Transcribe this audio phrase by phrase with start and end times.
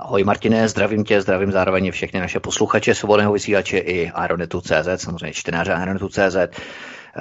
[0.00, 5.72] Ahoj Martine, zdravím tě, zdravím zároveň všechny naše posluchače svobodného vysílače i Aeronetu.cz, samozřejmě čtenáře
[5.74, 6.36] Aeronetu.cz.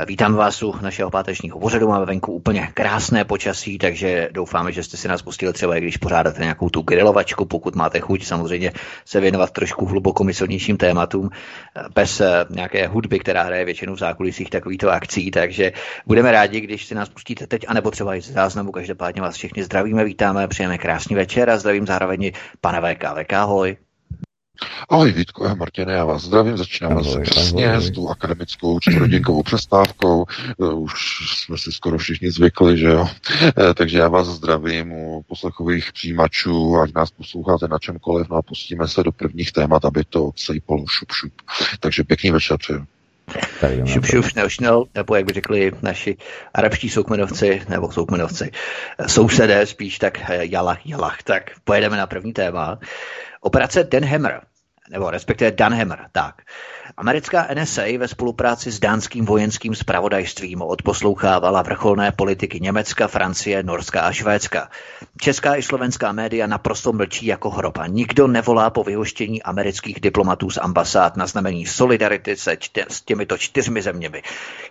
[0.06, 1.88] Vítám vás u našeho pátečního pořadu.
[1.88, 5.98] Máme venku úplně krásné počasí, takže doufáme, že jste si nás pustili třeba, i když
[5.98, 8.72] pořádáte nějakou tu grilovačku, pokud máte chuť samozřejmě
[9.06, 11.30] se věnovat trošku hlubokomyslnějším tématům
[11.96, 15.32] bez eh, nějaké hudby, která hraje většinou v zákulisích takovýchto akcí.
[15.32, 15.72] Takže
[16.06, 18.72] budeme rádi, když si nás pustíte teď, anebo třeba i z záznamu.
[18.72, 23.04] Každopádně vás všechny zdravíme, vítáme, přijeme krásný večer a zdravím zároveň pana VK.
[23.24, 23.87] VK, ahoj.
[24.90, 27.82] Ahoj Vítko a Martine, já vás zdravím, začínáme ahoj, se přesně ahoj.
[27.82, 30.26] s tou akademickou čtvrthodinkovou přestávkou,
[30.62, 30.92] eh, už
[31.36, 33.08] jsme si skoro všichni zvykli, že jo,
[33.58, 38.42] eh, takže já vás zdravím u poslechových přijímačů, ať nás posloucháte na čemkoliv, no a
[38.42, 41.34] pustíme se do prvních témat, aby to odsejpalo šup šup.
[41.80, 42.86] Takže pěkný večer přeju.
[43.86, 46.18] Šup, šup, šnel, šnel, nebo jak by řekli naši
[46.54, 48.52] arabští soukmenovci, nebo soukmenovci,
[48.98, 51.24] eh, sousedé spíš, tak jalach, jalach.
[51.24, 52.80] Tak pojedeme na první téma.
[53.42, 54.42] Operace Denhammer,
[54.90, 56.42] nebo respektive Danhammer, tak.
[56.98, 64.12] Americká NSA ve spolupráci s dánským vojenským spravodajstvím odposlouchávala vrcholné politiky Německa, Francie, Norska a
[64.12, 64.70] Švédska.
[65.22, 67.88] Česká i slovenská média naprosto mlčí jako hroba.
[67.88, 73.38] Nikdo nevolá po vyhoštění amerických diplomatů z ambasád na znamení solidarity se čty, s těmito
[73.38, 74.22] čtyřmi zeměmi.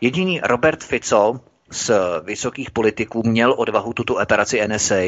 [0.01, 1.91] Jediný Robert Fico, z
[2.23, 5.01] vysokých politiků měl odvahu tuto operaci NSA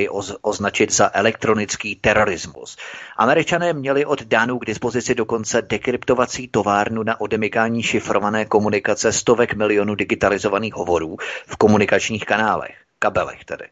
[0.42, 2.76] označit za elektronický terorismus.
[3.16, 9.94] Američané měli od Dánů k dispozici dokonce dekryptovací továrnu na odemykání šifrované komunikace stovek milionů
[9.94, 13.64] digitalizovaných hovorů v komunikačních kanálech kabelech tedy.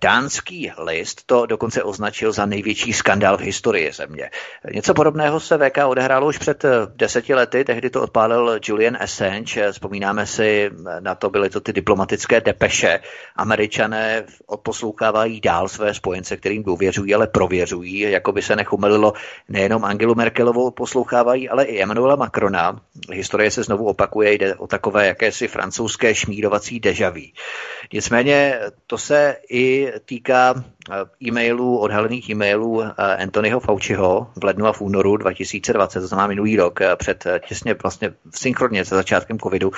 [0.00, 4.30] Dánský list to dokonce označil za největší skandál v historii země.
[4.74, 9.72] Něco podobného se VK odehrálo už před eh, deseti lety, tehdy to odpálil Julian Assange,
[9.72, 13.00] vzpomínáme si, na to byly to ty diplomatické depeše.
[13.36, 19.12] Američané odposlouchávají dál své spojence, kterým důvěřují, ale prověřují, jako by se nechumelilo
[19.48, 22.80] nejenom Angelu Merkelovou poslouchávají, ale i Emmanuela Macrona.
[23.12, 27.34] Historie se znovu opakuje, jde o takové jakési francouzské šmírovací dejaví.
[27.92, 30.94] Nicméně to se i týká eh,
[31.26, 36.56] e-mailů, odhalených e-mailů eh, Anthonyho Fauciho v lednu a v únoru 2020, to znamená minulý
[36.56, 39.72] rok, eh, před těsně vlastně synchronně se začátkem covidu,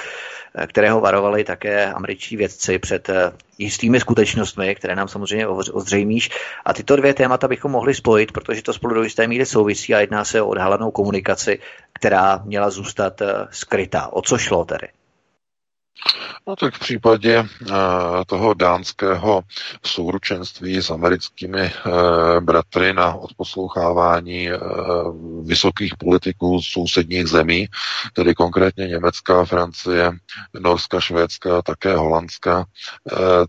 [0.66, 3.10] kterého varovali také američtí vědci před
[3.58, 6.30] jistými skutečnostmi, které nám samozřejmě ozřejmíš.
[6.64, 10.00] A tyto dvě témata bychom mohli spojit, protože to spolu do jisté míry souvisí a
[10.00, 11.58] jedná se o odhalenou komunikaci,
[11.92, 14.08] která měla zůstat skrytá.
[14.12, 14.88] O co šlo tedy?
[16.48, 17.76] No tak v případě uh,
[18.26, 19.42] toho dánského
[19.86, 27.66] souručenství s americkými uh, bratry na odposlouchávání uh, vysokých politiků sousedních zemí,
[28.12, 30.12] tedy konkrétně Německa, Francie,
[30.60, 32.64] Norska, Švédska, také Holandska,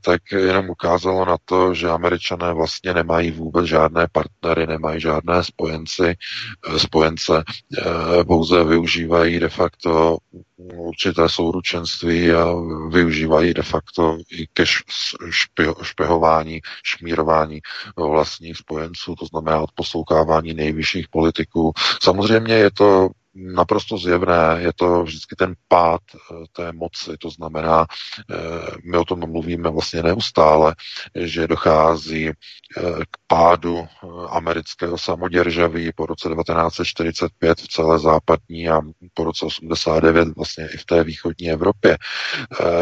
[0.01, 6.15] tak jenom ukázalo na to, že američané vlastně nemají vůbec žádné partnery, nemají žádné spojenci,
[6.77, 7.43] spojence,
[8.27, 10.17] pouze využívají de facto
[10.57, 12.53] určité souručenství a
[12.89, 14.63] využívají de facto i ke
[15.81, 17.61] špehování, šmírování
[17.97, 21.71] vlastních spojenců, to znamená odposloukávání nejvyšších politiků.
[22.01, 27.85] Samozřejmě je to naprosto zjevné, je to vždycky ten pád eh, té moci, to znamená,
[28.31, 28.35] eh,
[28.83, 30.75] my o tom mluvíme vlastně neustále,
[31.15, 32.33] že dochází eh,
[33.11, 33.87] k pádu
[34.29, 38.81] amerického samoděržaví po roce 1945 v celé západní a
[39.13, 41.97] po roce 89 vlastně i v té východní Evropě,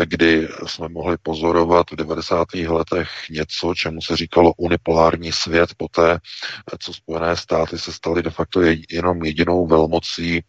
[0.05, 2.53] kdy jsme mohli pozorovat v 90.
[2.53, 6.19] letech něco, čemu se říkalo unipolární svět, poté,
[6.79, 8.61] co Spojené státy se staly de facto
[8.91, 10.44] jenom jedinou velmocí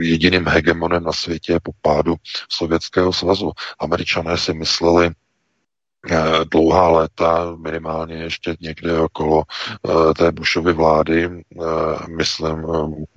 [0.00, 2.14] jediným hegemonem na světě po pádu
[2.48, 3.52] Sovětského svazu.
[3.78, 5.14] Američané si mysleli, Eh,
[6.52, 9.42] dlouhá léta, minimálně ještě někde okolo
[9.88, 11.62] eh, té Bushovy vlády, eh,
[12.16, 12.66] myslím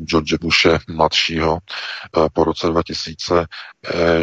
[0.06, 1.58] George Bushe mladšího
[2.34, 3.46] po roce 2000,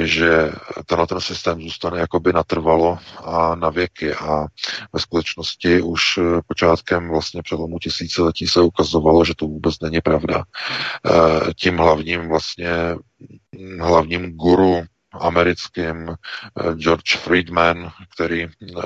[0.02, 0.52] že
[0.86, 4.46] tenhle ten systém zůstane jakoby natrvalo a na věky a
[4.92, 10.44] ve skutečnosti už počátkem vlastně přelomu tisíciletí se ukazovalo, že to vůbec není pravda.
[11.56, 12.70] Tím hlavním vlastně
[13.80, 18.80] hlavním guru americkým eh, George Friedman, který eh,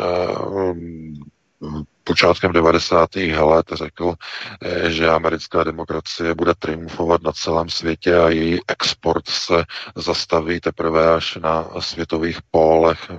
[2.05, 3.17] počátkem 90.
[3.17, 4.15] let řekl,
[4.63, 9.65] eh, že americká demokracie bude triumfovat na celém světě a její export se
[9.97, 13.11] zastaví teprve až na světových pólech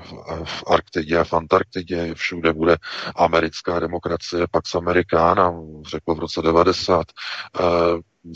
[0.44, 2.14] v Arktidě a v Antarktidě.
[2.14, 2.78] Všude bude
[3.16, 5.54] americká demokracie, Pax Americana,
[5.88, 7.08] řekl v roce 90.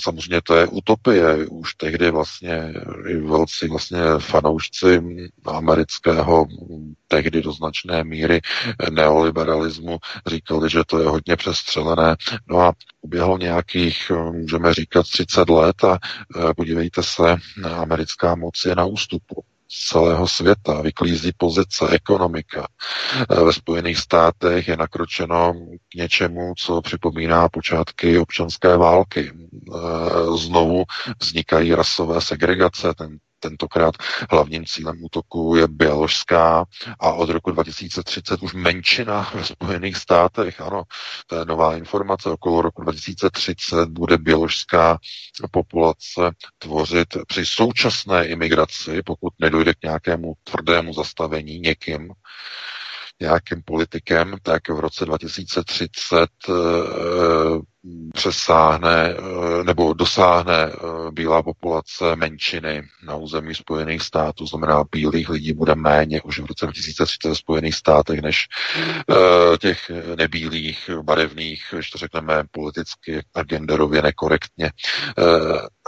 [0.02, 1.48] Samozřejmě to je utopie.
[1.48, 2.74] Už tehdy vlastně
[3.08, 5.02] i velcí vlastně fanoušci
[5.46, 6.48] amerického
[7.08, 8.42] tehdy do značné míry
[8.90, 9.98] neoliberalismu
[10.28, 12.16] říkali, že to je hodně přestřelené.
[12.48, 18.76] No a uběhlo nějakých, můžeme říkat, 30 let a e, podívejte se, americká moc je
[18.76, 22.68] na ústupu celého světa, vyklízí pozice, ekonomika.
[23.30, 25.54] E, ve Spojených státech je nakročeno
[25.90, 29.32] k něčemu, co připomíná počátky občanské války.
[29.32, 29.38] E,
[30.38, 30.84] znovu
[31.22, 33.96] vznikají rasové segregace, ten tentokrát
[34.32, 36.66] hlavním cílem útoku je Běložská
[37.00, 40.62] a od roku 2030 už menšina ve Spojených státech.
[40.62, 40.84] Ano,
[41.28, 42.30] to je nová informace.
[42.30, 44.98] Okolo roku 2030 bude běložská
[45.52, 52.14] populace tvořit při současné imigraci, pokud nedojde k nějakému tvrdému zastavení někým,
[53.22, 57.60] nějakým politikem, tak v roce 2030 e, eh,
[58.14, 60.72] přesáhne eh, nebo dosáhne e,
[61.12, 66.66] bílá populace menšiny na území Spojených států, znamená bílých lidí bude méně už v roce
[66.66, 68.48] 2030 v Spojených státech než
[69.62, 74.72] těch nebílých, barevných, když to řekneme politicky a genderově nekorektně.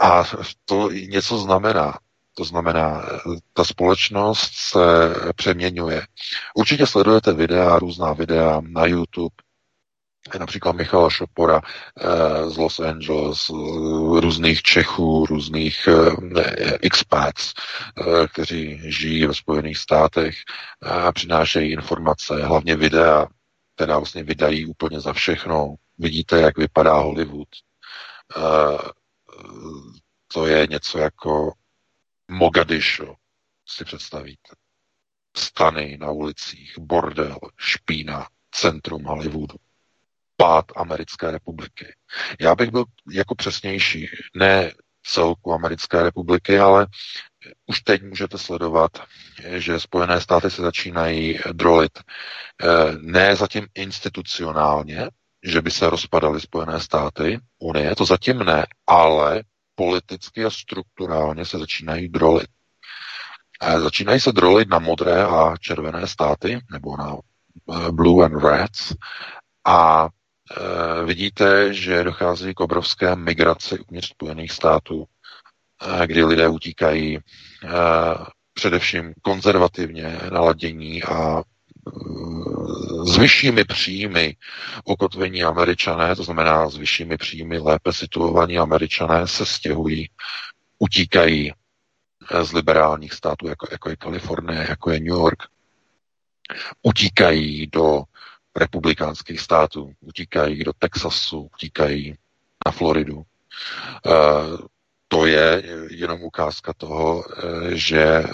[0.00, 0.24] A
[0.64, 1.98] to něco znamená.
[2.34, 3.06] To znamená,
[3.52, 4.80] ta společnost se
[5.36, 6.06] přeměňuje.
[6.54, 9.34] Určitě sledujete videa, různá videa na YouTube,
[10.38, 11.60] například Michala Šopora
[12.00, 17.52] eh, z Los Angeles, eh, různých Čechů, různých eh, expats,
[18.32, 20.34] kteří žijí ve Spojených státech
[20.82, 23.26] a přinášejí informace, hlavně videa,
[23.74, 25.74] která vlastně vydají úplně za všechno.
[25.98, 27.48] Vidíte, jak vypadá Hollywood.
[30.34, 31.52] To je něco jako
[32.32, 33.14] Mogadishu,
[33.68, 34.54] si představíte.
[35.36, 39.56] Stany na ulicích, bordel, špína, centrum Hollywoodu,
[40.36, 41.94] pád Americké republiky.
[42.40, 46.86] Já bych byl jako přesnější, ne celku Americké republiky, ale
[47.66, 48.90] už teď můžete sledovat,
[49.56, 52.66] že Spojené státy se začínají drolit eh,
[53.00, 55.08] ne zatím institucionálně,
[55.42, 59.42] že by se rozpadaly Spojené státy, Unie, to zatím ne, ale
[59.74, 62.48] politicky a strukturálně se začínají drolit.
[63.78, 68.92] Začínají se drolit na modré a červené státy, nebo na eh, blue and reds.
[69.64, 75.04] A e, vidíte, že dochází k obrovské migraci uvnitř Spojených států,
[76.02, 77.18] e, kdy lidé utíkají
[78.54, 81.42] především konzervativně naladění a
[83.06, 84.36] s vyššími příjmy
[84.84, 90.10] ukotvení američané, to znamená s vyššími příjmy lépe situovaní američané se stěhují,
[90.78, 91.52] utíkají
[92.42, 95.42] z liberálních států, jako, jako je Kalifornie, jako je New York,
[96.82, 98.02] utíkají do
[98.56, 102.14] republikánských států, utíkají do Texasu, utíkají
[102.66, 103.16] na Floridu.
[103.16, 104.66] Uh,
[105.08, 108.24] to je jenom ukázka toho, eh, že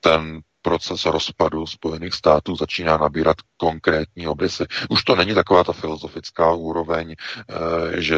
[0.00, 4.64] ten proces rozpadu Spojených států začíná nabírat konkrétní obrysy.
[4.90, 8.16] Už to není taková ta filozofická úroveň, eh, že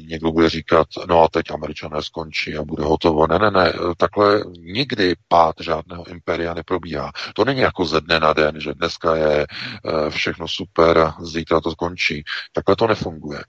[0.00, 3.26] někdo bude říkat, no a teď američané skončí a bude hotovo.
[3.26, 7.12] Ne, ne, ne, takhle nikdy pád žádného impéria neprobíhá.
[7.34, 11.60] To není jako ze dne na den, že dneska je eh, všechno super a zítra
[11.60, 12.24] to skončí.
[12.52, 13.44] Takhle to nefunguje.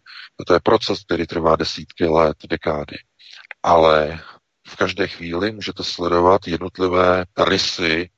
[0.47, 2.97] To je proces, který trvá desítky let, dekády.
[3.63, 4.19] Ale
[4.67, 8.09] v každé chvíli můžete sledovat jednotlivé rysy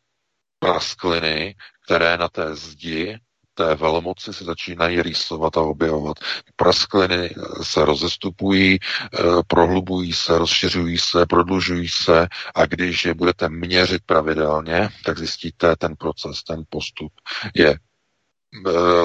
[0.60, 3.20] praskliny, které na té zdi
[3.58, 6.18] té velmoci se začínají rýsovat a objevovat.
[6.56, 7.30] Praskliny
[7.62, 14.90] se rozestupují, eh, prohlubují se, rozšiřují se, prodlužují se a když je budete měřit pravidelně,
[15.06, 17.14] tak zjistíte ten proces, ten postup
[17.56, 17.80] je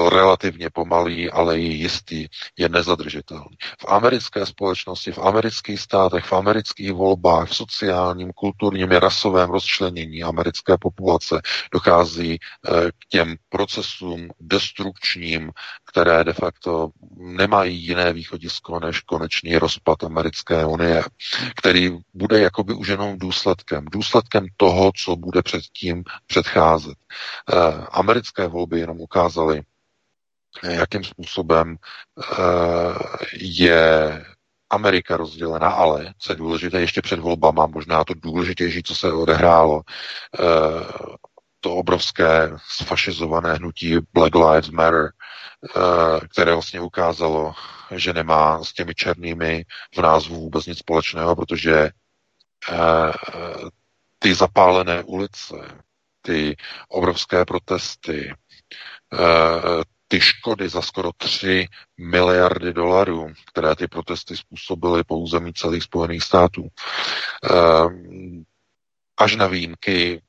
[0.09, 3.57] relativně pomalý, ale i jistý, je nezadržitelný.
[3.79, 10.23] V americké společnosti, v amerických státech, v amerických volbách, v sociálním, kulturním i rasovém rozčlenění
[10.23, 11.41] americké populace
[11.73, 15.51] dochází eh, k těm procesům destrukčním,
[15.93, 21.03] které de facto nemají jiné východisko než konečný rozpad americké unie,
[21.55, 26.97] který bude jakoby už jenom důsledkem, důsledkem toho, co bude předtím předcházet.
[27.53, 27.55] Eh,
[27.91, 29.61] americké volby jenom ukázaly,
[30.63, 32.33] jakým způsobem eh,
[33.37, 34.25] je
[34.69, 39.81] Amerika rozdělena, ale co je důležité ještě před volbama, možná to důležitější, co se odehrálo,
[40.39, 40.43] eh,
[41.59, 45.11] to obrovské sfašizované hnutí Black Lives Matter,
[46.31, 47.53] které vlastně ukázalo,
[47.91, 49.65] že nemá s těmi černými
[49.95, 51.89] v názvu vůbec nic společného, protože
[54.19, 55.55] ty zapálené ulice,
[56.21, 58.33] ty obrovské protesty,
[60.07, 61.67] ty škody za skoro 3
[61.97, 66.67] miliardy dolarů, které ty protesty způsobily po území celých Spojených států,
[69.17, 70.21] až na výjimky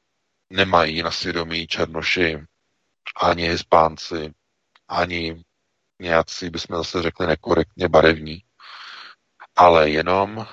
[0.51, 2.39] nemají na svědomí černoši
[3.21, 4.33] ani hispánci,
[4.95, 5.45] ani
[6.01, 8.43] nějací, bychom zase řekli nekorektně barevní,
[9.57, 10.47] ale jenom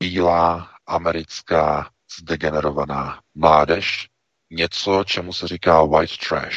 [0.00, 4.08] bílá americká zdegenerovaná mládež,
[4.50, 6.56] něco, čemu se říká white trash,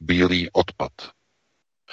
[0.00, 0.92] bílý odpad.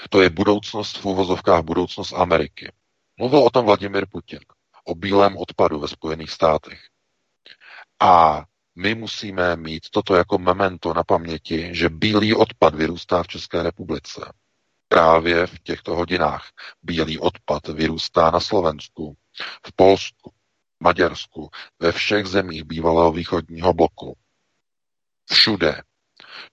[0.09, 2.71] To je budoucnost v úvozovkách budoucnost Ameriky.
[3.17, 4.39] Mluvil o tom Vladimir Putin,
[4.85, 6.79] o bílém odpadu ve Spojených státech.
[7.99, 8.43] A
[8.79, 14.33] my musíme mít toto jako memento na paměti, že bílý odpad vyrůstá v České republice.
[14.87, 16.49] Právě v těchto hodinách
[16.83, 19.17] bílý odpad vyrůstá na Slovensku,
[19.67, 20.33] v Polsku,
[20.79, 24.17] Maďarsku, ve všech zemích bývalého východního bloku.
[25.31, 25.81] Všude.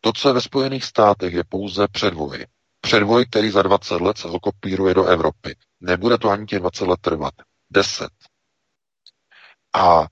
[0.01, 2.47] To, co je ve Spojených státech, je pouze předvoj.
[2.81, 5.57] Předvoj, který za 20 let se okopíruje do Evropy.
[5.81, 7.35] Nebude to ani těch 20 let trvat.
[7.71, 8.09] 10.
[9.75, 10.07] A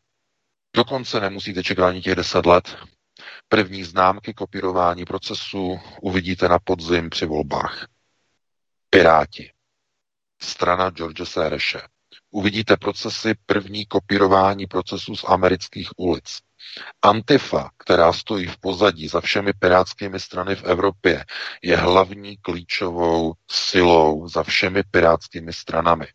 [0.77, 2.77] Dokonce nemusíte čekat ani těch deset let.
[3.49, 7.87] První známky kopírování procesu uvidíte na podzim při volbách.
[8.91, 9.53] Piráti.
[10.43, 11.81] Strana George Sereše.
[12.31, 16.39] Uvidíte procesy první kopírování procesů z amerických ulic.
[17.03, 21.25] Antifa, která stojí v pozadí za všemi pirátskými strany v Evropě,
[21.63, 26.07] je hlavní klíčovou silou za všemi pirátskými stranami.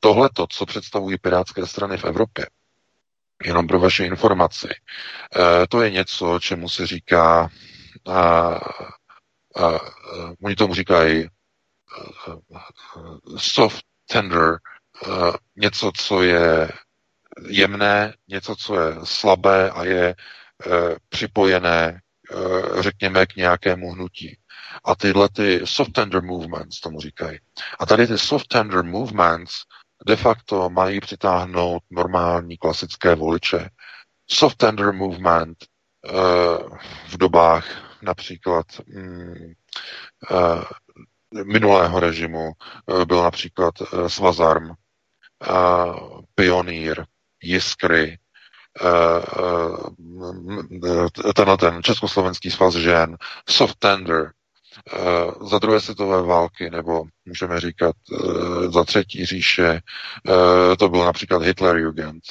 [0.00, 2.46] Tohle, co představují pirátské strany v Evropě,
[3.44, 4.68] Jenom pro vaše informaci.
[4.68, 7.48] E, to je něco, čemu se říká,
[8.06, 8.60] a, a,
[9.56, 9.80] a,
[10.42, 11.28] oni tomu říkají
[13.36, 14.56] soft tender,
[15.56, 16.72] něco, co je
[17.48, 20.14] jemné, něco, co je slabé a je
[21.08, 22.00] připojené,
[22.80, 24.38] řekněme, k nějakému hnutí.
[24.84, 27.38] A tyhle ty soft tender movements tomu říkají.
[27.78, 29.54] A tady ty soft tender movements
[30.06, 33.70] de facto mají přitáhnout normální klasické voliče.
[34.30, 35.58] Soft tender movement
[36.12, 36.76] uh,
[37.08, 37.66] v dobách
[38.02, 39.54] například um,
[40.30, 40.64] uh,
[41.44, 42.50] minulého režimu
[42.86, 43.74] uh, byl například
[44.06, 44.70] Svazarm,
[46.34, 47.04] Pionýr,
[47.42, 48.18] Jiskry,
[51.34, 53.16] tenhle ten Československý svaz žen,
[53.48, 54.32] Soft Tender,
[55.50, 59.80] za druhé světové války, nebo můžeme říkat uh, za třetí říše,
[60.28, 62.22] uh, to byl například Hitlerjugend,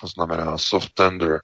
[0.00, 1.40] to znamená soft tender,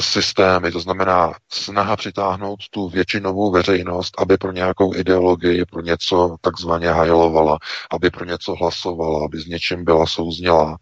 [0.00, 6.88] systémy, to znamená snaha přitáhnout tu většinovou veřejnost, aby pro nějakou ideologii, pro něco takzvaně
[6.88, 7.58] hajlovala,
[7.90, 10.78] aby pro něco hlasovala, aby s něčím byla souznělá.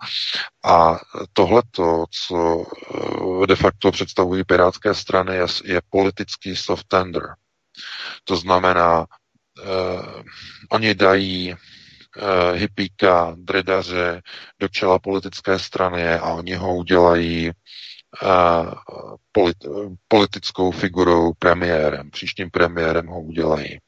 [0.64, 0.98] A
[1.32, 2.64] tohleto, co
[3.46, 7.22] de facto představují pirátské strany, je, je politický soft tender.
[8.24, 9.06] To znamená,
[9.62, 10.22] eh,
[10.70, 14.22] oni dají eh, hippíka, dredaře
[14.58, 18.26] do čela politické strany a oni ho udělají eh,
[19.32, 19.56] polit,
[20.08, 22.10] politickou figurou, premiérem.
[22.10, 23.78] Příštím premiérem ho udělají.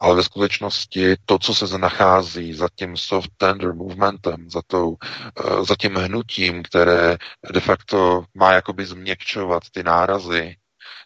[0.00, 5.64] Ale ve skutečnosti to, co se nachází za tím soft tender movementem, za, tou, eh,
[5.64, 7.16] za tím hnutím, které
[7.52, 10.56] de facto má jakoby změkčovat ty nárazy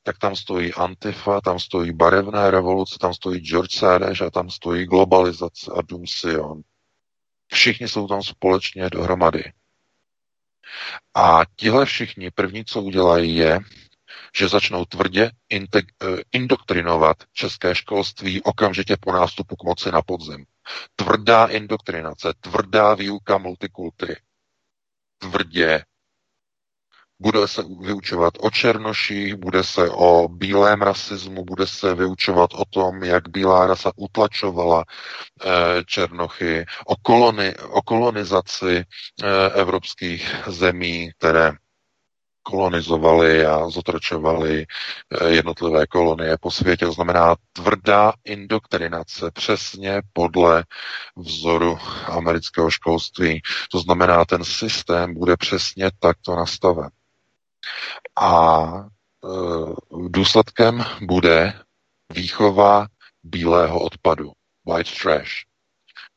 [0.02, 4.84] tak tam stojí Antifa, tam stojí barevné revoluce, tam stojí George Soros a tam stojí
[4.84, 6.62] globalizace a Dům Sion.
[7.52, 9.52] Všichni jsou tam společně dohromady.
[11.14, 13.58] A tihle všichni první, co udělají, je,
[14.36, 15.82] že začnou tvrdě eh,
[16.32, 20.46] indoktrinovat české školství okamžitě po nástupu k moci na podzim.
[20.96, 24.16] Tvrdá indoktrinace, tvrdá výuka multikultury.
[25.18, 25.84] Tvrdě
[27.22, 33.04] bude se vyučovat o černoších, bude se o bílém rasismu, bude se vyučovat o tom,
[33.04, 35.48] jak bílá rasa utlačovala eh,
[35.86, 41.52] černochy, o, koloni, o kolonizaci eh, evropských zemí, které
[42.42, 46.86] kolonizovali a zotročovali eh, jednotlivé kolonie po světě.
[46.86, 50.64] To znamená tvrdá indoktrinace přesně podle
[51.16, 53.42] vzoru amerického školství.
[53.70, 56.90] To znamená, ten systém bude přesně takto nastaven.
[58.20, 59.28] A e,
[60.08, 61.60] důsledkem bude
[62.12, 62.86] výchova
[63.22, 64.32] bílého odpadu,
[64.68, 65.30] white trash,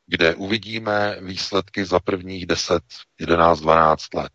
[0.06, 2.82] kde uvidíme výsledky za prvních 10,
[3.20, 4.32] 11, 12 let.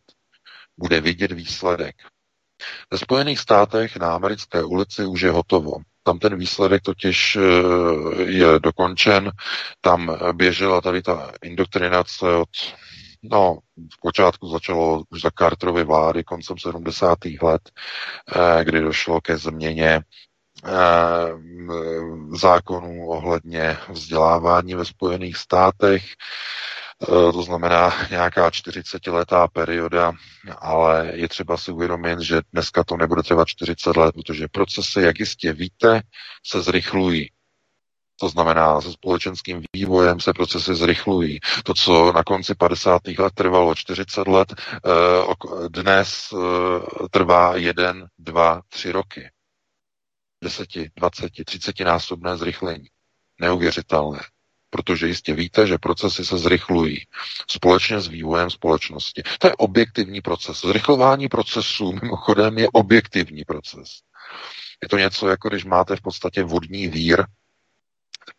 [0.78, 1.96] Bude vidět výsledek.
[2.92, 5.72] Ve Spojených státech na americké ulici už je hotovo.
[6.04, 7.38] Tam ten výsledek totiž
[8.26, 9.32] je dokončen.
[9.82, 12.50] Tam běžela tady ta indoktrinace od
[13.24, 17.18] No, v počátku začalo už za Carterovy vlády koncem 70.
[17.42, 17.62] let,
[18.64, 20.02] kdy došlo ke změně
[22.42, 26.04] zákonů ohledně vzdělávání ve Spojených státech.
[27.04, 30.12] Eh, to znamená nějaká 40-letá perioda,
[30.58, 35.20] ale je třeba si uvědomit, že dneska to nebude trvat 40 let, protože procesy, jak
[35.20, 36.02] jistě víte,
[36.46, 37.30] se zrychlují.
[38.22, 41.40] To znamená, se společenským vývojem se procesy zrychlují.
[41.64, 43.02] To, co na konci 50.
[43.08, 44.90] let trvalo 40 let, eh,
[45.70, 49.30] dnes eh, trvá 1, 2, 3 roky.
[50.44, 52.88] 10, 20, 30 násobné zrychlení.
[53.42, 54.20] Neuvěřitelné
[54.74, 56.98] protože jistě víte, že procesy se zrychlují
[57.48, 59.24] společně s vývojem společnosti.
[59.40, 60.62] To je objektivní proces.
[60.62, 63.88] Zrychlování procesů mimochodem je objektivní proces.
[64.84, 67.26] Je to něco, jako když máte v podstatě vodní vír,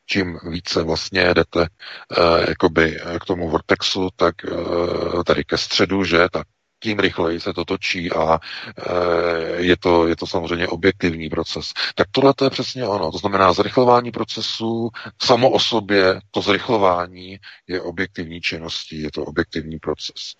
[0.07, 6.29] čím více vlastně jdete eh, jakoby k tomu vortexu, tak eh, tady ke středu, že,
[6.33, 6.47] tak
[6.83, 8.39] tím rychleji se to točí a
[8.79, 11.73] e, je, to, je to samozřejmě objektivní proces.
[11.95, 13.12] Tak tohle to je přesně ono.
[13.12, 14.91] To znamená, zrychlování procesů
[15.23, 20.33] samo o sobě, to zrychlování je objektivní činností, je to objektivní proces.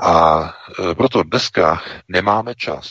[0.00, 0.42] A
[0.90, 2.88] e, proto dneska nemáme čas.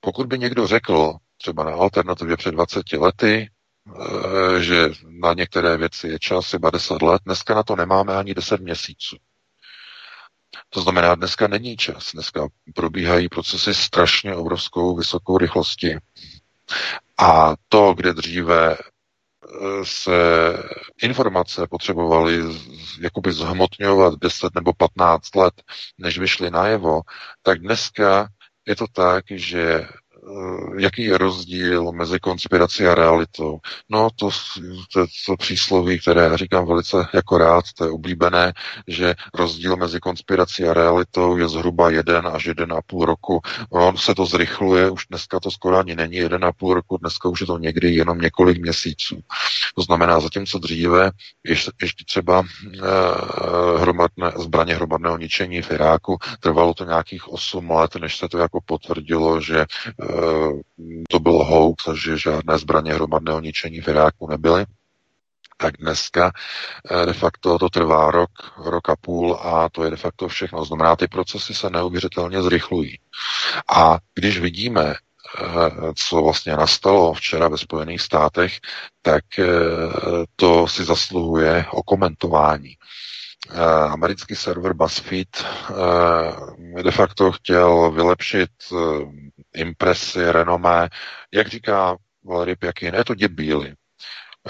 [0.00, 3.50] Pokud by někdo řekl, třeba na alternativě před 20 lety,
[4.58, 8.60] že na některé věci je čas třeba 10 let, dneska na to nemáme ani 10
[8.60, 9.16] měsíců.
[10.70, 12.12] To znamená, dneska není čas.
[12.12, 15.96] Dneska probíhají procesy strašně obrovskou vysokou rychlostí.
[17.18, 20.12] A to, kde dříve eh, se
[21.02, 22.42] informace potřebovaly
[23.00, 25.62] jakoby zhmotňovat 10 nebo 15 let,
[25.98, 27.00] než vyšly najevo,
[27.42, 28.28] tak dneska
[28.66, 30.07] je to tak, že Eh,
[30.78, 33.58] jaký je rozdíl mezi konspirací a realitou.
[33.88, 34.30] No to,
[34.92, 38.52] to, to přísloví, které říkám velice jako rád, to je oblíbené,
[38.86, 43.40] že rozdíl mezi konspirací a realitou je zhruba jeden až jeden a půl roku.
[43.70, 47.28] On se to zrychluje, už dneska to skoro ani není jeden a půl roku, dneska
[47.28, 49.20] už je to někdy jenom několik měsíců.
[49.74, 51.10] To znamená, zatímco dříve
[51.44, 51.70] ještě,
[52.06, 52.78] třeba eh,
[53.78, 58.60] hromadné, zbraně hromadného ničení v Iráku, trvalo to nějakých 8 let, než se to jako
[58.66, 60.17] potvrdilo, že eh,
[61.10, 64.66] to byl hoax, že žádné zbraně hromadného ničení v Iráku nebyly,
[65.58, 66.32] tak dneska
[66.90, 68.30] eh, de facto to trvá rok,
[68.64, 70.64] rok a půl a to je de facto všechno.
[70.64, 72.98] Znamená, ty procesy se neuvěřitelně zrychlují.
[73.70, 75.44] A když vidíme, eh,
[75.96, 78.58] co vlastně nastalo včera ve Spojených státech,
[79.02, 79.44] tak eh,
[80.36, 82.74] to si zasluhuje o komentování.
[83.90, 85.44] Americký server BuzzFeed
[86.82, 88.50] de facto chtěl vylepšit
[89.54, 90.88] impresy, renomé.
[91.32, 93.74] Jak říká Valery Pjakin, je to děbíly.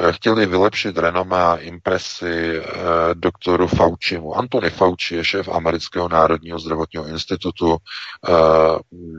[0.00, 2.64] Eh, chtěli vylepšit renomé a impresy eh,
[3.14, 4.34] doktoru Faucimu.
[4.34, 7.76] Antony Fauci je šéf Amerického národního zdravotního institutu,
[8.28, 8.32] eh,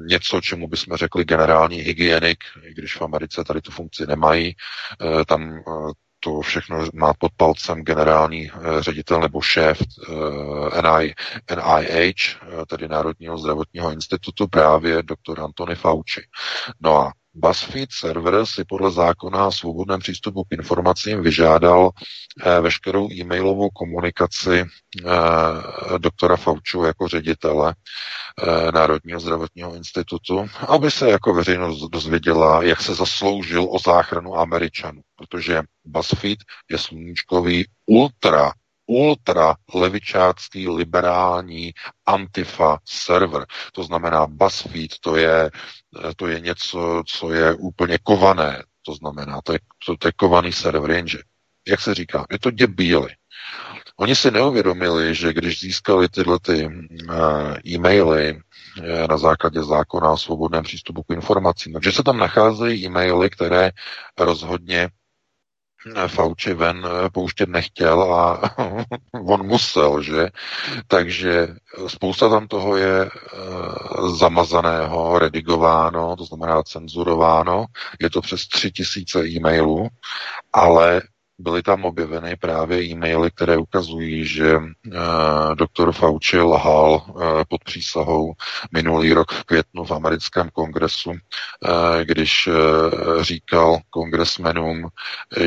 [0.08, 4.56] něco, čemu bychom řekli generální hygienik, i když v Americe tady tu funkci nemají.
[5.28, 5.64] Tam
[6.20, 11.14] to všechno má pod palcem generální eh, ředitel nebo šéf eh, NI,
[11.56, 16.22] NIH, eh, tedy Národního zdravotního institutu, právě doktor Antony Fauci.
[16.82, 21.90] No a BuzzFeed server si podle zákona o svobodném přístupu k informacím vyžádal
[22.46, 25.10] eh, veškerou e-mailovou komunikaci eh,
[25.98, 32.96] doktora Fauču jako ředitele eh, Národního zdravotního institutu, aby se jako veřejnost dozvěděla, jak se
[32.96, 36.40] zasloužil o záchranu Američanů, protože BuzzFeed
[36.72, 38.52] je sluníčkový ultra
[38.90, 41.74] ultra levičácký, liberální
[42.06, 43.46] antifa server.
[43.74, 45.52] To znamená BuzzFeed, to je,
[46.16, 48.64] to je něco, co je úplně kované.
[48.86, 51.18] To znamená, to je, to, to je kovaný server, jenže,
[51.68, 53.10] jak se říká, je to děbíly.
[53.98, 60.18] Oni si neuvědomili, že když získali tyhle ty uh, e-maily uh, na základě zákona o
[60.18, 63.72] svobodném přístupu k informacím, takže se tam nacházejí e-maily, které
[64.18, 64.90] rozhodně
[66.08, 68.42] Fauci ven eh, pouštět nechtěl a
[69.12, 70.28] on musel, že?
[70.88, 71.48] Takže
[71.88, 73.10] spousta tam toho je e,
[74.18, 77.66] zamazaného, redigováno, to znamená cenzurováno.
[78.00, 79.88] Je to přes tři tisíce e-mailů,
[80.54, 81.02] ale
[81.40, 84.64] byly tam objeveny právě e-maily, které ukazují, že uh,
[85.56, 88.34] doktor Fauci lhal uh, pod přísahou
[88.74, 91.18] minulý rok v květnu v americkém kongresu, uh,
[92.04, 92.56] když uh,
[93.22, 94.88] říkal kongresmenům,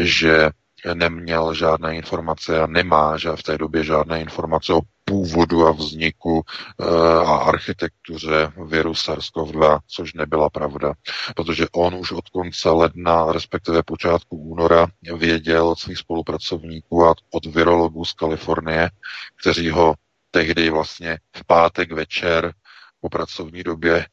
[0.00, 0.50] že
[0.94, 4.80] neměl žádné informace a nemá že v té době žádné informace o
[5.12, 6.42] původu a vzniku
[7.26, 10.92] a architektuře viru SARS-CoV-2, což nebyla pravda,
[11.36, 17.46] protože on už od konce ledna, respektive počátku února, věděl od svých spolupracovníků a od
[17.46, 18.90] virologů z Kalifornie,
[19.40, 19.94] kteří ho
[20.30, 22.52] tehdy vlastně v pátek večer
[23.00, 24.06] po pracovní době e,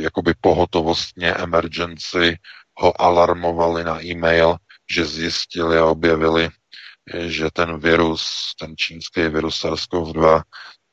[0.00, 2.38] jakoby pohotovostně emergency
[2.76, 4.56] ho alarmovali na e-mail,
[4.90, 6.48] že zjistili a objevili,
[7.12, 10.42] že ten virus, ten čínský virus SARS-CoV-2,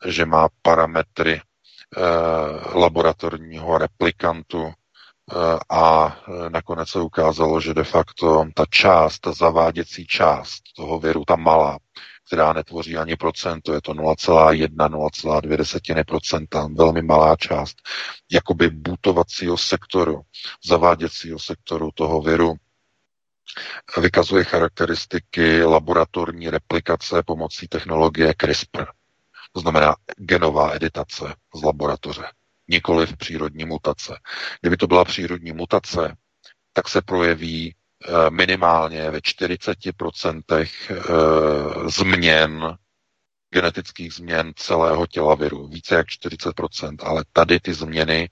[0.05, 1.41] že má parametry e,
[2.77, 4.73] laboratorního replikantu e,
[5.69, 6.17] a
[6.49, 11.77] nakonec se ukázalo, že de facto ta část, ta zaváděcí část toho viru, ta malá,
[12.27, 17.77] která netvoří ani procento, je to 0,1, 0,2 procenta, velmi malá část,
[18.31, 20.21] jakoby butovacího sektoru,
[20.65, 22.53] zaváděcího sektoru toho viru,
[24.01, 28.85] vykazuje charakteristiky laboratorní replikace pomocí technologie CRISPR.
[29.51, 32.23] To znamená genová editace z laboratoře,
[32.67, 34.19] nikoli v přírodní mutace.
[34.61, 36.15] Kdyby to byla přírodní mutace,
[36.73, 37.75] tak se projeví
[38.07, 40.41] Eh, minimálně ve 40%
[40.89, 40.95] eh,
[41.89, 42.77] změn,
[43.53, 45.67] genetických změn celého těla viru.
[45.67, 48.29] Více jak 40%, ale tady ty změny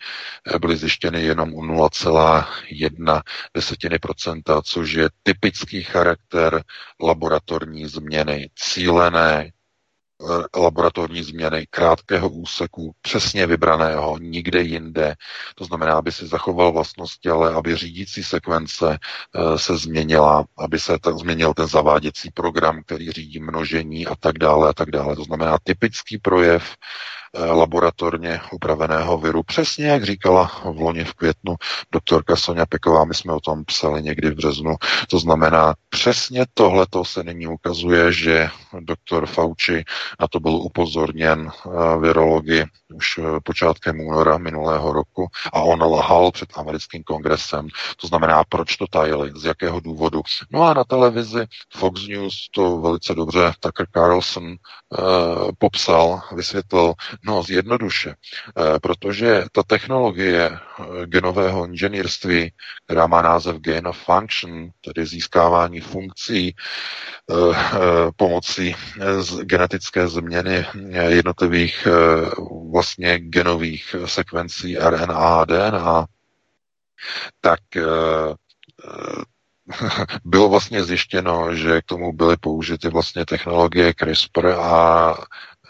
[0.56, 3.22] eh, byly zjištěny jenom u 0,1
[3.54, 6.64] desetiny procenta, což je typický charakter
[7.02, 9.52] laboratorní změny, cílené
[10.58, 15.16] laboratorní změny krátkého úseku, přesně vybraného, nikde jinde.
[15.56, 21.00] To znamená, aby si zachoval vlastnosti, ale aby řídící sekvence eh, se změnila, aby se
[21.00, 25.16] ten, změnil ten zaváděcí program, který řídí množení a tak dále a tak dále.
[25.16, 26.76] To znamená typický projev
[27.36, 29.44] Eh, laboratorně upraveného viru.
[29.44, 31.56] Přesně jak říkala v loni v květnu
[31.92, 34.76] doktorka Sonja Peková, my jsme o tom psali někdy v březnu.
[35.10, 39.84] To znamená, přesně tohleto se nyní ukazuje, že doktor Fauci
[40.20, 46.32] na to byl upozorněn eh, virologi už eh, počátkem února minulého roku a on lhal
[46.32, 47.68] před americkým kongresem.
[48.02, 50.22] To znamená, proč to tajili, z jakého důvodu.
[50.52, 56.94] No a na televizi Fox News to velice dobře Tucker Carlson uh, popsal, vysvětlil,
[57.24, 62.52] No, zjednoduše, eh, protože ta technologie eh, genového inženýrství,
[62.86, 67.56] která má název gain of function, tedy získávání funkcí eh,
[68.16, 68.76] pomocí
[69.44, 70.66] genetické změny
[71.08, 71.88] jednotlivých
[72.72, 76.06] vlastně genových sekvencí RNA a DNA,
[77.42, 77.60] tak
[80.26, 85.16] bylo vlastně zjištěno, že k tomu byly použity vlastně technologie CRISPR a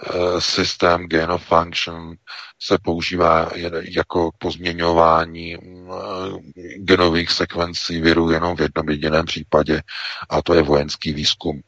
[0.06, 2.15] Eh, systém gain of function
[2.60, 5.60] se používá jako pozměňování eh,
[6.78, 9.82] genových sekvencí viru jenom v jednom jediném případě,
[10.30, 11.62] a to je vojenský výzkum.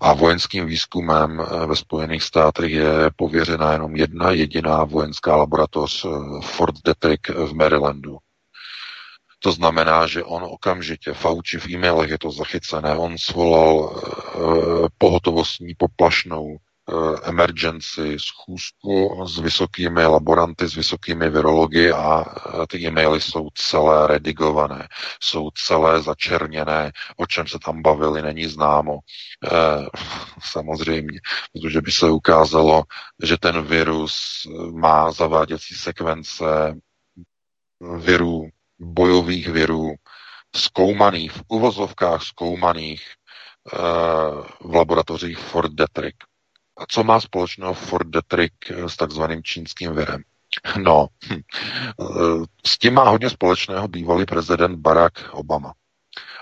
[0.00, 6.06] A vojenským výzkumem eh, ve Spojených státech je pověřena jenom jedna jediná vojenská laboratoř
[6.42, 8.18] Fort Detrick v Marylandu.
[9.38, 14.02] To znamená, že on okamžitě, Fauci v e-mailech je to zachycené, on svolal
[14.98, 16.71] pohotovostní poplašnou Eh,
[17.22, 24.88] emergency schůzku s vysokými laboranty, s vysokými virology a eh, ty e-maily jsou celé redigované,
[25.20, 28.98] jsou celé začerněné, o čem se tam bavili, není známo.
[29.44, 29.48] E,
[30.50, 31.20] samozřejmě,
[31.52, 32.82] protože by se ukázalo,
[33.22, 36.44] že ten virus má zaváděcí sekvence
[37.98, 39.94] virů, bojových virů,
[40.56, 43.02] zkoumaných, v uvozovkách zkoumaných
[44.60, 46.16] v laboratořích Fort Detrick.
[46.78, 48.54] A co má společného Ford Detrick
[48.86, 50.22] s takzvaným čínským virem?
[50.76, 51.40] No, hm,
[52.66, 55.72] s tím má hodně společného bývalý prezident Barack Obama.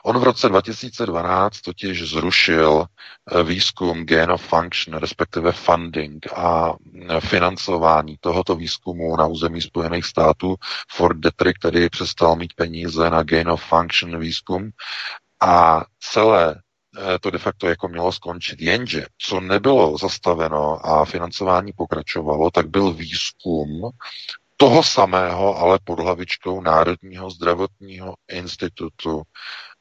[0.05, 6.73] On v roce 2012 totiž zrušil eh, výzkum Gain of Function, respektive funding a
[7.09, 10.57] eh, financování tohoto výzkumu na území Spojených států.
[10.91, 14.71] Ford Detrick tedy přestal mít peníze na Gain of Function výzkum
[15.41, 16.70] a celé Eh,
[17.21, 18.61] to de facto jako mělo skončit.
[18.61, 23.91] Jenže, co nebylo zastaveno a financování pokračovalo, tak byl výzkum
[24.57, 29.23] toho samého, ale pod hlavičkou Národního zdravotního institutu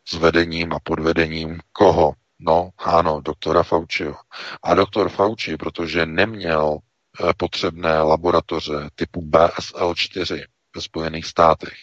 [0.08, 2.14] s vedením a podvedením koho?
[2.40, 4.16] No, ano, doktora Fauciho.
[4.64, 11.74] A doktor Fauci, protože neměl eh, potřebné laboratoře typu BSL-4, ve Spojených státech,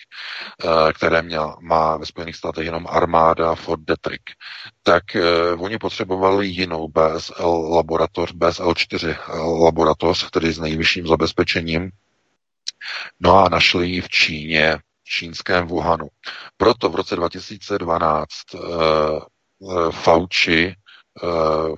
[0.64, 4.22] eh, které měla, má ve Spojených státech jenom armáda Fort Detrick,
[4.82, 11.90] tak uh, oni potřebovali jinou BSL laboratoř, BSL-4 eh, laboratoř, tedy s nejvyšším zabezpečením,
[13.20, 16.08] no a našli ji v Číně, v čínském Wuhanu.
[16.56, 18.60] Proto v roce 2012 uh,
[19.58, 20.74] uh, Fauci
[21.22, 21.74] uh,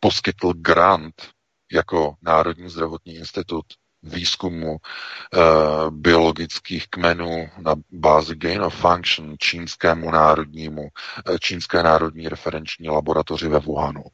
[0.00, 1.14] poskytl grant
[1.72, 3.64] jako Národní zdravotní institut
[4.02, 12.88] výzkumu uh, biologických kmenů na bázi gain of function čínskému národnímu, uh, čínské národní referenční
[12.88, 14.04] laboratoři ve Wuhanu.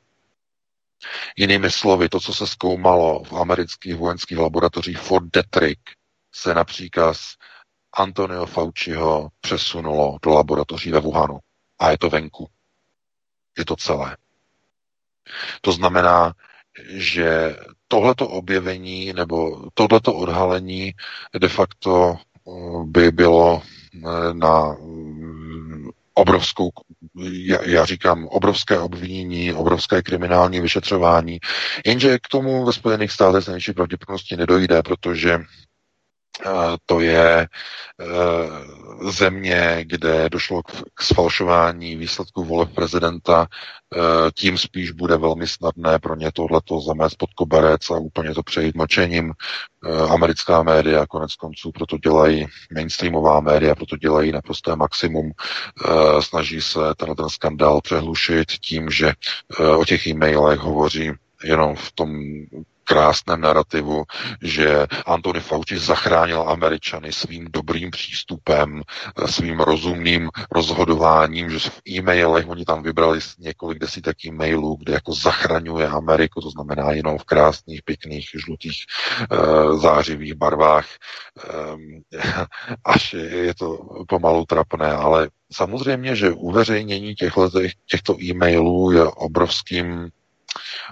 [1.37, 5.81] Jinými slovy, to, co se zkoumalo v amerických vojenských laboratořích Fort Detrick,
[6.33, 7.35] se na příkaz
[7.93, 11.39] Antonio Fauciho přesunulo do laboratoří ve Wuhanu.
[11.79, 12.49] A je to venku.
[13.59, 14.17] Je to celé.
[15.61, 16.35] To znamená,
[16.89, 17.57] že
[17.89, 20.95] tohleto objevení nebo tohleto odhalení
[21.39, 22.51] de facto eh,
[22.85, 23.63] by bylo
[23.95, 24.01] eh,
[24.33, 26.71] na mm, obrovskou,
[27.67, 31.39] já, říkám, obrovské obvinění, obrovské kriminální vyšetřování,
[31.87, 35.39] jenže k tomu ve Spojených státech s největší pravděpodobností nedojde, protože
[36.87, 37.47] to je e,
[39.11, 40.63] země, kde došlo
[40.95, 43.99] k sfalšování výsledků voleb prezidenta, e,
[44.33, 48.77] tím spíš bude velmi snadné pro ně tohleto zamést pod koberec a úplně to přejít
[48.77, 49.33] mlčením.
[49.33, 55.31] E, americká média konec konců proto dělají, mainstreamová média proto dělají naprosté maximum,
[56.21, 59.13] snaží se ten, ten skandál přehlušit tím, že
[59.77, 61.13] o těch e-mailech hovoří
[61.45, 62.11] jenom v tom
[62.89, 64.05] krásném narrativu,
[64.43, 68.83] že Antony Fauci zachránil Američany svým dobrým přístupem,
[69.27, 75.89] svým rozumným rozhodováním, že v e-mailech oni tam vybrali několik desítek e-mailů, kde jako zachraňuje
[75.89, 78.77] Ameriku, to znamená jenom v krásných, pěkných, žlutých,
[79.31, 79.37] e,
[79.77, 80.87] zářivých barvách.
[80.89, 82.19] E,
[82.85, 87.51] až je to pomalu trapné, ale samozřejmě, že uveřejnění těchto,
[87.87, 90.11] těchto e-mailů je obrovským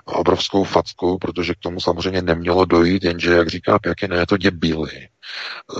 [0.05, 5.09] obrovskou fackou, protože k tomu samozřejmě nemělo dojít, jenže, jak říká Pěkina, je to děbíly.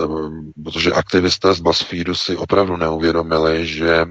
[0.03, 4.05] Ehm, protože aktivisté z BuzzFeedu si opravdu neuvědomili, že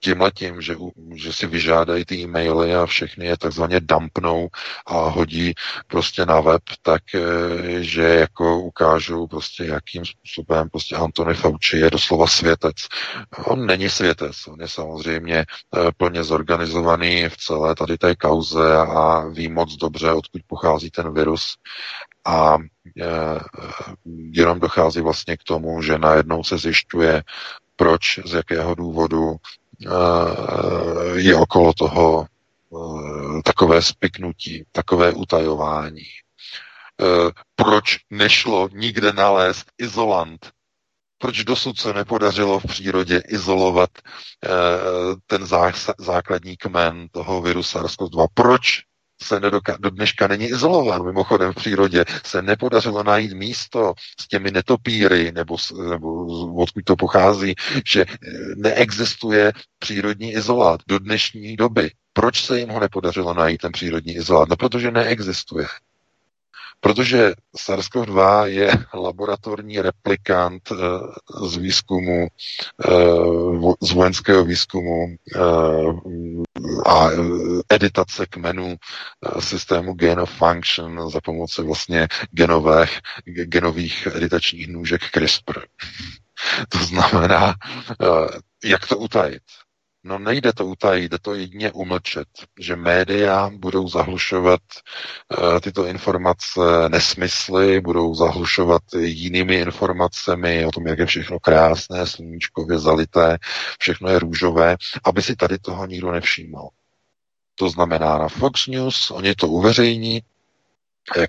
[0.00, 0.76] tímhletím, že,
[1.14, 4.48] že si vyžádají ty e-maily a všechny je takzvaně dumpnou
[4.86, 5.54] a hodí
[5.86, 7.20] prostě na web, tak eh,
[7.82, 12.76] že jako ukážou prostě jakým způsobem prostě Antony Fauci je doslova světec.
[13.44, 19.26] On není světec, on je samozřejmě eh, plně zorganizovaný v celé tady té kauze a
[19.28, 21.56] ví moc dobře, odkud pochází ten virus
[22.24, 22.56] a
[23.00, 23.06] e,
[24.30, 27.22] jenom dochází vlastně k tomu, že najednou se zjišťuje,
[27.76, 29.59] proč, z jakého důvodu Eh,
[31.14, 36.02] je okolo toho eh, takové spiknutí, takové utajování.
[36.02, 40.50] Eh, proč nešlo nikde nalézt izolant?
[41.18, 43.90] Proč dosud se nepodařilo v přírodě izolovat
[45.26, 45.46] ten
[45.98, 48.26] základní kmen toho viru SARS-CoV-2?
[48.34, 48.82] Proč
[49.22, 51.04] se nedoka- do dneška není izolován.
[51.04, 55.56] Mimochodem v přírodě se nepodařilo najít místo s těmi netopíry, nebo,
[55.90, 57.54] nebo odkud to pochází,
[57.86, 58.06] že eh,
[58.56, 61.90] neexistuje přírodní izolát do dnešní doby.
[62.12, 64.48] Proč se jim ho nepodařilo najít, ten přírodní izolát?
[64.48, 65.66] No, protože neexistuje.
[66.80, 70.76] Protože SARS-CoV-2 je laboratorní replikant eh,
[71.46, 72.90] z výzkumu, eh,
[73.82, 75.16] z vojenského výzkumu
[76.86, 77.08] a
[77.68, 78.76] editace kmenů
[79.40, 85.60] systému gain of function za pomoci vlastně genových, genových editačních nůžek CRISPR.
[86.68, 87.54] To znamená,
[88.64, 89.42] jak to utajit?
[90.04, 94.60] No nejde to utajit, jde to jedině umlčet, že média budou zahlušovat
[95.38, 102.78] uh, tyto informace nesmysly, budou zahlušovat jinými informacemi o tom, jak je všechno krásné, sluníčkově
[102.78, 103.38] zalité,
[103.78, 106.68] všechno je růžové, aby si tady toho nikdo nevšímal.
[107.54, 110.22] To znamená na Fox News, oni to uveřejní,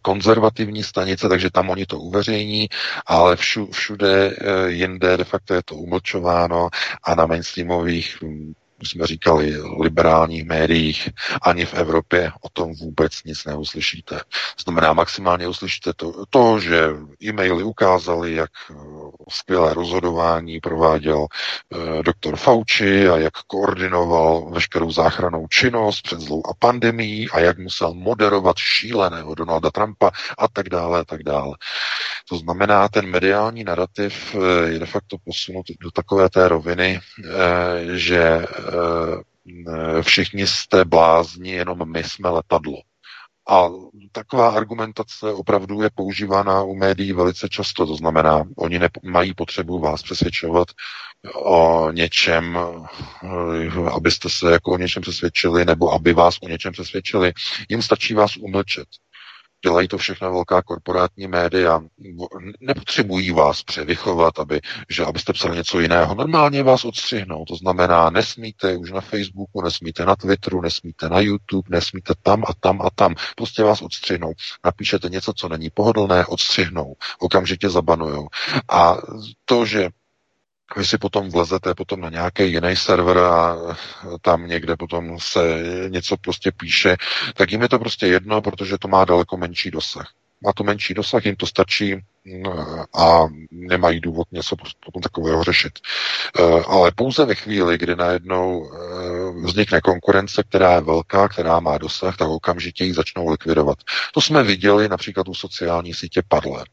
[0.02, 2.70] konzervativní stanice, takže tam oni to uveřejní,
[3.06, 3.36] ale
[3.72, 6.70] všude eh, jinde de facto je to umlčováno
[7.04, 11.10] a na mainstreamových hm, už jsme říkali, liberálních médiích,
[11.41, 14.22] ani v Evropě o tom vůbec nic neuslyšíte.
[14.63, 16.89] Znamená, maximálně uslyšíte to, to že
[17.24, 18.76] e-maily ukázali, jak eh,
[19.30, 26.54] skvělé rozhodování prováděl uh, doktor Fauci a jak koordinoval veškerou záchranou činnost před zlou a
[26.60, 31.56] pandemí a jak musel moderovat šíleného Donalda Trumpa a tak dále a tak dále.
[32.30, 37.00] To znamená, ten mediální narrativ eh, je de facto posunut do takové té roviny,
[37.94, 38.46] že
[39.68, 42.78] Eh, všichni jste blázni, jenom my jsme letadlo.
[43.50, 43.70] A
[44.12, 47.86] taková argumentace opravdu je používána u médií velice často.
[47.86, 50.68] To znamená, oni mají potřebu vás přesvědčovat
[51.36, 52.60] o něčem,
[53.24, 57.34] eh, abyste se jako o něčem přesvědčili, nebo aby vás o něčem přesvědčili.
[57.70, 58.88] Jim stačí vás umlčet.
[59.63, 61.82] Dělají to všechno velká korporátní média.
[62.60, 66.15] Nepotřebují vás převychovat, aby, že abyste psali něco jiného.
[66.15, 67.45] Normálně vás odstřihnou.
[67.45, 72.54] To znamená, nesmíte už na Facebooku, nesmíte na Twitteru, nesmíte na YouTube, nesmíte tam a
[72.60, 73.15] tam a tam.
[73.36, 74.34] Prostě vás odstřihnou.
[74.65, 76.93] Napíšete něco, co není pohodlné, odstřihnou.
[77.19, 78.28] Okamžitě zabanujou.
[78.69, 78.97] A
[79.45, 79.89] to, že
[80.78, 83.58] vy si potom vlezete potom na nějaký jiný server a
[84.22, 86.98] tam někde potom se něco prostě píše,
[87.34, 90.12] tak jim je to prostě jedno, protože to má daleko menší dosah.
[90.44, 94.56] Má to menší dosah, jim to stačí no, a nemají důvod něco
[94.86, 95.80] potom takového řešit.
[96.40, 101.78] Eh, ale pouze ve chvíli, kdy najednou eh, vznikne konkurence, která je velká, která má
[101.78, 103.78] dosah, tak okamžitě ji začnou likvidovat.
[104.14, 106.68] To jsme viděli například u sociální sítě Padler.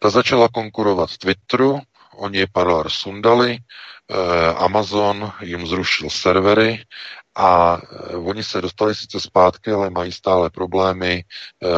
[0.00, 1.80] Ta začala konkurovat Twitteru,
[2.16, 3.58] oni Parler sundali,
[4.10, 6.84] eh, Amazon jim zrušil servery
[7.34, 7.78] a
[8.12, 11.24] eh, oni se dostali sice zpátky, ale mají stále problémy,
[11.64, 11.68] eh,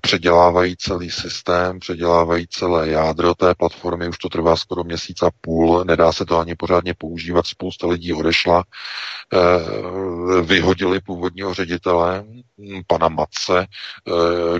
[0.00, 5.84] předělávají celý systém, předělávají celé jádro té platformy, už to trvá skoro měsíc a půl,
[5.84, 8.64] nedá se to ani pořádně používat, spousta lidí odešla,
[10.42, 12.24] vyhodili původního ředitele,
[12.58, 13.66] hm, pana Matce,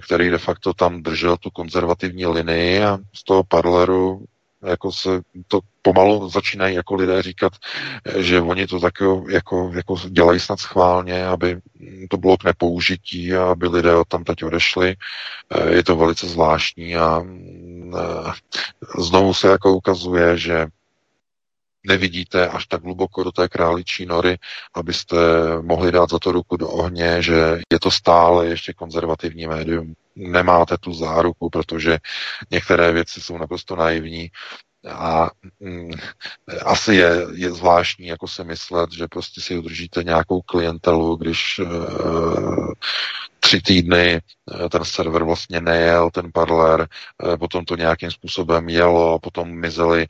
[0.01, 4.25] který de facto tam držel tu konzervativní linii a z toho parleru
[4.65, 7.53] jako se to pomalu začínají jako lidé říkat,
[8.17, 8.95] že oni to tak
[9.29, 11.61] jako, jako dělají snad schválně, aby
[12.11, 14.97] to bylo k nepoužití a aby lidé tam teď odešli.
[15.69, 18.33] Je to velice zvláštní a eh,
[18.99, 20.67] znovu se jako ukazuje, že
[21.85, 24.39] nevidíte až tak hluboko do té králičí nory,
[24.75, 25.17] abyste
[25.63, 29.95] mohli dát za to ruku do ohně, že je to stále ještě konzervativní médium.
[30.17, 31.99] Nemáte tu záruku, protože
[32.51, 34.31] některé věci jsou naprosto naivní
[34.89, 35.91] a mm,
[36.65, 41.65] asi je, je zvláštní jako se myslet, že prostě si udržíte nějakou klientelu, když e,
[43.45, 49.19] tři týdny eh, ten server vlastně nejel, ten parler, eh, potom to nějakým způsobem jelo,
[49.19, 50.09] potom mizely e,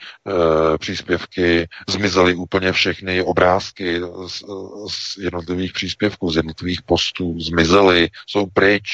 [0.78, 4.42] příspěvky, zmizely úplně všechny obrázky z,
[4.90, 8.88] z jednotlivých příspěvků, z jednotlivých postů, zmizely, jsou pryč,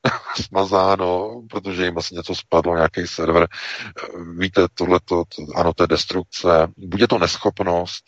[0.46, 3.46] smazáno, protože jim vlastně něco spadlo, nějaký server.
[4.38, 8.04] Víte, tohleto, to, ano, to je destrukce, bude to neschopnost,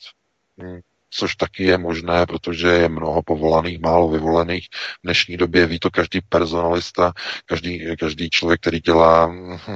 [0.62, 4.68] hm, což taky je možné, protože je mnoho povolaných, málo vyvolených.
[4.72, 7.12] V dnešní době ví to každý personalista,
[7.46, 9.26] každý, každý člověk, který dělá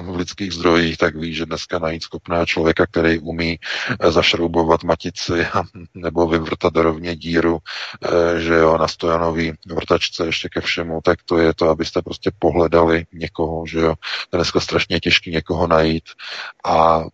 [0.02, 3.58] v lidských zdrojích, tak ví, že dneska najít schopného člověka, který umí
[4.00, 5.46] eh, zašroubovat matici
[5.94, 11.38] nebo vyvrtat rovně díru, eh, že jo, na stojanový vrtačce ještě ke všemu, tak to
[11.38, 13.94] je to, abyste prostě pohledali někoho, že jo.
[14.32, 16.04] Dneska strašně těžký někoho najít
[16.64, 17.04] a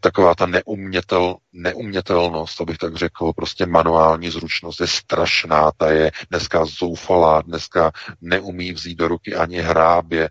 [0.00, 6.64] taková ta neumětel, neumětelnost, abych tak řekl, prostě manuální zručnost je strašná, ta je dneska
[6.64, 10.30] zoufalá, dneska neumí vzít do ruky ani hrábě.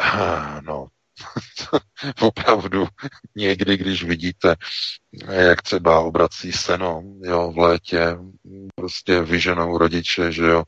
[0.00, 0.86] Eh, no,
[2.20, 2.86] opravdu
[3.36, 4.54] někdy, když vidíte,
[5.30, 8.16] jak třeba obrací seno jo, v létě,
[8.74, 10.62] prostě vyženou rodiče, že jo,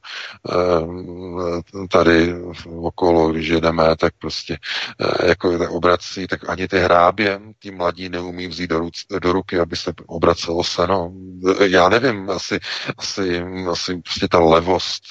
[0.50, 2.34] eh, tady
[2.76, 4.58] okolo, když jedeme, tak prostě
[5.00, 9.32] eh, jako tak obrací, tak ani ty hrábě, ty mladí neumí vzít do, ruc, do
[9.32, 11.12] ruky, aby se obracelo seno.
[11.66, 12.60] Já nevím, asi,
[12.98, 15.02] asi, asi prostě ta levost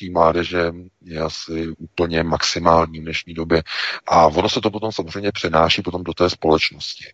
[0.00, 3.62] té mládeže je asi úplně maximální v dnešní době.
[4.06, 7.04] A ono se to potom samozřejmě přenáší potom do té společnosti.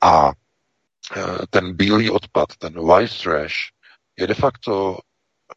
[0.00, 0.32] A
[1.50, 3.54] ten bílý odpad, ten white trash,
[4.18, 4.98] je de facto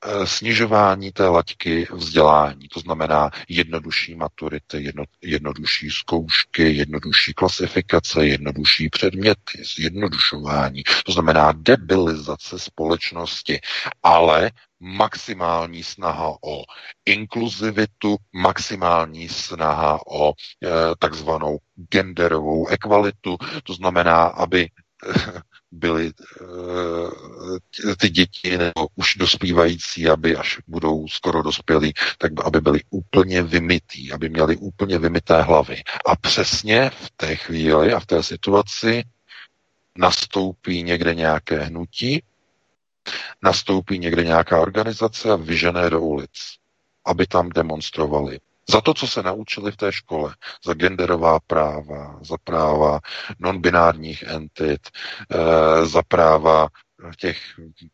[0.01, 8.89] e, snižování té laťky vzdělání, to znamená jednodušší maturity, jedno, jednodušší zkoušky, jednodušší klasifikace, jednodušší
[8.89, 13.60] předměty, zjednodušování, to znamená debilizace společnosti,
[14.03, 16.63] ale maximální snaha o
[17.05, 20.34] inkluzivitu, maximální snaha o e,
[20.99, 21.58] takzvanou
[21.91, 24.69] genderovou ekvalitu, to znamená, aby
[25.71, 32.81] byly e, ty děti nebo už dospívající, aby až budou skoro dospělí, tak aby byly
[32.89, 35.84] úplně vymytý, aby měli úplně vymyté hlavy.
[36.05, 39.03] A přesně v té chvíli a v té situaci
[39.97, 42.23] nastoupí někde nějaké hnutí,
[43.43, 46.31] nastoupí někde nějaká organizace a vyžené do ulic,
[47.05, 48.39] aby tam demonstrovali.
[48.69, 52.99] Za to, co se naučili v té škole, za genderová práva, za práva
[53.39, 54.89] non-binárních entit,
[55.32, 56.67] e, za práva
[57.17, 57.39] těch,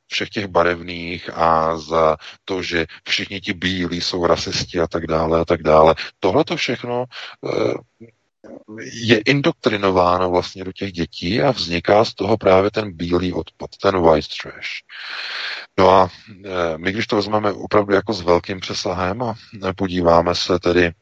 [0.07, 5.39] všech těch barevných a za to, že všichni ti bílí jsou rasisti a tak dále
[5.39, 5.95] a tak dále.
[6.19, 8.07] Tohle to všechno e,
[8.82, 14.01] je indoktrinováno vlastně do těch dětí a vzniká z toho právě ten bílý odpad, ten
[14.01, 14.69] white trash.
[15.80, 16.09] No a
[16.78, 19.36] my, když to vezmeme opravdu jako s velkým přesahem a
[19.76, 20.93] podíváme se tedy Eh,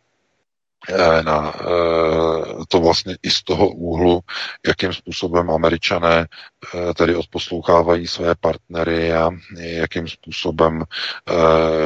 [1.23, 4.19] na eh, to vlastně i z toho úhlu,
[4.67, 10.83] jakým způsobem američané eh, tedy odposlouchávají své partnery a jakým způsobem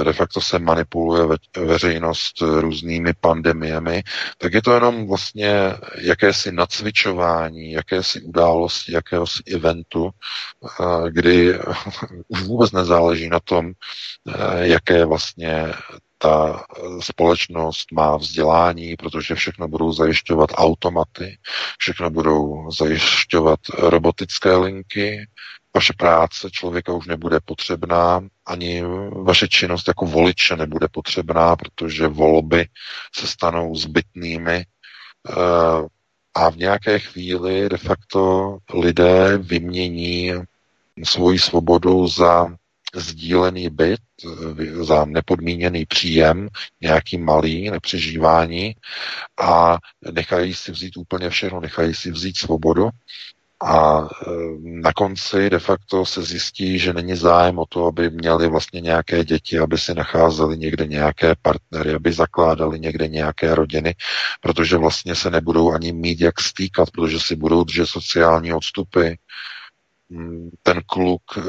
[0.04, 4.04] de facto se manipuluje veřejnost různými pandemiemi,
[4.38, 10.10] tak je to jenom vlastně jakési nacvičování, jakési události, jakéhosi eventu,
[11.10, 11.60] kdy
[12.28, 13.72] už vůbec nezáleží na tom,
[14.62, 15.74] jaké vlastně
[16.24, 16.64] ta
[17.00, 21.38] společnost má vzdělání, protože všechno budou zajišťovat automaty,
[21.78, 25.28] všechno budou zajišťovat robotické linky,
[25.76, 28.84] vaše práce člověka už nebude potřebná, ani
[29.24, 32.68] vaše činnost jako voliče nebude potřebná, protože volby
[33.16, 34.66] se stanou zbytnými.
[35.30, 35.88] Eh,
[36.36, 40.34] a v nějaké chvíli de facto lidé vymění
[41.04, 42.48] svoji svobodu za
[42.96, 46.50] sdílený byt eh, za nepodmíněný příjem,
[46.82, 48.76] nějaký malý, nepřežívání
[49.41, 49.78] a
[50.12, 52.89] nechají si vzít úplně všechno, nechají si vzít svobodu
[53.64, 58.48] a eh, na konci de facto se zjistí, že není zájem o to, aby měli
[58.50, 63.96] vlastně nějaké děti, aby si nacházeli někde nějaké partnery, aby zakládali někde nějaké rodiny,
[64.41, 69.14] protože vlastně se nebudou ani mít jak stýkat, protože si budou držet sociální odstupy,
[70.64, 71.41] ten kluk eh,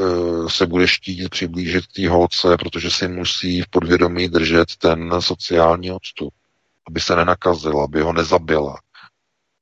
[0.48, 5.92] se bude štít přiblížit k té holce, protože si musí v podvědomí držet ten sociální
[5.92, 6.34] odstup,
[6.88, 8.76] aby se nenakazila, aby ho nezabila.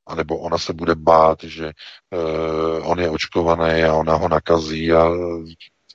[0.06, 4.92] A nebo ona se bude bát, že uh, on je očkovaný a ona ho nakazí
[4.92, 5.10] a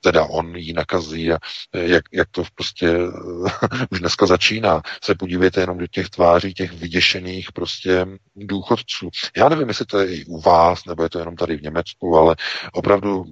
[0.02, 1.38] teda on ji nakazí a
[1.74, 2.98] jak, jak to prostě
[3.92, 4.82] už dneska začíná.
[5.04, 9.10] Se podívejte jenom do těch tváří těch vyděšených prostě důchodců.
[9.38, 12.18] Já nevím, jestli to je i u vás, nebo je to jenom tady v Německu,
[12.18, 12.36] ale
[12.74, 13.26] opravdu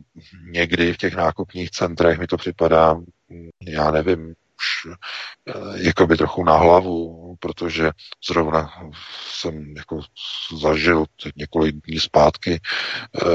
[0.52, 2.98] někdy v těch nákupních centrech mi to připadá,
[3.68, 4.36] já nevím,
[4.88, 7.92] eh, jako by trochu na hlavu, protože
[8.30, 8.72] zrovna
[9.30, 10.00] jsem jako
[10.62, 11.06] zažil
[11.36, 13.28] několik dní zpátky, eh,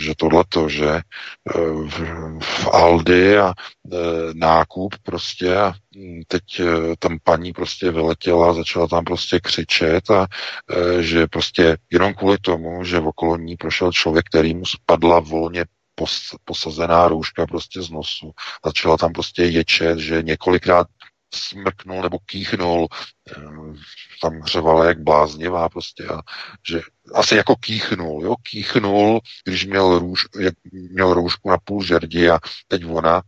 [0.00, 1.02] že tohleto, že eh,
[2.40, 3.52] v Aldi a
[4.34, 5.72] nákup prostě a
[6.28, 6.42] teď
[6.98, 10.26] tam paní prostě vyletěla, začala tam prostě křičet a
[11.00, 15.64] že prostě jenom kvůli tomu, že v okolo ní prošel člověk, který mu spadla volně
[16.44, 18.32] posazená růžka prostě z nosu.
[18.64, 20.86] Začala tam prostě ječet, že několikrát
[21.34, 22.88] smrknul nebo kýchnul,
[23.30, 23.40] eh,
[24.22, 26.20] tam hřevala jak bláznivá prostě a
[26.68, 26.80] že
[27.14, 30.26] asi jako kýchnul, jo, kýchnul, když měl, růž,
[30.72, 32.38] měl růžku na půl žerdi a
[32.68, 33.22] teď ona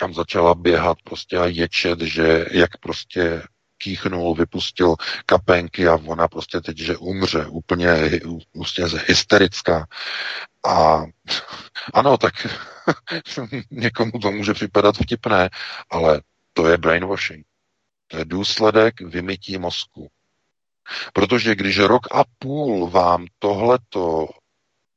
[0.00, 3.42] tam začala běhat prostě a ječet, že jak prostě
[3.82, 4.94] kýchnul, vypustil
[5.26, 8.10] kapenky a ona prostě teď, že umře, úplně
[8.52, 9.86] prostě hysterická.
[10.66, 11.02] A
[11.94, 12.34] ano, tak
[13.70, 15.50] někomu to může připadat vtipné,
[15.90, 16.20] ale
[16.52, 17.46] to je brainwashing.
[18.08, 20.08] To je důsledek vymytí mozku.
[21.12, 24.28] Protože když rok a půl vám tohleto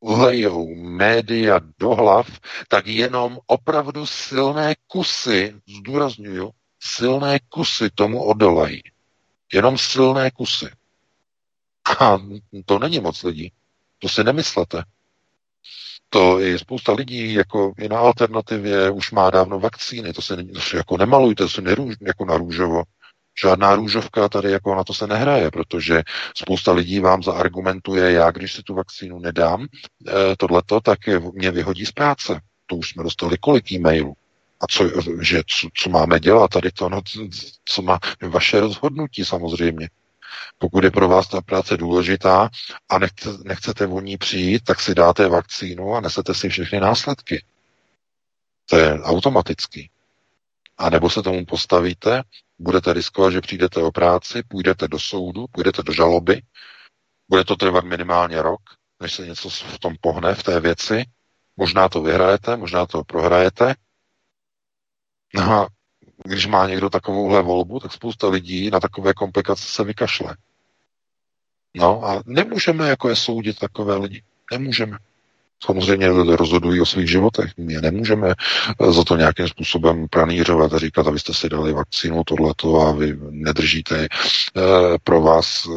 [0.03, 6.51] lejou média do hlav, tak jenom opravdu silné kusy, zdůraznuju,
[6.86, 8.81] silné kusy tomu odolají.
[9.53, 10.69] Jenom silné kusy.
[12.01, 12.17] A
[12.65, 13.51] to není moc lidí.
[13.99, 14.83] To si nemyslete.
[16.09, 20.61] To je spousta lidí, jako i na alternativě, už má dávno vakcíny, to se, to
[20.61, 22.83] se jako nemalujte, to se nerůž, jako na růžovo.
[23.41, 26.03] Žádná růžovka tady jako na to se nehraje, protože
[26.36, 29.67] spousta lidí vám zaargumentuje, já když si tu vakcínu nedám,
[30.07, 30.99] e, tohleto, tak
[31.33, 32.41] mě vyhodí z práce.
[32.65, 34.15] To už jsme dostali kolik e-mailů.
[34.59, 34.89] A co,
[35.21, 37.01] že, co, co máme dělat tady to, no,
[37.65, 39.89] co má vaše rozhodnutí samozřejmě.
[40.57, 42.49] Pokud je pro vás ta práce důležitá
[42.89, 47.43] a nechce, nechcete o ní přijít, tak si dáte vakcínu a nesete si všechny následky.
[48.65, 49.89] To je automatický.
[50.77, 52.23] A nebo se tomu postavíte,
[52.59, 56.41] budete riskovat, že přijdete o práci, půjdete do soudu, půjdete do žaloby,
[57.29, 58.61] bude to trvat minimálně rok,
[58.99, 61.05] než se něco v tom pohne, v té věci.
[61.57, 63.75] Možná to vyhrajete, možná to prohrajete.
[65.34, 65.67] No a
[66.23, 70.36] když má někdo takovouhle volbu, tak spousta lidí na takové komplikace se vykašle.
[71.76, 74.23] No a nemůžeme jako je soudit takové lidi.
[74.51, 74.97] Nemůžeme.
[75.63, 77.51] Samozřejmě rozhodují o svých životech.
[77.57, 78.34] My je nemůžeme
[78.89, 84.03] za to nějakým způsobem pranířovat a říkat, abyste si dali vakcínu tohleto a vy nedržíte
[84.03, 84.07] e,
[85.03, 85.69] pro vás e,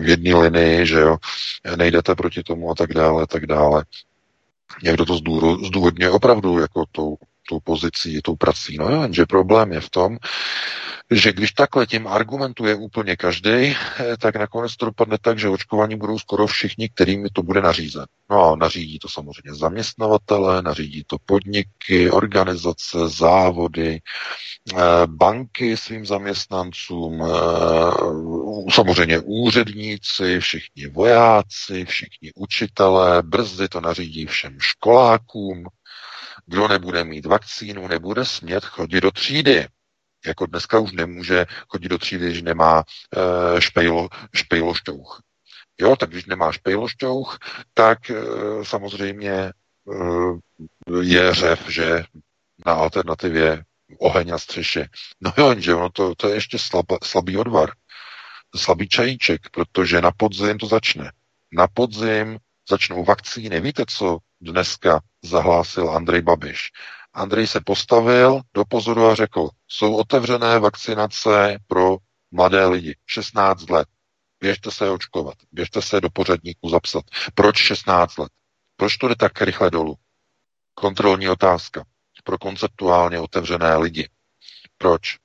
[0.00, 1.16] v jedné linii, že jo,
[1.76, 3.84] nejdete proti tomu a tak dále, tak dále.
[4.82, 5.16] Někdo to
[5.66, 7.16] zdůvodňuje opravdu jako tou
[7.48, 8.76] tou pozicí, tou prací.
[8.76, 10.18] No jenže problém je v tom,
[11.10, 13.76] že když takhle tím argumentuje úplně každý, eh,
[14.20, 18.04] tak nakonec to dopadne tak, že očkování budou skoro všichni, kterými to bude nařízen.
[18.30, 24.76] No a nařídí to samozřejmě zaměstnavatele, nařídí to podniky, organizace, závody, eh,
[25.06, 27.28] banky svým zaměstnancům, eh,
[28.70, 35.64] samozřejmě úředníci, všichni vojáci, všichni učitelé, brzy to nařídí všem školákům,
[36.48, 39.66] kdo nebude mít vakcínu, nebude smět chodit do třídy
[40.26, 42.84] jako dneska už nemůže chodit do třídy, když nemá
[43.16, 45.22] e, špejlo, špejlošťouch.
[45.80, 47.38] Jo, tak když nemá špejlošťouch,
[47.74, 48.14] tak e,
[48.62, 49.52] samozřejmě e,
[51.02, 52.04] je řev, že
[52.66, 53.64] na alternativě
[53.98, 54.88] oheň a střeše.
[55.20, 57.70] No jo, že ono to, to je ještě slab, slabý odvar,
[58.56, 61.12] slabý čajíček, protože na podzim to začne.
[61.52, 62.38] Na podzim
[62.70, 63.60] začnou vakcíny.
[63.60, 66.70] Víte, co dneska zahlásil Andrej Babiš?
[67.14, 71.96] Andrej se postavil do pozoru a řekl, jsou otevřené vakcinace pro
[72.30, 73.88] mladé lidi, 16 let.
[74.40, 77.04] Běžte se očkovat, běžte se do pořadníku zapsat.
[77.34, 78.32] Proč 16 let?
[78.76, 79.94] Proč to jde tak rychle dolů?
[80.74, 81.84] Kontrolní otázka
[82.28, 84.08] pro konceptuálně otevřené lidi.
[84.78, 85.16] Proč?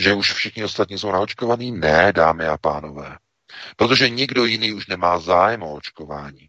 [0.00, 1.72] Že už všichni ostatní jsou naočkovaní?
[1.72, 3.18] Ne, dámy a pánové.
[3.76, 6.48] Protože nikdo jiný už nemá zájem o očkování.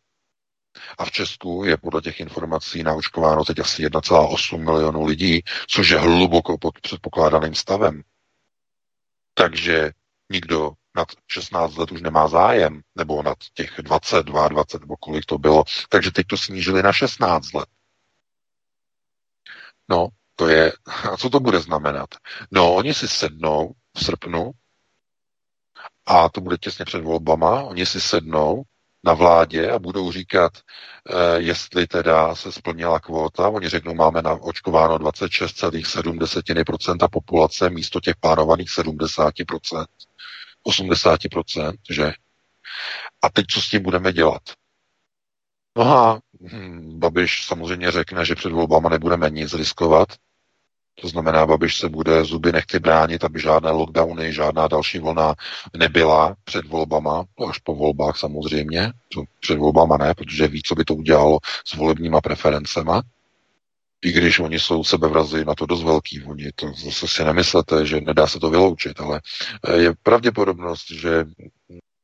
[0.98, 6.00] A v Česku je podle těch informací naočkováno teď asi 1,8 milionu lidí, což je
[6.00, 8.04] hluboko pod předpokládaným stavem.
[9.34, 9.92] Takže
[10.32, 15.38] nikdo nad 16 let už nemá zájem, nebo nad těch 20, 22, nebo kolik to
[15.38, 15.64] bylo.
[15.90, 17.70] Takže teď to snížili na 16 let.
[19.90, 20.74] No, to je,
[21.12, 22.10] a co to bude znamenat?
[22.52, 24.52] No, oni si sednou v srpnu,
[26.06, 28.64] a to bude těsně před volbama, oni si sednou
[29.06, 33.50] na vládě a budou říkat, eh, jestli teda se splnila kvóta.
[33.50, 39.86] Oni řeknou, máme na očkováno 26,7% populace místo těch plánovaných 70%,
[40.64, 42.14] 80%, že?
[43.22, 44.42] A teď co s tím budeme dělat?
[45.78, 46.20] No a
[46.52, 50.08] hm, Babiš samozřejmě řekne, že před volbama nebudeme nic riskovat,
[51.02, 55.36] to znamená, Babiš se bude zuby nechci bránit, aby žádné lockdowny, žádná další vlna
[55.78, 60.84] nebyla před volbama, až po volbách samozřejmě, to před volbama ne, protože ví, co by
[60.84, 63.02] to udělalo s volebníma preferencema,
[64.02, 68.02] i když oni jsou sebevrazy na to dost velký, oni to zase si nemyslete, že
[68.02, 69.22] nedá se to vyloučit, ale
[69.78, 71.26] je pravděpodobnost, že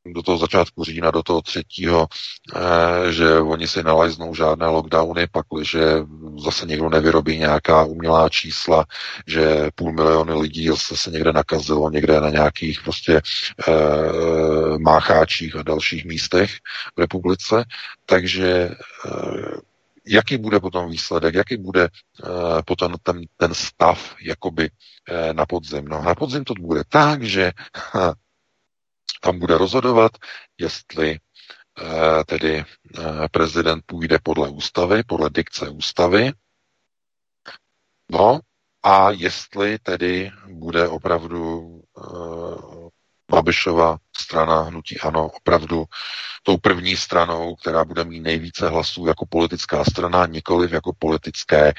[0.06, 2.06] do toho začátku října, do toho třetího,
[2.54, 5.80] eh, že oni si nalajznou žádné lockdowny, pakliže
[6.44, 8.84] zase někdo nevyrobí nějaká umělá čísla,
[9.26, 13.20] že půl miliony lidí se někde nakazilo, někde na nějakých prostě
[13.68, 16.50] eh, mácháčích a dalších místech
[16.96, 17.64] v republice.
[18.06, 18.70] Takže
[19.06, 19.56] eh,
[20.06, 22.28] jaký bude potom výsledek, jaký bude uh,
[22.66, 25.84] potom ten, ten stav jakoby uh, na podzim.
[25.84, 27.52] No na podzim to bude tak, že
[29.20, 30.12] tam bude rozhodovat,
[30.58, 31.18] jestli
[31.80, 36.32] eh, tedy eh, prezident půjde podle ústavy, podle dikce ústavy,
[38.10, 38.40] no
[38.82, 42.82] a jestli tedy bude opravdu eh,
[43.30, 45.84] Babišova strana hnutí ano opravdu
[46.42, 51.72] tou první stranou, která bude mít nejvíce hlasů jako politická strana, nikoliv jako politické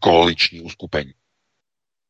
[0.00, 1.12] koaliční uskupení.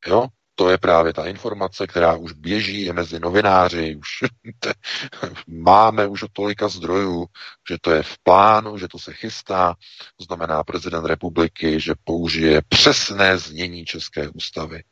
[0.07, 0.27] Jo?
[0.59, 4.09] To je právě ta informace, která už běží mezi novináři, už
[5.47, 7.27] máme už od tolika zdrojů,
[7.69, 9.75] že to je v plánu, že to se chystá,
[10.17, 14.83] to znamená prezident republiky, že použije přesné znění České ústavy.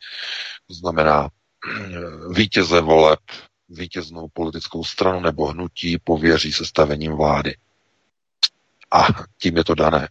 [0.66, 1.28] To znamená
[2.34, 3.20] vítěze voleb,
[3.68, 7.56] vítěznou politickou stranu nebo hnutí pověří sestavením vlády.
[8.92, 9.06] A
[9.38, 10.08] tím je to dané.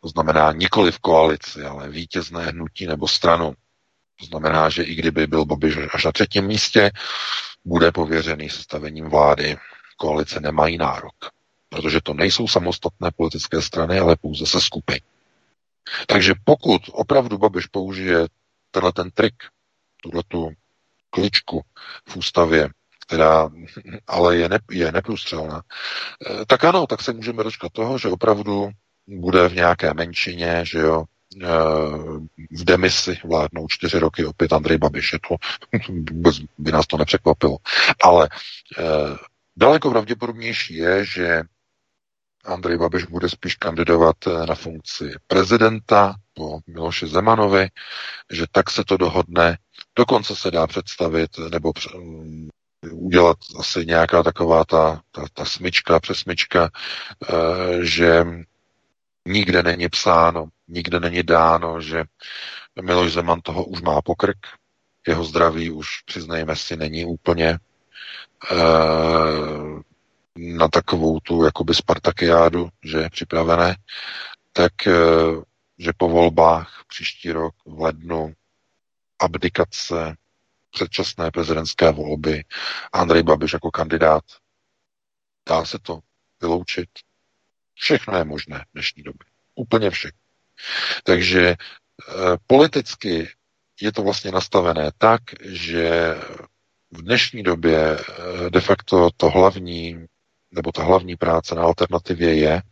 [0.00, 3.54] To znamená nikoli v koalici, ale vítězné hnutí nebo stranu
[4.20, 6.90] to znamená, že i kdyby byl Babiš až na třetím místě,
[7.64, 9.56] bude pověřený sestavením vlády.
[9.96, 11.14] Koalice nemají nárok,
[11.68, 15.00] protože to nejsou samostatné politické strany, ale pouze se skupiny.
[16.06, 18.26] Takže pokud opravdu Babiš použije
[18.70, 19.34] tenhle ten trik,
[20.02, 20.50] tuhle tu
[21.10, 21.62] kličku
[22.08, 22.68] v ústavě,
[23.06, 23.50] která
[24.06, 25.62] ale je, ne, je neprůstřelná,
[26.30, 28.70] eh, tak ano, tak se můžeme dočkat toho, že opravdu
[29.06, 31.04] bude v nějaké menšině, že jo,
[32.50, 35.12] v demisi vládnou čtyři roky opět Andrej Babiš.
[35.12, 35.36] Je to,
[36.12, 37.56] vůbec by nás to nepřekvapilo.
[38.02, 38.28] Ale
[38.78, 38.82] eh,
[39.56, 41.42] daleko pravděpodobnější je, že
[42.44, 47.68] Andrej Babiš bude spíš kandidovat eh, na funkci prezidenta po Miloši Zemanovi,
[48.32, 49.58] že tak se to dohodne.
[49.96, 52.48] Dokonce se dá představit nebo mm,
[52.92, 56.70] udělat asi nějaká taková ta, ta, ta smyčka, přesmyčka,
[57.28, 58.24] eh, že
[59.26, 62.04] Nikde není psáno, nikde není dáno, že
[62.82, 64.36] Miloš Zeman toho už má pokrk,
[65.06, 67.58] jeho zdraví už, přiznejme si, není úplně e,
[70.36, 73.76] na takovou tu jakoby Spartakiádu, že je připravené,
[74.52, 74.92] tak e,
[75.78, 78.34] že po volbách příští rok v lednu
[79.18, 80.16] abdikace,
[80.70, 82.44] předčasné prezidentské volby,
[82.92, 84.24] Andrej Babiš jako kandidát.
[85.48, 86.00] Dá se to
[86.40, 86.88] vyloučit?
[87.76, 89.26] Všechno je možné v dnešní době.
[89.54, 90.18] Úplně všechno.
[91.04, 91.56] Takže e,
[92.46, 93.28] politicky
[93.80, 96.14] je to vlastně nastavené tak, že
[96.90, 100.06] v dnešní době e, de facto to hlavní,
[100.50, 102.62] nebo ta hlavní práce na alternativě je,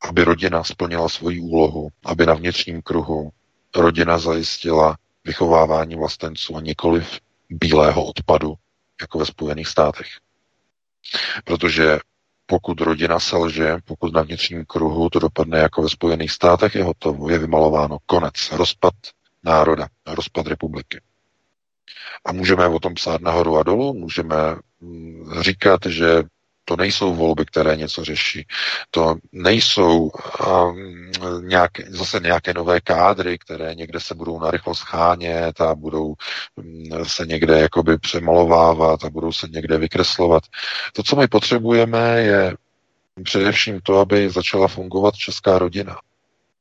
[0.00, 3.32] aby rodina splnila svoji úlohu, aby na vnitřním kruhu
[3.76, 8.54] rodina zajistila vychovávání vlastenců a nikoliv bílého odpadu,
[9.00, 10.06] jako ve Spojených státech.
[11.44, 11.98] Protože
[12.46, 17.30] pokud rodina selže, pokud na vnitřním kruhu to dopadne jako ve Spojených státech, je hotovo,
[17.30, 17.98] je vymalováno.
[18.06, 18.34] Konec.
[18.52, 18.94] Rozpad
[19.44, 21.00] národa, rozpad republiky.
[22.24, 24.36] A můžeme o tom psát nahoru a dolů, můžeme
[24.80, 26.22] mm, říkat, že
[26.68, 28.46] to nejsou volby, které něco řeší.
[28.90, 31.10] To nejsou um,
[31.48, 36.14] nějaké, zase nějaké nové kádry, které někde se budou narychlo schánět a budou
[36.56, 40.42] um, se někde jakoby přemalovávat a budou se někde vykreslovat.
[40.92, 42.56] To, co my potřebujeme, je
[43.22, 45.96] především to, aby začala fungovat česká rodina.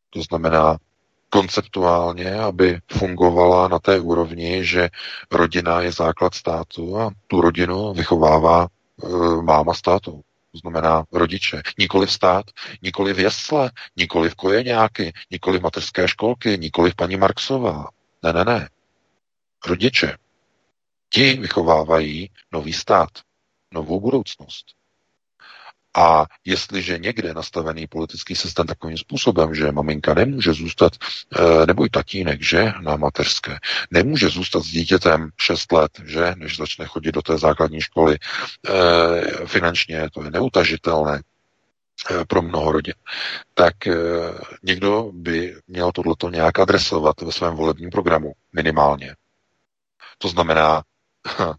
[0.09, 0.77] To znamená
[1.29, 4.89] konceptuálně, aby fungovala na té úrovni, že
[5.31, 8.67] rodina je základ státu a tu rodinu vychovává
[9.03, 10.21] Eh, máma státu.
[10.51, 11.61] To znamená rodiče.
[11.79, 12.45] Nikoli stát,
[12.81, 17.89] nikoli v jesle, nikoli v kojeňáky, nikoli v mateřské školky, nikoli v paní Marksová.
[18.23, 18.69] Ne, ne, ne.
[19.67, 20.17] Rodiče.
[21.09, 23.09] Ti vychovávají nový stát,
[23.71, 24.65] novou budoucnost.
[25.95, 30.93] A jestliže někde je nastavený politický systém takovým způsobem, že maminka nemůže zůstat,
[31.39, 33.57] eh, nebo i tatínek, že, na mateřské,
[33.91, 38.17] nemůže zůstat s dítětem 6 let, že, než začne chodit do té základní školy,
[38.69, 41.21] eh, finančně to je neutažitelné,
[42.11, 42.93] eh, pro mnoho rodin,
[43.53, 43.73] tak
[44.63, 49.15] někdo by měl tohleto nějak adresovat ve svém volebním programu, minimálně.
[50.17, 50.83] To znamená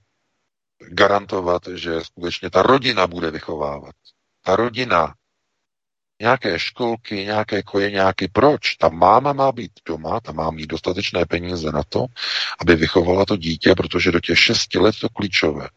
[0.88, 3.94] garantovat, že skutečně ta rodina bude vychovávat
[4.48, 5.14] rodina,
[6.20, 8.28] nějaké školky, nějaké kojeňáky.
[8.28, 8.74] Proč?
[8.74, 12.06] Ta máma má být doma, ta má mít dostatečné peníze na to,
[12.60, 15.68] aby vychovala to dítě, protože do těch šesti let to klíčové.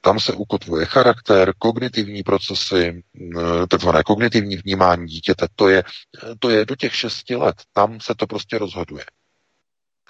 [0.00, 3.02] Tam se ukotvuje charakter, kognitivní procesy,
[3.68, 5.46] takzvané kognitivní vnímání dítěte.
[5.56, 5.84] To je,
[6.38, 7.56] to je do těch šesti let.
[7.72, 9.04] Tam se to prostě rozhoduje.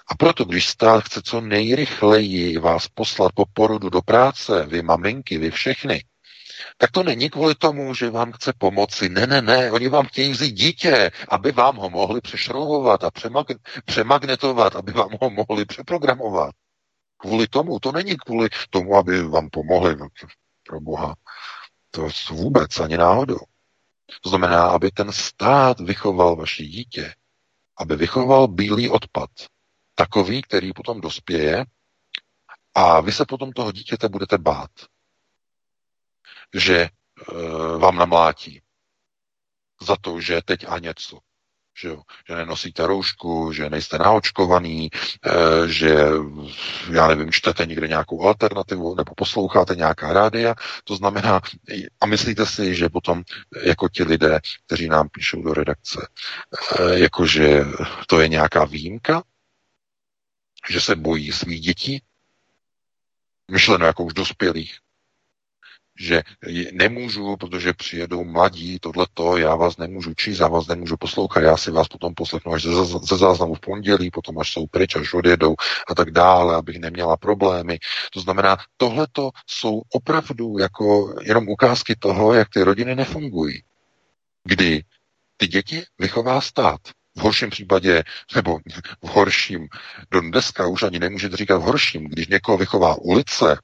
[0.07, 5.37] A proto, když stát chce co nejrychleji vás poslat po porodu do práce, vy maminky,
[5.37, 6.03] vy všechny,
[6.77, 9.09] tak to není kvůli tomu, že vám chce pomoci.
[9.09, 13.59] Ne, ne, ne, oni vám chtějí vzít dítě, aby vám ho mohli přešroubovat a přemag-
[13.85, 16.55] přemagnetovat, aby vám ho mohli přeprogramovat.
[17.17, 20.07] Kvůli tomu, to není kvůli tomu, aby vám pomohli, no,
[20.67, 21.15] pro boha.
[21.91, 23.39] To vůbec ani náhodou.
[24.21, 27.13] To znamená, aby ten stát vychoval vaše dítě,
[27.77, 29.29] aby vychoval bílý odpad.
[29.95, 31.65] Takový, který potom dospěje
[32.75, 34.69] a vy se potom toho dítěte budete bát
[36.53, 36.89] že
[37.31, 38.61] uh, vám namlátí
[39.81, 41.19] za to, že teď a něco.
[41.79, 42.01] Že, jo?
[42.27, 45.95] že nenosíte roušku, že nejste naočkovaný, e, že,
[46.91, 50.55] já nevím, čtete někde nějakou alternativu nebo posloucháte nějaká rádia.
[50.83, 51.41] To znamená,
[52.01, 53.23] a myslíte si, že potom
[53.63, 56.07] jako ti lidé, kteří nám píšou do redakce,
[56.93, 57.65] jakože
[58.07, 59.23] to je nějaká výjimka,
[60.69, 62.03] že se bojí svých dětí,
[63.51, 64.77] myšleno jako už dospělých,
[66.01, 66.21] že
[66.73, 71.71] nemůžu, protože přijedou mladí, tohleto, já vás nemůžu číst, já vás nemůžu poslouchat, já si
[71.71, 75.55] vás potom poslechnu až ze, záznamu v pondělí, potom až jsou pryč, až odjedou
[75.87, 77.79] a tak dále, abych neměla problémy.
[78.13, 83.63] To znamená, tohleto jsou opravdu jako jenom ukázky toho, jak ty rodiny nefungují.
[84.43, 84.83] Kdy
[85.37, 86.81] ty děti vychová stát.
[87.17, 88.03] V horším případě,
[88.35, 88.59] nebo
[89.01, 89.67] v horším,
[90.11, 93.57] do dneska už ani nemůžete říkat v horším, když někoho vychová ulice,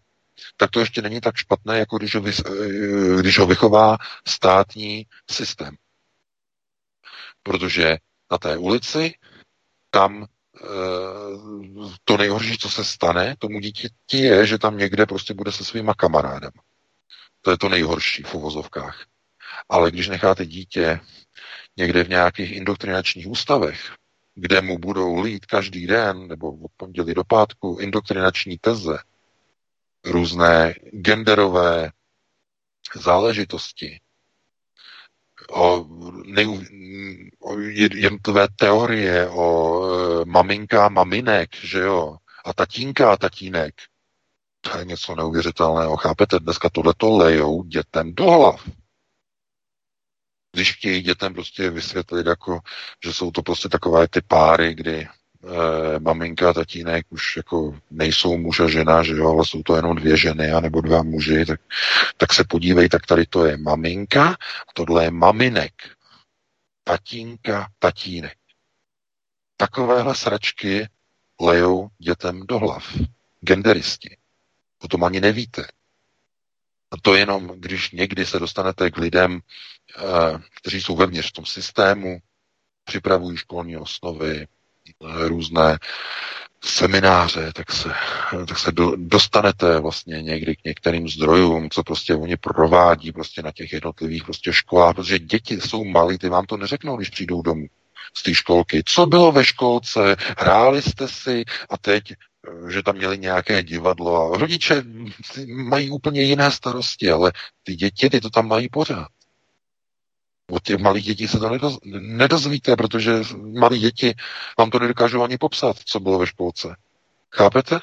[0.57, 5.75] tak to ještě není tak špatné, jako když ho, eh, když ho vychová státní systém.
[7.43, 7.97] Protože
[8.31, 9.13] na té ulici
[9.89, 10.67] tam eh,
[12.03, 15.93] to nejhorší, co se stane tomu dítěti, je, že tam někde prostě bude se svýma
[15.93, 16.51] kamarádem.
[17.41, 19.05] To je to nejhorší v uvozovkách.
[19.69, 20.99] Ale když necháte dítě
[21.77, 23.95] někde v nějakých indoktrinačních ústavech,
[24.35, 28.97] kde mu budou lít každý den nebo od pondělí do pátku indoktrinační teze,
[30.11, 31.91] různé genderové
[32.95, 33.99] záležitosti,
[35.49, 35.85] o
[36.25, 36.67] nej,
[37.93, 43.75] jednotlivé teorie o e, maminka a maminek, že jo, a tatínka a tatínek.
[44.61, 45.97] To je něco neuvěřitelného.
[45.97, 46.39] Chápete?
[46.39, 48.69] Dneska tohleto lejou dětem do hlav.
[50.51, 52.59] Když chtějí dětem prostě vysvětlit, jako,
[53.03, 55.07] že jsou to prostě takové ty páry, kdy
[55.43, 59.75] eh, maminka a tatínek už jako nejsou muž a žena, že jo, ale jsou to
[59.75, 61.61] jenom dvě ženy anebo dva muži, tak,
[62.17, 64.29] tak se podívej, tak tady to je maminka
[64.67, 65.73] a tohle je maminek.
[66.83, 68.37] Tatínka, tatínek.
[69.57, 70.89] Takovéhle sračky
[71.41, 72.97] lejou dětem do hlav.
[73.41, 74.17] Genderisti.
[74.79, 75.67] O tom ani nevíte.
[76.91, 79.39] A to jenom, když někdy se dostanete k lidem,
[79.97, 82.19] eh, kteří jsou vevnitř v tom systému,
[82.83, 84.47] připravují školní osnovy,
[85.01, 85.77] různé
[86.63, 87.89] semináře, tak se,
[88.47, 93.51] tak se do, dostanete vlastně někdy k některým zdrojům, co prostě oni provádí prostě na
[93.51, 97.65] těch jednotlivých prostě školách, protože děti jsou malí, ty vám to neřeknou, když přijdou domů
[98.17, 98.83] z té školky.
[98.85, 102.13] Co bylo ve školce, hráli jste si a teď
[102.69, 104.83] že tam měli nějaké divadlo a rodiče
[105.47, 107.31] mají úplně jiné starosti, ale
[107.63, 109.07] ty děti, ty to tam mají pořád.
[110.51, 113.13] Od těch malých dětí se to nedoz, nedozvíte, protože
[113.59, 114.15] malí děti
[114.57, 116.75] vám to nedokážou ani popsat, co bylo ve školce.
[117.31, 117.79] Chápete?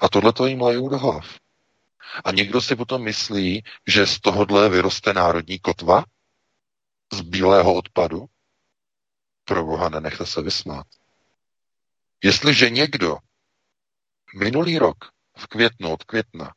[0.00, 1.38] A tohle to jim lajou do hlav.
[2.24, 6.04] A někdo si potom myslí, že z tohohle vyroste národní kotva
[7.12, 8.26] z bílého odpadu.
[9.44, 10.86] Pro boha nenechte se vysmát.
[12.24, 13.16] Jestliže někdo
[14.38, 14.96] minulý rok,
[15.36, 16.54] v květnu, od května,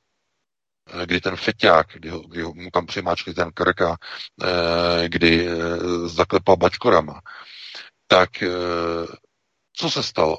[1.05, 3.97] kdy ten feťák, kdy, ho, kdy ho, mu tam přimáčkli ten krka,
[4.43, 5.77] eh, kdy eh,
[6.07, 7.21] zaklepal bačkorama,
[8.07, 8.29] tak
[9.73, 10.37] co se stalo?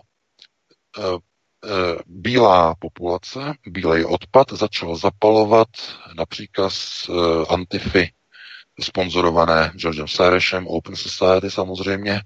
[2.07, 5.69] Bílá populace, bílej odpad začal zapalovat
[6.17, 6.73] například
[7.49, 8.13] Antify,
[8.81, 12.21] sponzorované Georgem Sorosem, Open Society samozřejmě,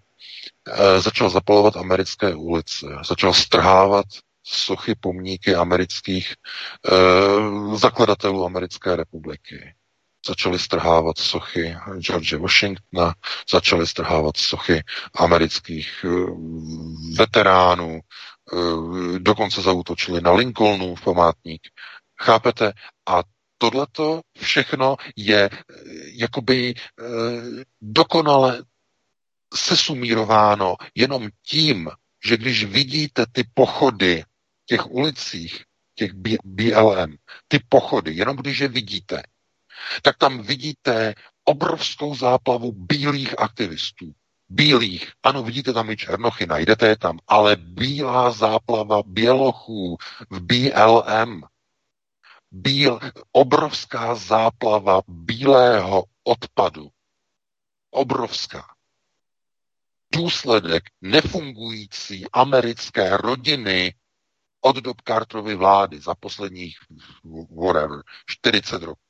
[0.98, 4.06] začal zapalovat americké ulice, začal strhávat
[4.48, 9.74] sochy, pomníky amerických eh, zakladatelů americké republiky.
[10.26, 13.14] Začali strhávat sochy George Washingtona,
[13.50, 14.82] začali strhávat sochy
[15.14, 16.08] amerických eh,
[17.18, 21.62] veteránů, eh, dokonce zautočili na Lincolnův památník.
[22.20, 22.72] Chápete?
[23.06, 23.22] A
[23.58, 25.74] tohleto všechno je eh,
[26.12, 27.04] jakoby eh,
[27.80, 28.64] dokonale
[29.54, 31.90] sesumírováno jenom tím,
[32.24, 34.24] že když vidíte ty pochody
[34.68, 35.64] těch ulicích,
[35.94, 36.12] těch
[36.44, 37.16] BLM,
[37.48, 39.22] ty pochody, jenom když je vidíte,
[40.02, 41.14] tak tam vidíte
[41.44, 44.12] obrovskou záplavu bílých aktivistů.
[44.48, 49.96] Bílých, ano, vidíte tam i černochy, najdete je tam, ale bílá záplava bělochů
[50.30, 51.42] v BLM.
[52.50, 53.00] Bíl,
[53.32, 56.88] obrovská záplava bílého odpadu.
[57.90, 58.64] Obrovská.
[60.14, 63.94] Důsledek nefungující americké rodiny
[64.60, 66.78] od dob Carterovy vlády za posledních
[67.50, 69.00] whatever, 40 roků.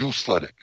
[0.00, 0.54] Důsledek.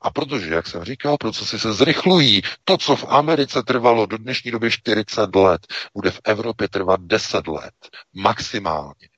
[0.00, 2.42] A protože, jak jsem říkal, procesy se zrychlují.
[2.64, 7.46] To, co v Americe trvalo do dnešní doby 40 let, bude v Evropě trvat 10
[7.46, 7.74] let.
[8.12, 9.08] Maximálně.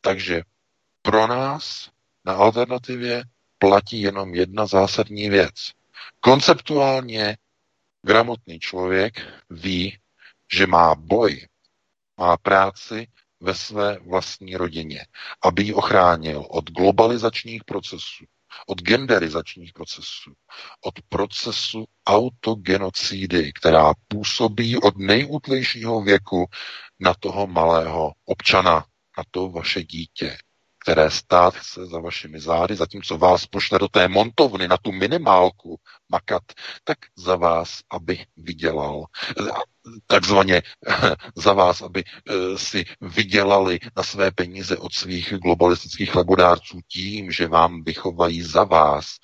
[0.00, 0.42] Takže
[1.02, 1.90] pro nás
[2.24, 3.24] na alternativě
[3.58, 5.54] platí jenom jedna zásadní věc.
[6.20, 7.36] Konceptuálně
[8.02, 9.98] gramotný člověk ví,
[10.52, 11.46] že má boj
[12.20, 13.06] má práci
[13.40, 15.06] ve své vlastní rodině,
[15.44, 18.24] aby ji ochránil od globalizačních procesů,
[18.66, 20.32] od genderizačních procesů,
[20.84, 26.46] od procesu autogenocidy, která působí od nejútlejšího věku
[27.00, 28.84] na toho malého občana,
[29.18, 30.38] na to vaše dítě
[30.82, 35.80] které stát chce za vašimi zády, zatímco vás pošle do té montovny na tu minimálku
[36.08, 36.42] makat,
[36.84, 39.04] tak za vás, aby vydělal,
[40.06, 40.62] takzvaně
[41.34, 47.48] za vás, aby eh, si vydělali na své peníze od svých globalistických labodárců tím, že
[47.48, 49.16] vám vychovají za vás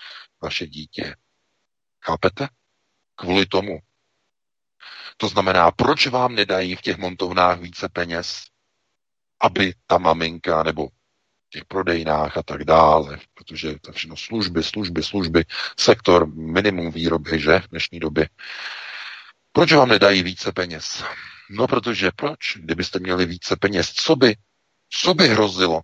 [0.43, 1.15] vaše dítě.
[2.05, 2.49] Chápete?
[3.15, 3.79] Kvůli tomu.
[5.17, 8.43] To znamená, proč vám nedají v těch montovnách více peněz,
[9.41, 10.89] aby ta maminka nebo
[11.57, 15.45] těch prodejnách a tak dále, protože to všechno služby, služby, služby,
[15.79, 18.29] sektor minimum výroby, že v dnešní době.
[19.53, 21.05] Proč vám nedají více peněz?
[21.51, 22.57] No, protože proč?
[22.57, 24.37] Kdybyste měli více peněz, co by,
[24.91, 25.81] co by hrozilo?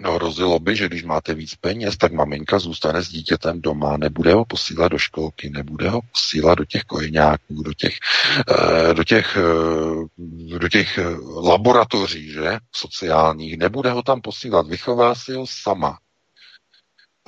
[0.00, 4.34] No, hrozilo by, že když máte víc peněz, tak maminka zůstane s dítětem doma, nebude
[4.34, 7.98] ho posílat do školky, nebude ho posílat do těch kojeňáků, do těch,
[8.48, 11.04] eh, do těch, eh, do těch eh,
[11.40, 15.98] laboratoří, že, sociálních, nebude ho tam posílat, vychová si ho sama.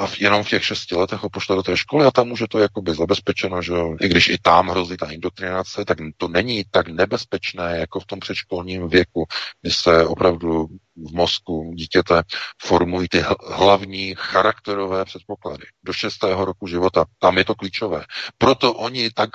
[0.01, 2.41] A v, jenom v těch šesti letech ho pošle do té školy a tam už
[2.41, 6.65] je to jakoby zabezpečeno, že i když i tam hrozí ta indoktrinace, tak to není
[6.71, 9.27] tak nebezpečné jako v tom předškolním věku,
[9.63, 12.23] kdy se opravdu v mozku dítěte
[12.63, 15.65] formují ty hlavní charakterové předpoklady.
[15.83, 18.05] Do šestého roku života, tam je to klíčové.
[18.39, 19.31] Proto oni tak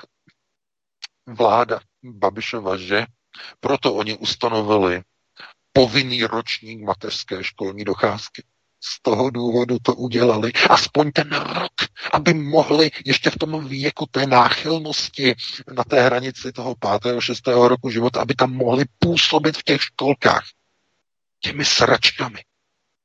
[1.26, 3.06] vláda Babišova, že
[3.60, 5.02] proto oni ustanovili
[5.72, 8.42] povinný ročník mateřské školní docházky.
[8.88, 11.72] Z toho důvodu to udělali aspoň ten rok,
[12.12, 15.34] aby mohli ještě v tom věku té náchylnosti
[15.76, 20.44] na té hranici toho pátého, šestého roku života, aby tam mohli působit v těch školkách
[21.40, 22.40] těmi sračkami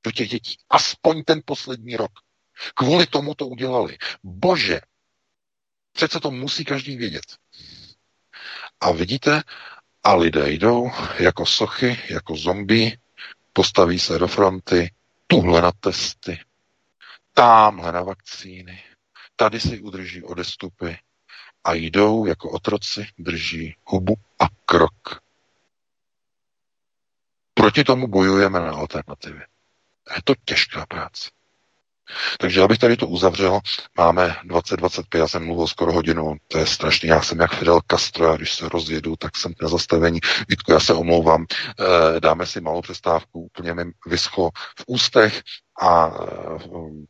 [0.05, 0.57] do těch dětí.
[0.69, 2.11] Aspoň ten poslední rok.
[2.75, 3.97] Kvůli tomu to udělali.
[4.23, 4.81] Bože,
[5.93, 7.25] přece to musí každý vědět.
[8.79, 9.43] A vidíte,
[10.03, 12.97] a lidé jdou jako sochy, jako zombie,
[13.53, 14.91] postaví se do fronty,
[15.31, 16.39] tuhle na testy,
[17.33, 18.83] tamhle na vakcíny,
[19.35, 20.95] tady si udrží odestupy
[21.63, 25.21] a jdou jako otroci, drží hubu a krok.
[27.53, 29.47] Proti tomu bojujeme na alternativě.
[30.15, 31.29] Je to těžká práce.
[32.39, 33.59] Takže abych tady to uzavřel,
[33.97, 38.31] máme 2025, já jsem mluvil skoro hodinu, to je strašný, já jsem jak Fidel Castro,
[38.31, 40.19] a když se rozjedu, tak jsem na zastavení.
[40.49, 41.45] Vítku, já se omlouvám,
[41.79, 44.49] eh, dáme si malou přestávku, úplně mi vyschlo
[44.79, 45.41] v ústech
[45.81, 46.59] a eh,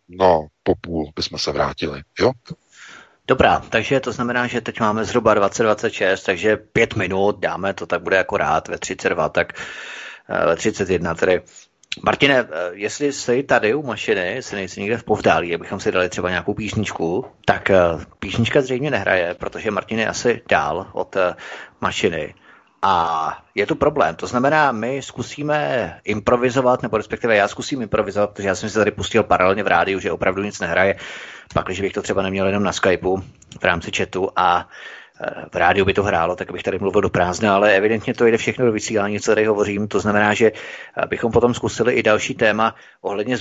[0.10, 2.32] no, po půl bychom se vrátili, jo?
[3.28, 8.02] Dobrá, takže to znamená, že teď máme zhruba 2026, takže pět minut, dáme to, tak
[8.02, 9.54] bude jako rád ve 32, tak
[10.30, 11.42] eh, ve 31 tedy
[12.04, 16.10] Martine, eh, jestli jsi tady u mašiny, jestli nejsi někde v povdálí, abychom si dali
[16.10, 17.80] třeba nějakou písničku, tak eh,
[18.20, 21.34] písnička zřejmě nehraje, protože Martin je asi dál od eh,
[21.82, 22.34] mašiny.
[22.82, 24.16] A je to problém.
[24.16, 28.92] To znamená, my zkusíme improvizovat, nebo respektive já zkusím improvizovat, protože já jsem si tady
[28.92, 30.96] pustil paralelně v rádiu, že opravdu nic nehraje.
[31.54, 33.18] Pak, když bych to třeba neměl jenom na Skypeu
[33.60, 34.68] v rámci chatu a
[35.52, 38.38] v rádiu by to hrálo, tak bych tady mluvil do prázdna, ale evidentně to jde
[38.38, 39.88] všechno do vysílání, co tady hovořím.
[39.88, 40.52] To znamená, že
[41.10, 43.38] bychom potom zkusili i další téma ohledně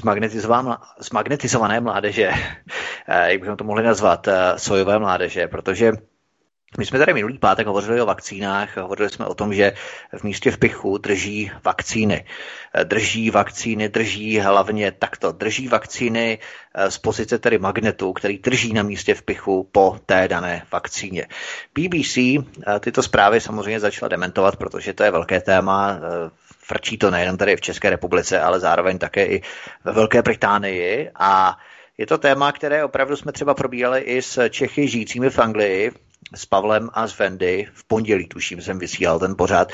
[0.98, 2.30] zmagnetizované mládeže,
[3.26, 5.92] jak bychom to mohli nazvat, sojové mládeže, protože
[6.78, 9.72] my jsme tady minulý pátek hovořili o vakcínách, hovořili jsme o tom, že
[10.16, 12.24] v místě v Pichu drží vakcíny.
[12.84, 16.38] Drží vakcíny, drží hlavně takto, drží vakcíny
[16.74, 21.26] eh, z pozice tedy magnetu, který drží na místě v Pichu po té dané vakcíně.
[21.74, 22.42] BBC eh,
[22.80, 27.56] tyto zprávy samozřejmě začala dementovat, protože to je velké téma, eh, frčí to nejen tady
[27.56, 29.42] v České republice, ale zároveň také i
[29.84, 31.58] ve Velké Británii a
[31.98, 35.92] je to téma, které opravdu jsme třeba probírali i s Čechy žijícími v Anglii,
[36.34, 37.66] s Pavlem a s Vendy.
[37.74, 39.72] V pondělí, tuším, jsem vysílal ten pořád.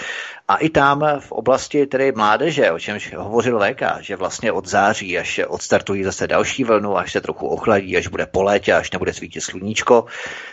[0.48, 5.18] A i tam v oblasti tedy mládeže, o čemž hovořil léka, že vlastně od září,
[5.18, 9.12] až odstartují zase další vlnu, až se trochu ochladí, až bude po létě, až nebude
[9.12, 10.04] svítit sluníčko,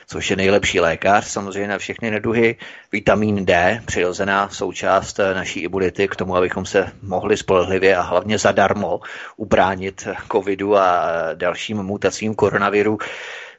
[0.08, 2.56] což je nejlepší lékař samozřejmě na všechny neduhy.
[2.91, 9.00] Vitamin D, přirozená součást naší imunity k tomu, abychom se mohli spolehlivě a hlavně zadarmo
[9.38, 12.98] ubránit covidu a dalším mutacím koronaviru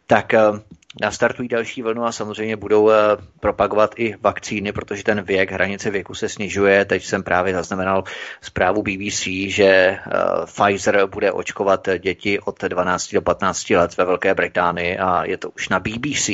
[0.06, 0.34] tak
[1.00, 2.94] nastartují další vlnu a samozřejmě budou eh,
[3.40, 6.84] propagovat i vakcíny, protože ten věk, hranice věku se snižuje.
[6.84, 8.04] Teď jsem právě zaznamenal
[8.40, 9.98] zprávu BBC, že eh,
[10.44, 15.50] Pfizer bude očkovat děti od 12 do 15 let ve Velké Británii a je to
[15.50, 16.30] už na BBC.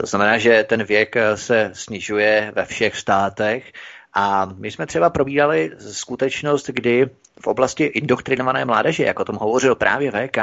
[0.00, 3.72] To znamená, že ten věk eh, se snižuje ve všech státech.
[4.14, 7.10] A my jsme třeba probírali skutečnost, kdy
[7.40, 10.38] v oblasti indoktrinované mládeže, jako o tom hovořil právě VK,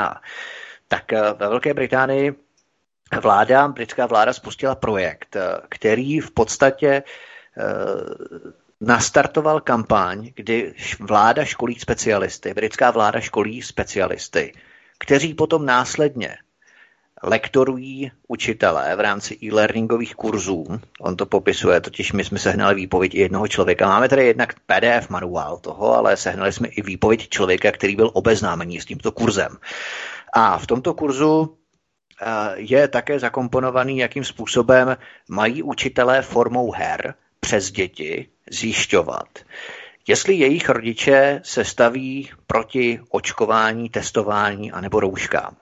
[0.87, 2.44] tak ve Velké Británii
[3.19, 7.63] vláda, britská vláda spustila projekt, eh, který v podstatě eh,
[8.81, 14.53] nastartoval kampaň, kdy vláda školí specialisty, britská vláda školí specialisty,
[14.99, 16.37] kteří potom následně
[17.23, 20.65] lektorují učitelé v rámci e-learningových kurzů.
[20.99, 23.87] On to popisuje, totiž my jsme sehnali výpověď i jednoho člověka.
[23.87, 28.81] Máme tady jednak PDF manuál toho, ale sehnali jsme i výpověď člověka, který byl obeznámený
[28.81, 29.57] s tímto kurzem.
[30.33, 31.57] A v tomto kurzu
[32.55, 34.97] je také zakomponovaný, jakým způsobem
[35.29, 39.39] mají učitelé formou her přes děti zjišťovat,
[40.07, 45.55] jestli jejich rodiče se staví proti očkování, testování anebo rouškám.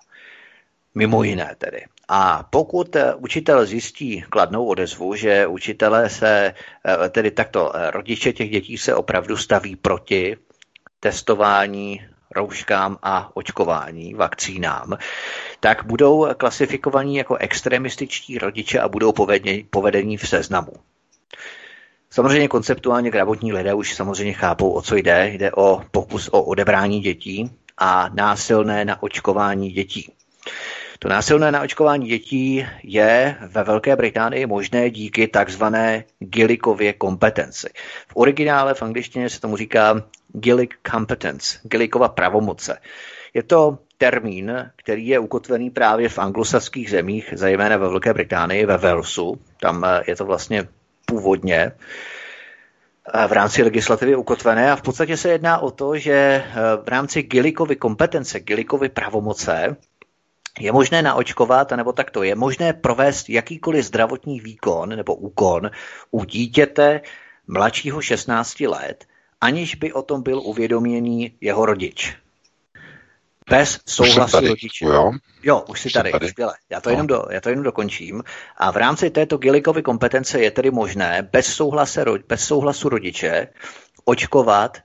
[0.96, 1.86] Mimo jiné tedy.
[2.08, 6.54] A pokud učitel zjistí kladnou odezvu, že učitelé se,
[7.10, 10.38] tedy takto rodiče těch dětí se opravdu staví proti
[11.00, 12.02] testování,
[12.36, 14.98] rouškám a očkování, vakcínám,
[15.60, 19.12] tak budou klasifikovaní jako extremističtí rodiče a budou
[19.70, 20.74] povedení, v seznamu.
[22.10, 25.30] Samozřejmě konceptuálně gravotní lidé už samozřejmě chápou, o co jde.
[25.34, 30.12] Jde o pokus o odebrání dětí a násilné naočkování dětí.
[31.04, 37.70] To násilné naočkování dětí je ve Velké Británii možné díky takzvané Gillikově kompetenci.
[38.08, 42.78] V originále v angličtině se tomu říká Gillick competence, Gillickova pravomoce.
[43.34, 48.78] Je to termín, který je ukotvený právě v anglosaských zemích, zejména ve Velké Británii, ve
[48.78, 49.40] Walesu.
[49.62, 50.68] Tam eh, je to vlastně
[51.06, 51.72] původně
[53.14, 56.44] eh, v rámci legislativy ukotvené a v podstatě se jedná o to, že eh,
[56.84, 59.76] v rámci Gillikovy kompetence, Gillikovy pravomoce
[60.60, 65.72] je možné naočkovat, nebo takto, je možné provést jakýkoliv zdravotní výkon nebo úkon
[66.12, 67.02] u dítěte
[67.48, 69.06] mladšího 16 let,
[69.42, 72.16] aniž by o tom byl uvědoměný jeho rodič.
[73.50, 74.86] Bez souhlasu rodiče.
[74.86, 75.12] Jo?
[75.44, 76.30] jo, už si tady, tady.
[76.30, 76.54] Skvěle.
[76.70, 76.94] Já to, no.
[76.94, 78.24] jenom do, já to jenom dokončím.
[78.58, 83.48] A v rámci této Gillikovy kompetence je tedy možné bez, souhlasu, bez souhlasu rodiče
[84.06, 84.78] očkovat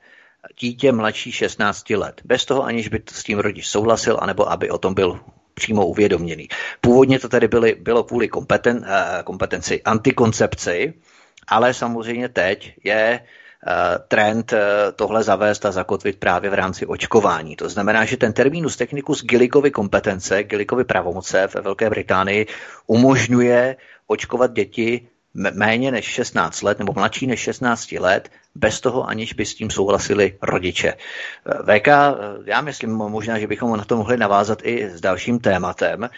[0.61, 2.21] dítě mladší 16 let.
[2.25, 5.21] Bez toho, aniž by s tím rodič souhlasil, anebo aby o tom byl
[5.59, 6.49] přímo uvědoměný.
[6.81, 10.95] Původně to tedy byly, bylo kvůli kompeten, eh, kompetenci antikoncepci,
[11.49, 13.21] ale samozřejmě teď je
[13.67, 17.57] Eh, trend eh, tohle zavést a zakotvit právě v rámci očkování.
[17.57, 22.47] To znamená, že ten terminus technicus Gillikovy kompetence, Gillikovy pravomoce ve Velké Británii
[22.87, 28.29] umožňuje očkovat děti méně než 16 let nebo mladší než 16 let,
[28.59, 30.95] bez toho, aniž by s tím souhlasili rodiče.
[30.95, 31.89] Eh, VK,
[32.45, 36.09] já myslím možná, že bychom na to mohli navázat i s dalším tématem.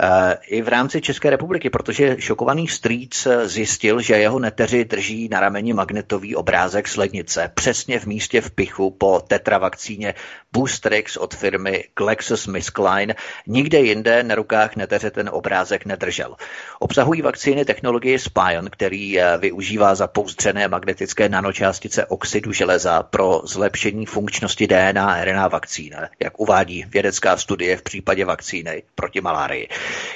[0.00, 5.40] Eh, i v rámci České republiky, protože šokovaný strýc zjistil, že jeho neteři drží na
[5.40, 10.14] rameni magnetový obrázek slednice přesně v místě v pichu po tetravakcíně
[10.52, 13.14] Boostrix od firmy GlaxoSmithKline.
[13.46, 16.36] Nikde jinde na rukách neteře ten obrázek nedržel.
[16.78, 24.66] Obsahují vakcíny technologie Spion, který eh, využívá zapouzdřené magnetické nanočástice oxidu železa pro zlepšení funkčnosti
[24.66, 29.68] DNA RNA vakcín, jak uvádí vědecká studie v případě vakcíny proti malárii.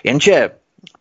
[0.05, 0.51] Jenže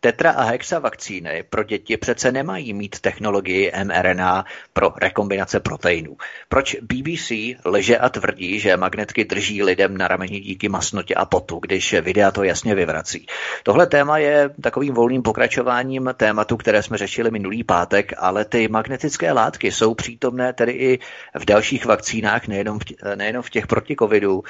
[0.00, 6.16] Tetra a hexa vakcíny pro děti přece nemají mít technologii mRNA pro rekombinace proteinů.
[6.48, 7.32] Proč BBC
[7.64, 12.30] leže a tvrdí, že magnetky drží lidem na rameni díky masnotě a potu, když videa
[12.30, 13.26] to jasně vyvrací?
[13.62, 19.32] Tohle téma je takovým volným pokračováním tématu, které jsme řešili minulý pátek, ale ty magnetické
[19.32, 20.98] látky jsou přítomné tedy i
[21.38, 22.82] v dalších vakcínách, nejenom v,
[23.14, 24.42] nejenom v těch proti covidu.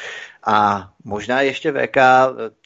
[0.47, 1.97] A možná ještě VK,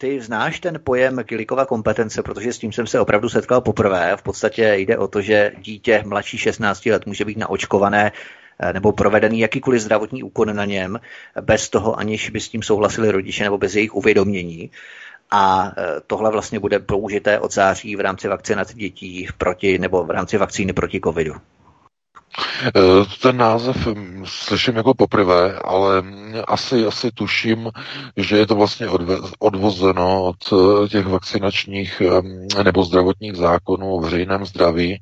[0.00, 4.16] ty znáš ten pojem Kilikova kompetence, protože s tím jsem se opravdu setkal poprvé.
[4.16, 8.12] V podstatě jde o to, že dítě mladší 16 let může být naočkované
[8.58, 11.00] eh, nebo provedený jakýkoliv zdravotní úkon na něm,
[11.40, 14.70] bez toho, aniž by s tím souhlasili rodiče nebo bez jejich uvědomění.
[15.30, 20.10] A eh, tohle vlastně bude použité od září v rámci vakcinace dětí proti, nebo v
[20.10, 21.34] rámci vakcíny proti covidu.
[22.66, 26.02] Eh, ten název hm, slyším jako poprvé, ale
[26.48, 27.70] asi, asi tuším,
[28.16, 28.86] že je to vlastně
[29.38, 34.98] odvozeno od eh, těch vakcinačních hm, nebo zdravotních zákonů o veřejném zdraví,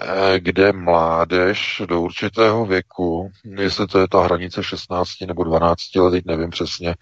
[0.00, 6.10] eh, kde mládež do určitého věku, jestli to je ta hranice 16 nebo 12 let,
[6.10, 6.94] teď nevím přesně,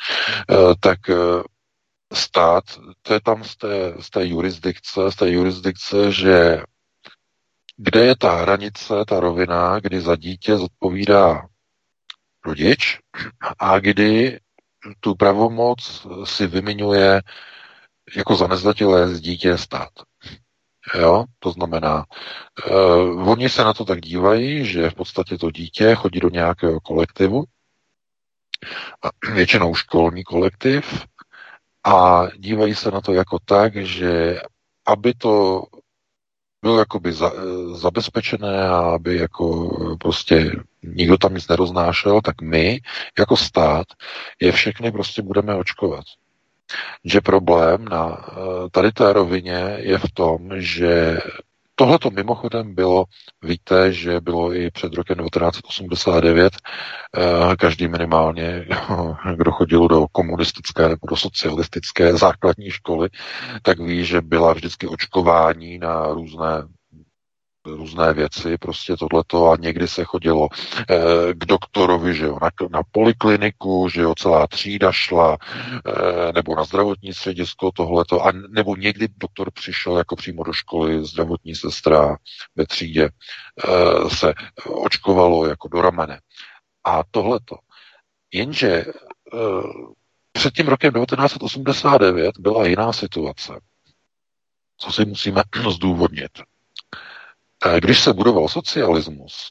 [0.80, 0.98] tak
[2.12, 2.64] stát,
[3.02, 6.62] to je tam z té, z té jurisdikce, z té jurisdikce, že
[7.82, 11.46] kde je ta hranice, ta rovina, kdy za dítě zodpovídá
[12.44, 12.98] rodič
[13.58, 14.40] a kdy
[15.00, 17.22] tu pravomoc si vymiňuje
[18.16, 19.90] jako za nezletilé z dítě stát.
[20.94, 22.04] Jo, to znamená,
[22.70, 26.80] uh, oni se na to tak dívají, že v podstatě to dítě chodí do nějakého
[26.80, 27.44] kolektivu,
[29.34, 31.06] většinou školní kolektiv,
[31.84, 34.40] a dívají se na to jako tak, že
[34.86, 35.62] aby to
[36.62, 37.32] bylo jakoby za,
[37.72, 40.52] zabezpečené a aby jako prostě
[40.82, 42.80] nikdo tam nic neroznášel, tak my
[43.18, 43.86] jako stát
[44.40, 46.04] je všechny prostě budeme očkovat.
[47.04, 48.34] Že problém na eh,
[48.70, 51.18] tady té rovině je v tom, že
[51.82, 53.04] Tohle to mimochodem bylo,
[53.42, 56.52] víte, že bylo i před rokem 1989,
[57.16, 58.66] eh, každý minimálně,
[59.36, 63.08] kdo chodil do komunistické nebo do socialistické základní školy,
[63.62, 66.62] tak ví, že byla vždycky očkování na různé
[67.66, 70.48] různé věci, prostě tohleto a někdy se chodilo
[70.90, 75.38] eh, k doktorovi, že jo, na, na polikliniku, že jo, celá třída šla,
[75.86, 81.04] eh, nebo na zdravotní středisko tohleto, a nebo někdy doktor přišel jako přímo do školy,
[81.04, 82.16] zdravotní sestra
[82.56, 84.34] ve třídě eh, se
[84.66, 86.20] očkovalo jako do ramene.
[86.84, 87.56] A tohleto.
[88.32, 88.84] Jenže
[90.32, 93.60] před tím rokem 1989 byla jiná situace.
[94.76, 96.30] Co si musíme zdůvodnit?
[97.80, 99.50] Když se budoval socialismus,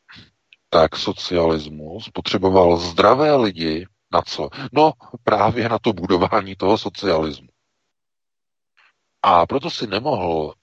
[0.70, 4.50] tak socialismus potřeboval zdravé lidi Na co?
[4.74, 4.92] No
[5.24, 7.48] právě na to budování toho socialismu.
[9.24, 10.54] A proto si nemohl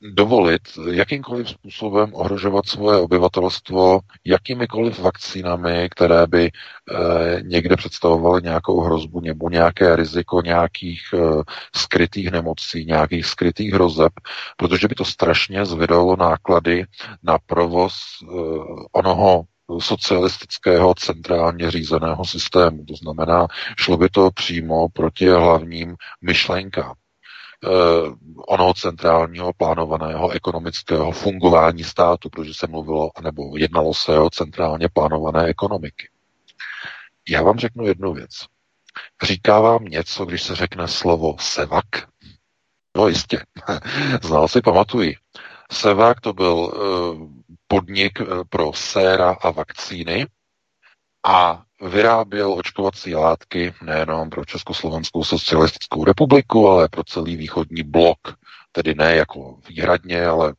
[0.00, 9.20] dovolit jakýmkoliv způsobem ohrožovat svoje obyvatelstvo jakýmikoliv vakcínami, které by eh, někde představovaly nějakou hrozbu
[9.20, 11.42] nebo nějaké riziko nějakých eh,
[11.76, 14.12] skrytých nemocí, nějakých skrytých hrozeb,
[14.56, 16.84] protože by to strašně zvedalo náklady
[17.22, 17.94] na provoz
[18.92, 19.44] onoho
[19.78, 22.84] socialistického centrálně řízeného systému.
[22.84, 26.94] To znamená, šlo by to přímo proti hlavním myšlenkám
[28.48, 35.46] onoho centrálního plánovaného ekonomického fungování státu, protože se mluvilo, nebo jednalo se o centrálně plánované
[35.46, 36.08] ekonomiky.
[37.28, 38.30] Já vám řeknu jednu věc.
[39.22, 41.86] Říká vám něco, když se řekne slovo sevak?
[42.96, 43.44] No jistě,
[44.22, 45.16] znal si, pamatuji.
[45.72, 47.30] Sevak to byl uh,
[47.66, 50.26] podnik uh, pro séra a vakcíny
[51.26, 58.18] a vyráběl očkovací látky nejenom pro Československou socialistickou republiku, ale pro celý východní blok,
[58.72, 60.54] tedy ne jako výhradně, ale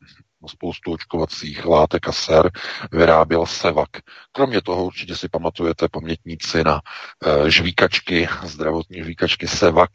[0.48, 2.50] spoustu očkovacích látek a ser
[2.92, 3.88] vyráběl Sevak.
[4.32, 6.80] Kromě toho určitě si pamatujete pamětníci na
[7.26, 9.90] e, žvíkačky, zdravotní žvíkačky Sevak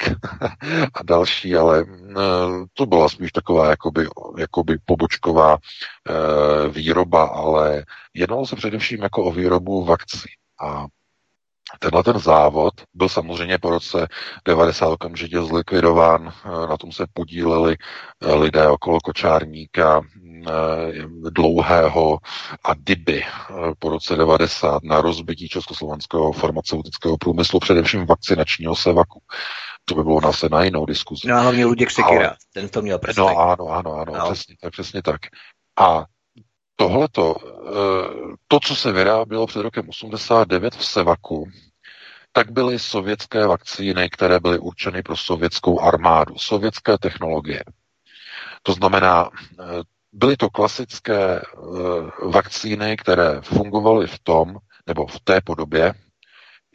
[0.93, 1.85] a další, ale e,
[2.73, 4.07] to byla spíš taková jakoby,
[4.37, 10.29] jakoby pobočková e, výroba, ale jednalo se především jako o výrobu vakcí.
[10.61, 10.85] A
[11.79, 14.07] Tenhle ten závod byl samozřejmě po roce
[14.45, 16.33] 90 okamžitě zlikvidován,
[16.69, 17.77] na tom se podíleli
[18.21, 20.01] eh, lidé okolo Kočárníka,
[20.47, 20.51] eh,
[21.29, 22.17] dlouhého
[22.63, 29.19] a Dyby eh, po roce 90 na rozbití československého farmaceutického průmyslu, především vakcinačního sevaku.
[29.85, 31.27] To by bylo zase na jinou diskuzi.
[31.27, 32.37] No a hlavně Luděk Sekira, Ale...
[32.53, 34.31] ten to měl No ano, ano, ano, no.
[34.31, 35.21] přesně tak, přesně tak.
[35.79, 36.05] A
[36.79, 37.35] tohleto,
[38.47, 41.45] to, co se vyrábělo před rokem 89 v Sevaku,
[42.31, 47.63] tak byly sovětské vakcíny, které byly určeny pro sovětskou armádu, sovětské technologie.
[48.63, 49.63] To znamená, eh,
[50.13, 51.41] byly to klasické eh,
[52.27, 54.57] vakcíny, které fungovaly v tom,
[54.87, 55.93] nebo v té podobě,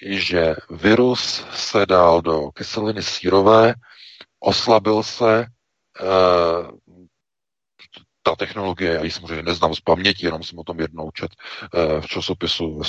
[0.07, 3.75] že virus se dal do kyseliny sírové,
[4.41, 5.47] oslabil se,
[6.01, 6.05] eh,
[8.25, 11.31] ta technologie, já ji samozřejmě neznám z paměti, jenom jsem o tom jednou čet
[11.75, 12.83] eh, v časopisu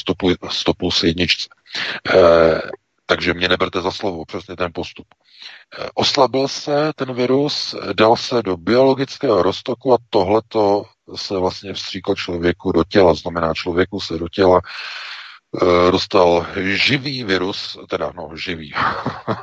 [0.50, 1.50] 100 plus jedničce.
[2.16, 2.62] Eh,
[3.06, 5.08] takže mě neberte za slovo, přesně ten postup.
[5.80, 10.84] Eh, oslabil se ten virus, dal se do biologického roztoku a tohleto
[11.16, 13.14] se vlastně vstříklo člověku do těla.
[13.14, 14.62] Znamená, člověku se do těla
[15.92, 18.74] dostal živý virus, teda no živý,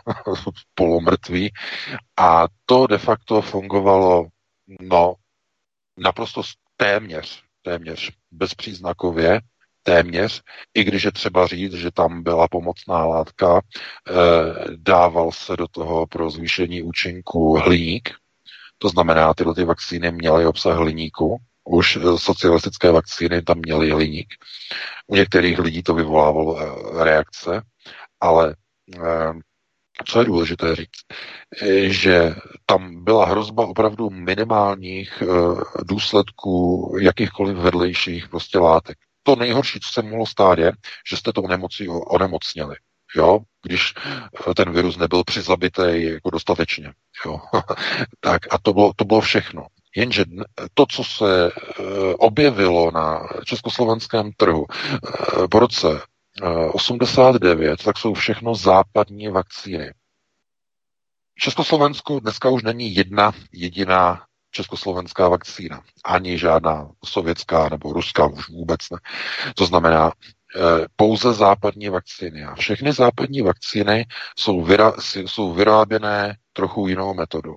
[0.74, 1.53] polomrtvý,
[2.16, 4.26] a to de facto fungovalo
[4.80, 5.14] no
[5.97, 6.43] naprosto
[6.76, 9.40] téměř, téměř bezpříznakově,
[9.82, 10.43] téměř,
[10.74, 14.12] i když je třeba říct, že tam byla pomocná látka, eh,
[14.76, 18.11] dával se do toho pro zvýšení účinku hliník,
[18.78, 24.34] to znamená, tyhle ty vakcíny měly obsah hliníku, už eh, socialistické vakcíny tam měly hliník.
[25.07, 27.62] U některých lidí to vyvolávalo eh, reakce,
[28.20, 28.57] ale
[30.03, 31.03] co je důležité říct,
[31.87, 32.35] že
[32.67, 35.27] tam byla hrozba opravdu minimálních eh,
[35.85, 38.99] důsledků jakýchkoliv vedlejších prostě látek.
[39.23, 40.73] To nejhorší, co se mohlo stát, je,
[41.11, 42.77] že jste tou nemocí onemocněli.
[43.17, 43.95] Jo, když
[44.51, 46.93] eh, ten virus nebyl přizabitý jako dostatečně.
[47.27, 47.39] Jo.
[48.21, 49.67] tak a to bylo, to bylo všechno.
[49.97, 50.25] Jenže
[50.75, 51.83] to, co se eh,
[52.19, 54.67] objevilo na československém trhu
[55.51, 56.01] po roce
[56.41, 59.95] 89, tak jsou všechno západní vakcíny.
[61.35, 65.83] V Československu dneska už není jedna jediná československá vakcína.
[66.05, 68.99] Ani žádná sovětská nebo ruská už vůbec ne.
[69.55, 70.12] To znamená,
[70.57, 72.45] eh, pouze západní vakcíny.
[72.45, 74.07] A všechny západní vakcíny
[74.39, 74.93] jsou, vyra,
[75.26, 77.55] jsou vyráběné trochu jinou metodou.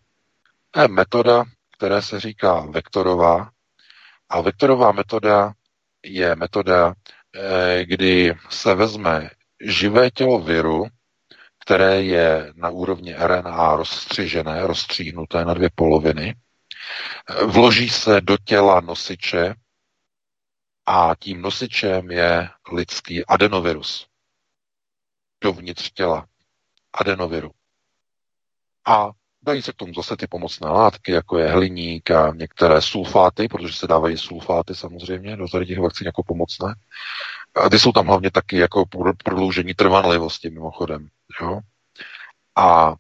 [0.72, 1.44] To je metoda,
[1.78, 3.50] která se říká vektorová.
[4.30, 5.54] A vektorová metoda
[6.04, 7.15] je metoda, Eh,
[7.84, 9.30] kdy se vezme
[9.62, 10.86] živé tělo viru,
[11.66, 16.36] které je na úrovni RNA rozstřižené, rozstříhnuté na dvě poloviny,
[17.30, 19.56] eh, vloží se do těla nosiče
[20.86, 24.08] a tím nosičem je lidský adenovirus.
[25.42, 26.28] Dovnitř těla
[26.94, 27.52] adenoviru.
[28.86, 29.12] A
[29.46, 33.74] Dají se k tomu zase ty pomocné látky, jako je hliník a některé sulfáty, protože
[33.74, 36.76] se dávají sulfáty samozřejmě do tady těch vakcín jako pomocné.
[37.56, 38.84] A ty jsou tam hlavně taky jako
[39.24, 41.08] prodloužení trvanlivosti mimochodem.
[41.42, 41.60] Jo?
[42.56, 42.94] A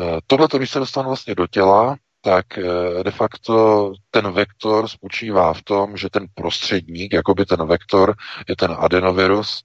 [0.00, 2.62] e, tohle, když se dostane vlastně do těla, tak e,
[3.02, 8.14] de facto ten vektor spočívá v tom, že ten prostředník, jako by ten vektor,
[8.48, 9.62] je ten adenovirus,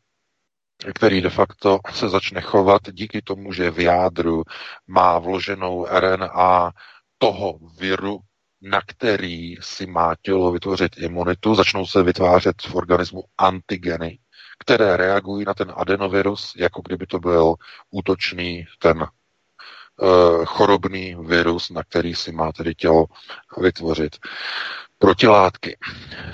[0.96, 4.44] který de facto se začne chovat díky tomu, že v jádru
[4.88, 6.72] má vloženou RNA
[7.18, 8.20] toho viru,
[8.62, 14.20] na který si má tělo vytvořit imunitu, začnou se vytvářet v organismu antigeny,
[14.60, 17.56] které reagují na ten adenovirus, jako kdyby to byl
[17.92, 23.06] útočný ten uh, chorobný virus, na který si má tedy tělo
[23.58, 24.16] vytvořit
[24.98, 25.78] protilátky.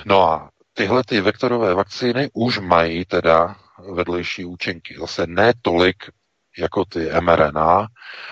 [0.06, 3.56] No a tyhle ty vektorové vakcíny už mají teda
[3.94, 4.96] vedlejší účinky.
[5.00, 5.96] Zase ne tolik
[6.58, 7.86] jako ty mRNA,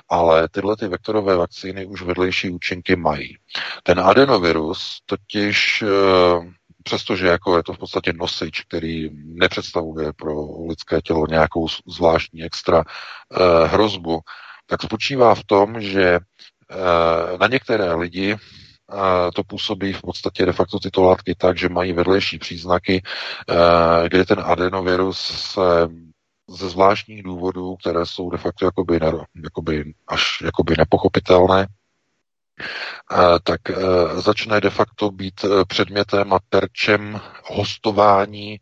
[0.08, 3.36] ale tyhle ty vektorové vakcíny už vedlejší účinky mají.
[3.82, 6.52] Ten adenovirus totiž eh,
[6.82, 10.32] přestože jako je to v podstatě nosič, který nepředstavuje pro
[10.68, 14.20] lidské tělo nějakou zvláštní extra eh, hrozbu,
[14.66, 18.36] tak spočívá v tom, že eh, na některé lidi
[19.34, 23.02] to působí v podstatě de facto tyto látky tak, že mají vedlejší příznaky,
[24.08, 25.18] kde ten adenovirus
[25.52, 25.60] se
[26.48, 29.00] ze zvláštních důvodů, které jsou de facto jakoby,
[29.44, 31.66] jakoby až jakoby nepochopitelné,
[33.42, 33.74] tak e,
[34.20, 38.60] začne de facto být předmětem a terčem hostování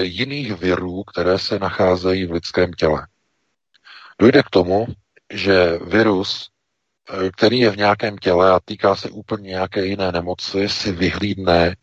[0.00, 3.06] jiných virů, které se nacházejí v lidském těle.
[4.18, 4.86] Dojde k tomu,
[5.32, 6.50] že virus,
[7.36, 11.76] který je v nějakém těle a týká se úplně nějaké jiné nemoci, si vyhlídne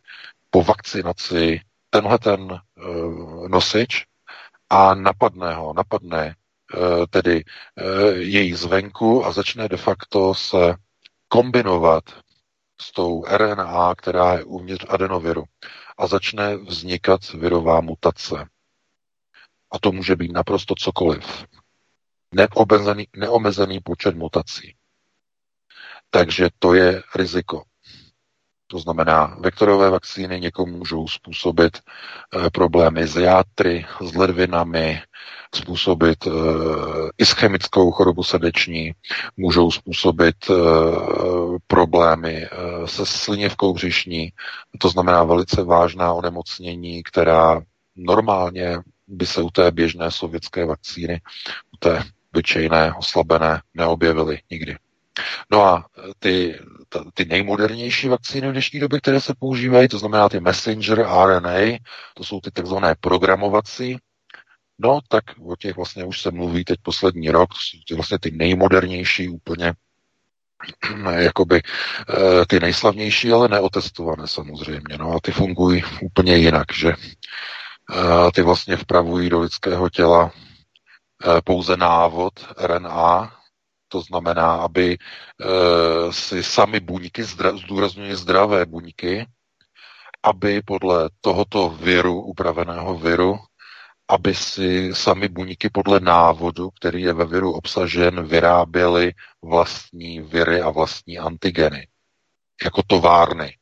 [0.50, 2.60] po vakcinaci tenhle ten
[3.48, 4.06] nosič
[4.70, 6.36] a napadne ho, napadne
[7.10, 7.44] tedy
[8.14, 10.76] její zvenku a začne de facto se
[11.28, 12.04] kombinovat
[12.82, 15.44] s tou RNA, která je uvnitř adenoviru
[15.98, 18.48] a začne vznikat virová mutace.
[19.72, 21.46] A to může být naprosto cokoliv.
[22.32, 24.76] Neomezený, neomezený počet mutací.
[26.14, 27.64] Takže to je riziko.
[28.68, 35.02] To znamená, vektorové vakcíny někomu můžou způsobit e, problémy s játry, s ledvinami,
[35.56, 36.30] způsobit e,
[37.18, 38.92] ischemickou chorobu srdeční,
[39.38, 40.54] můžou způsobit e,
[41.68, 42.48] problémy
[42.86, 44.32] se slinivkou břišní,
[44.80, 47.62] to znamená velice vážná onemocnění, která
[47.96, 48.78] normálně
[49.08, 51.22] by se u té běžné sovětské vakcíny,
[51.74, 52.04] u té
[52.34, 54.76] obyčejné, oslabené, neobjevily nikdy.
[55.52, 55.86] No a
[56.20, 56.60] ty,
[57.14, 61.78] ty nejmodernější vakcíny v dnešní době, které se používají, to znamená ty messenger RNA,
[62.14, 63.98] to jsou ty takzvané programovací,
[64.80, 67.50] no tak o těch vlastně už se mluví teď poslední rok,
[67.88, 69.74] ty vlastně ty nejmodernější úplně,
[71.18, 71.62] jakoby
[72.10, 76.94] eh, ty nejslavnější, ale neotestované samozřejmě, no a ty fungují úplně jinak, že?
[77.92, 83.43] Eh, ty vlastně vpravují do lidského těla eh, pouze návod RNA,
[83.94, 84.98] to znamená, aby e,
[86.14, 89.26] si sami buňky, zdůrazňuji zdravé buňky,
[90.24, 93.38] aby podle tohoto viru, upraveného viru,
[94.10, 100.70] aby si sami buňky podle návodu, který je ve viru obsažen, vyráběly vlastní viry a
[100.70, 101.88] vlastní antigeny.
[102.64, 103.58] Jako továrny.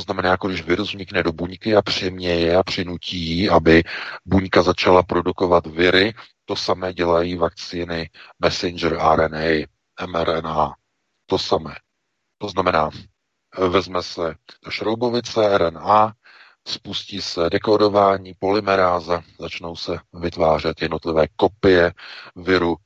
[0.00, 3.82] To znamená, jako když virus vznikne do buňky a přiměje a přinutí, aby
[4.24, 6.14] buňka začala produkovat viry,
[6.44, 9.66] to samé dělají vakcíny messenger RNA,
[10.06, 10.74] mRNA.
[11.26, 11.74] To samé.
[12.38, 12.90] To znamená,
[13.68, 14.34] vezme se
[14.70, 16.12] šroubovice RNA,
[16.68, 21.92] spustí se dekodování, polymeráza, začnou se vytvářet jednotlivé kopie
[22.36, 22.76] viru,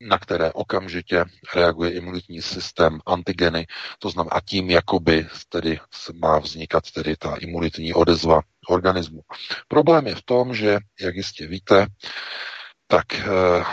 [0.00, 3.66] na které okamžitě reaguje imunitní systém, antigeny,
[3.98, 5.78] to znamená, a tím jakoby tedy
[6.20, 9.20] má vznikat tedy ta imunitní odezva organismu.
[9.68, 11.86] Problém je v tom, že, jak jistě víte,
[12.86, 13.64] tak eh,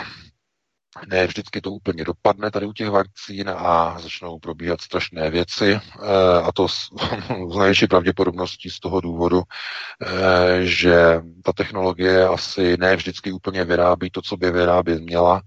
[1.06, 6.42] ne vždycky to úplně dopadne tady u těch vakcín a začnou probíhat strašné věci eh,
[6.42, 6.88] a to s,
[7.58, 14.22] největší pravděpodobností z toho důvodu, eh, že ta technologie asi ne vždycky úplně vyrábí to,
[14.22, 15.42] co by vyrábět měla.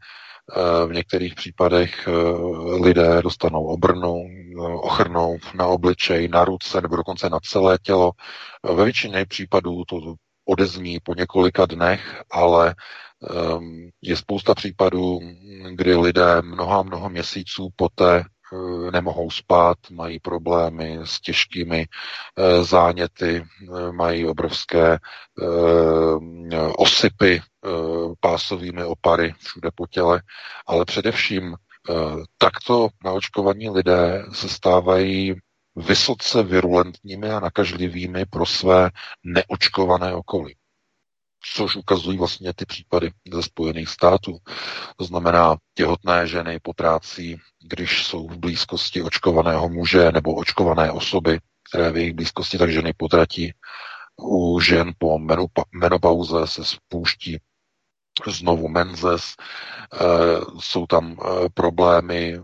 [0.88, 2.10] V některých případech
[2.82, 4.24] lidé dostanou obrnu,
[4.82, 8.12] ochrnou na obličej, na ruce nebo dokonce na celé tělo.
[8.76, 10.16] Ve většině případů to
[10.46, 12.76] odezní po několika dnech, ale
[13.30, 15.20] Ehm, je spousta případů,
[15.72, 18.24] kdy lidé mnoha, mnoho měsíců poté eh,
[18.92, 24.98] nemohou spát, mají problémy s těžkými eh, záněty, eh, mají obrovské
[26.78, 27.42] osypy
[28.20, 30.22] pásovými opary všude po těle,
[30.68, 31.56] ale především
[32.38, 35.36] takto naočkovaní lidé se stávají
[35.76, 38.90] vysoce virulentními a nakažlivými pro své
[39.24, 40.56] neočkované okolí
[41.54, 44.38] což ukazují vlastně ty případy ze Spojených států.
[44.98, 51.40] To znamená, těhotné ženy potrácí, když jsou v blízkosti očkovaného muže nebo očkované osoby,
[51.70, 53.54] které v jejich blízkosti tak ženy potratí.
[54.22, 55.20] U žen po
[55.72, 57.38] menopauze se spouští
[58.28, 59.36] znovu menzes,
[60.60, 61.18] jsou tam
[61.54, 62.40] problémy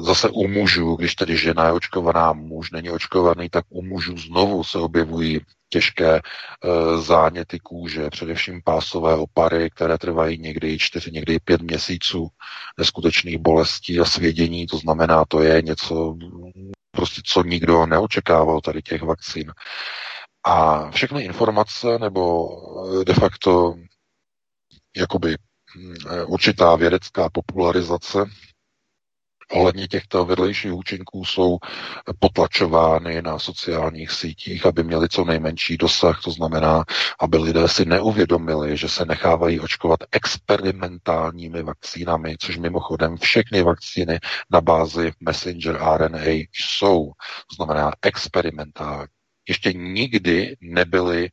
[0.00, 4.64] zase u mužů, když tedy žena je očkovaná, muž není očkovaný, tak u mužů znovu
[4.64, 6.20] se objevují těžké
[6.98, 12.28] záněty kůže, především pásové opary, které trvají někdy čtyři, někdy pět měsíců
[12.78, 16.16] neskutečných bolestí a svědění, to znamená, to je něco,
[16.90, 19.52] prostě co nikdo neočekával tady těch vakcín.
[20.44, 22.48] A všechny informace nebo
[23.04, 23.74] de facto
[24.96, 25.36] jakoby
[25.76, 25.94] hm,
[26.26, 28.24] určitá vědecká popularizace
[29.52, 31.58] ohledně těchto vedlejších účinků jsou
[32.18, 36.22] potlačovány na sociálních sítích, aby měli co nejmenší dosah.
[36.24, 36.84] To znamená,
[37.20, 44.18] aby lidé si neuvědomili, že se nechávají očkovat experimentálními vakcínami, což mimochodem všechny vakcíny
[44.50, 47.12] na bázi messenger RNA jsou.
[47.50, 49.08] To znamená experimentální.
[49.48, 51.28] Ještě nikdy nebyly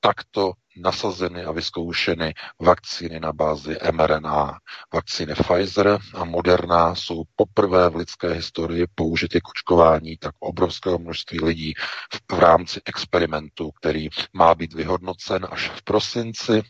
[0.00, 4.58] takto nasazeny a vyzkoušeny vakcíny na bázi mRNA.
[4.94, 11.40] Vakcíny Pfizer a Moderna jsou poprvé v lidské historii použity k očkování tak obrovského množství
[11.44, 11.74] lidí
[12.14, 16.62] v, v rámci experimentu, který má být vyhodnocen až v prosinci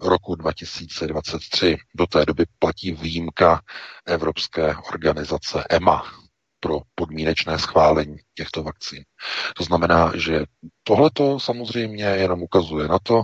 [0.00, 1.76] roku 2023.
[1.94, 3.60] Do té doby platí výjimka
[4.06, 6.23] Evropské organizace EMA,
[6.64, 9.04] pro podmínečné schválení těchto vakcín.
[9.56, 10.44] To znamená, že
[10.82, 13.22] tohleto samozřejmě jenom ukazuje na to,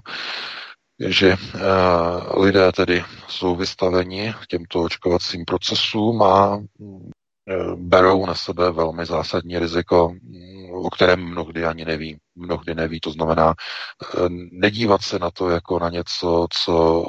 [1.09, 7.11] že uh, lidé tedy jsou vystaveni těmto očkovacím procesům a uh,
[7.77, 10.13] berou na sebe velmi zásadní riziko,
[10.73, 12.17] o kterém mnohdy ani neví.
[12.37, 17.05] Mnohdy neví, to znamená uh, nedívat se na to jako na něco, co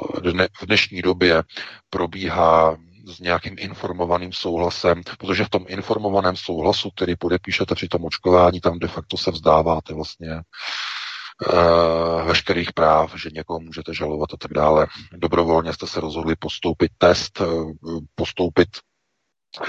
[0.60, 1.42] v dnešní době
[1.90, 2.76] probíhá
[3.12, 8.78] s nějakým informovaným souhlasem, protože v tom informovaném souhlasu, který podepíšete při tom očkování, tam
[8.78, 14.86] de facto se vzdáváte vlastně uh, veškerých práv, že někoho můžete žalovat a tak dále.
[15.12, 17.72] Dobrovolně jste se rozhodli postoupit test, uh,
[18.14, 18.68] postoupit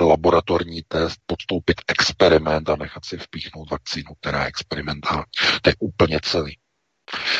[0.01, 5.23] laboratorní test, podstoupit experiment a nechat si vpíchnout vakcínu, která je experimentální.
[5.61, 6.57] To je úplně celý.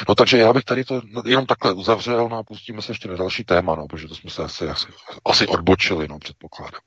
[0.10, 3.16] No takže já bych tady to jenom takhle uzavřel, no a pustíme se ještě na
[3.16, 4.88] další téma, no, protože to jsme se asi, asi,
[5.26, 6.82] asi odbočili, no, předpokládám.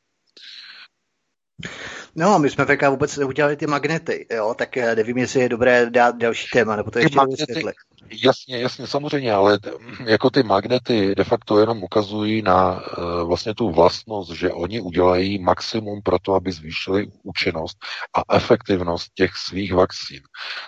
[2.15, 5.91] No, my jsme VK vůbec neudělali ty magnety, jo, tak eh, nevím, jestli je dobré
[5.91, 7.65] dát další téma, nebo to ještě magnety,
[8.11, 9.59] Jasně, jasně, samozřejmě, ale
[10.07, 15.39] jako ty magnety de facto jenom ukazují na uh, vlastně tu vlastnost, že oni udělají
[15.39, 17.79] maximum pro to, aby zvýšili účinnost
[18.17, 20.21] a efektivnost těch svých vakcín.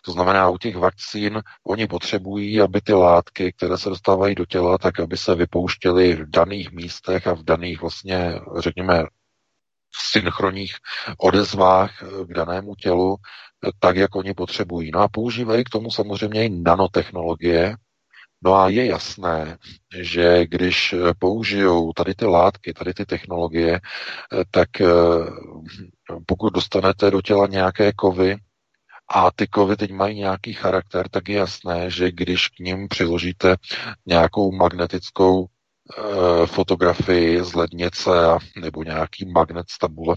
[0.04, 4.78] To znamená, u těch vakcín oni potřebují, aby ty látky, které se dostávají do těla,
[4.78, 9.04] tak aby se vypouštěly v daných místech a v daných vlastně, řekněme,
[9.92, 10.76] synchronních
[11.18, 13.24] odezvách eh, k danému tělu, eh,
[13.78, 14.90] tak, jak oni potřebují.
[14.90, 17.76] No a používají k tomu samozřejmě i nanotechnologie,
[18.44, 19.58] No a je jasné,
[20.00, 23.80] že když eh, použijou tady ty látky, tady ty technologie,
[24.50, 24.68] tak
[26.26, 28.36] pokud dostanete do těla nějaké kovy
[29.14, 33.56] a ty kovy teď mají nějaký charakter, tak je jasné, že když k ním přiložíte
[34.06, 35.57] nějakou magnetickou Eh,
[36.46, 38.10] fotografii z lednice
[38.60, 40.16] nebo nějaký magnet z tabule,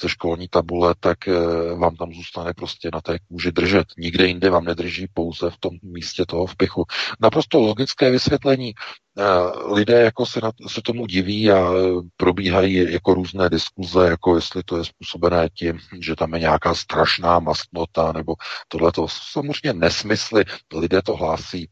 [0.00, 1.34] ze školní tabule, tak eh,
[1.74, 3.86] vám tam zůstane prostě na té kůži držet.
[3.98, 6.84] Nikde jinde vám nedrží pouze v tom místě toho vpichu.
[7.20, 8.72] Naprosto logické vysvětlení.
[9.18, 11.70] Eh, lidé jako se, na, se tomu diví a
[12.16, 17.38] probíhají jako různé diskuze, jako jestli to je způsobené tím, že tam je nějaká strašná
[17.38, 18.34] mastnota, nebo
[18.68, 20.44] tohle to samozřejmě nesmysly.
[20.74, 21.68] Lidé to hlásí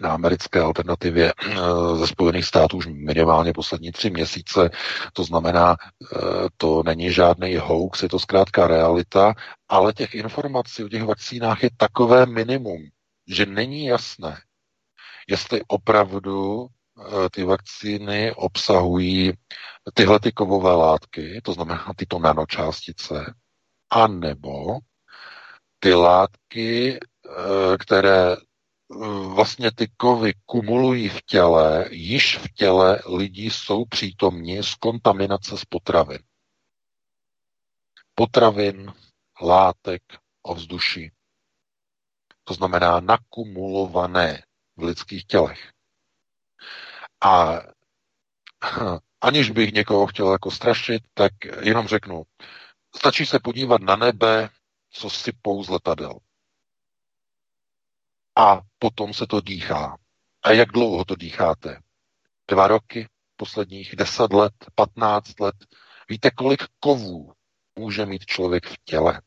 [0.00, 1.54] na americké alternativě eh,
[1.96, 4.70] ze Spojených států už minimálně poslední tři měsíce.
[5.12, 6.18] To znamená, eh,
[6.56, 9.34] to není žádný hoax, je to zkrátka realita,
[9.68, 12.82] ale těch informací o těch vakcínách je takové minimum,
[13.28, 14.40] že není jasné,
[15.28, 19.32] jestli opravdu eh, ty vakcíny obsahují
[19.94, 23.34] tyhle ty kovové látky, to znamená tyto nanočástice,
[23.90, 24.78] anebo
[25.78, 26.98] ty látky,
[27.78, 28.36] které
[29.34, 35.64] vlastně ty kovy kumulují v těle, již v těle lidí jsou přítomní z kontaminace z
[35.64, 36.18] potravin.
[38.14, 38.92] Potravin,
[39.42, 40.02] látek,
[40.42, 41.12] ovzduší.
[42.44, 44.42] To znamená nakumulované
[44.76, 45.72] v lidských tělech.
[47.20, 47.60] A
[49.20, 51.32] aniž bych někoho chtěl jako strašit, tak
[51.62, 52.22] jenom řeknu,
[52.96, 54.48] stačí se podívat na nebe,
[54.90, 56.18] co si pouz letadel
[58.36, 59.96] a potom se to dýchá.
[60.42, 61.80] A jak dlouho to dýcháte?
[62.48, 65.54] Dva roky, posledních deset let, patnáct let.
[66.08, 67.32] Víte, kolik kovů
[67.76, 69.22] může mít člověk v těle?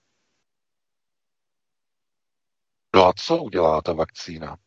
[2.95, 4.57] No a co udělá ta vakcína?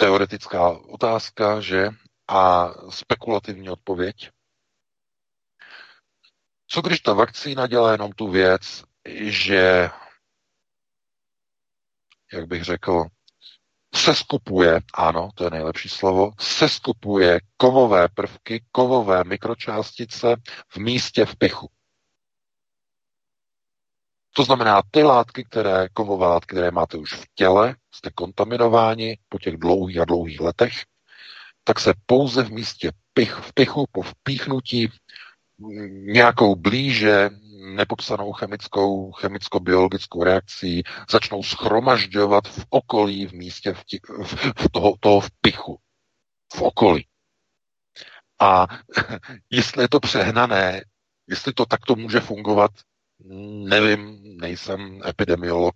[0.00, 1.88] teoretická otázka, že?
[2.28, 4.30] A spekulativní odpověď.
[6.66, 8.84] Co když ta vakcína dělá jenom tu věc,
[9.26, 9.90] že,
[12.32, 13.04] jak bych řekl,
[13.94, 20.36] seskupuje, ano, to je nejlepší slovo, seskupuje kovové prvky, kovové mikročástice
[20.68, 21.70] v místě v pichu.
[24.32, 29.38] To znamená, ty látky, které, kovové látky, které máte už v těle, jste kontaminováni po
[29.38, 30.72] těch dlouhých a dlouhých letech,
[31.64, 34.88] tak se pouze v místě pich, v pichu po vpíchnutí
[35.90, 37.30] nějakou blíže
[37.76, 44.94] nepopsanou chemickou, chemicko-biologickou reakcí začnou schromažďovat v okolí, v místě v, tí, v, v toho,
[45.00, 45.78] toho v pichu.
[46.54, 47.06] V okolí.
[48.40, 48.66] A
[49.50, 50.84] jestli je to přehnané,
[51.26, 52.70] jestli to takto může fungovat,
[53.68, 55.74] nevím, nejsem epidemiolog,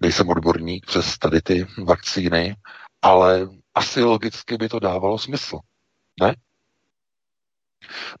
[0.00, 2.56] nejsem odborník přes tady ty vakcíny,
[3.02, 5.58] ale asi logicky by to dávalo smysl.
[6.20, 6.34] Ne?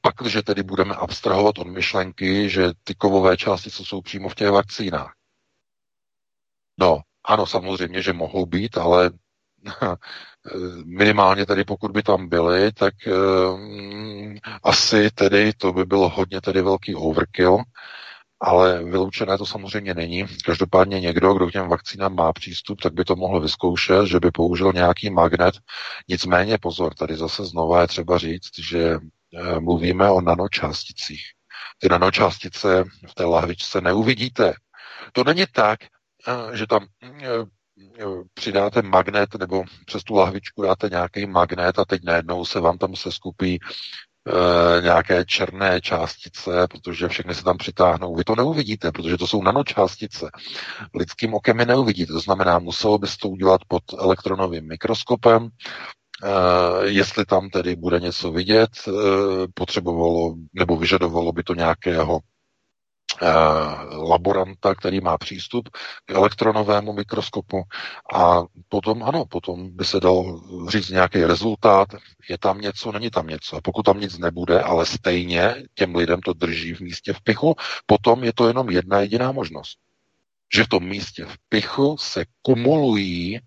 [0.00, 4.50] Pak, když tedy budeme abstrahovat od myšlenky, že ty kovové částice jsou přímo v těch
[4.50, 5.12] vakcínách.
[6.80, 9.10] No, ano, samozřejmě, že mohou být, ale
[10.84, 16.62] minimálně tedy pokud by tam byly, tak um, asi tedy to by bylo hodně tedy
[16.62, 17.62] velký overkill,
[18.40, 20.24] ale vyloučené to samozřejmě není.
[20.44, 24.30] Každopádně někdo, kdo k těm vakcínám má přístup, tak by to mohl vyzkoušet, že by
[24.30, 25.54] použil nějaký magnet.
[26.08, 28.98] Nicméně pozor, tady zase znova je třeba říct, že
[29.58, 31.22] mluvíme o nanočásticích.
[31.78, 34.54] Ty nanočástice v té lahvičce neuvidíte.
[35.12, 37.28] To není tak, eh, že tam eh,
[38.34, 42.96] přidáte magnet nebo přes tu lahvičku dáte nějaký magnet a teď najednou se vám tam
[42.96, 43.58] se skupí
[44.82, 48.14] nějaké černé částice, protože všechny se tam přitáhnou.
[48.14, 50.30] Vy to neuvidíte, protože to jsou nanočástice.
[50.94, 52.12] Lidským okem je neuvidíte.
[52.12, 55.48] To znamená, muselo byste to udělat pod elektronovým mikroskopem,
[56.84, 58.94] jestli tam tedy bude něco vidět, uh,
[59.54, 62.20] potřebovalo nebo vyžadovalo by to nějakého
[63.22, 65.68] uh, laboranta, který má přístup
[66.04, 67.62] k elektronovému mikroskopu
[68.14, 71.88] a potom ano, potom by se dal říct nějaký rezultát,
[72.30, 73.56] je tam něco, není tam něco.
[73.56, 77.54] A pokud tam nic nebude, ale stejně těm lidem to drží v místě v pichu,
[77.86, 79.78] potom je to jenom jedna jediná možnost.
[80.54, 83.40] Že v tom místě v pichu se kumulují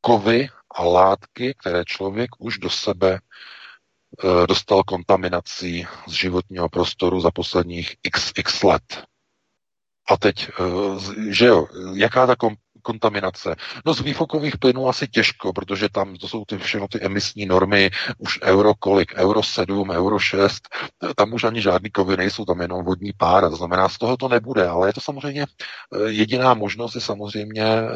[0.00, 0.48] kovy
[0.84, 8.62] látky, které člověk už do sebe eh, dostal kontaminací z životního prostoru za posledních xx
[8.62, 9.04] let.
[10.08, 12.36] A teď, eh, že jo, jaká ta
[12.86, 13.56] kontaminace?
[13.86, 17.90] No z výfokových plynů asi těžko, protože tam to jsou ty všechno ty emisní normy,
[18.18, 20.62] už euro kolik, euro 7, euro 6,
[21.16, 24.28] tam už ani žádný kovy nejsou, tam jenom vodní pára, to znamená, z toho to
[24.28, 27.88] nebude, ale je to samozřejmě eh, jediná možnost je samozřejmě eh,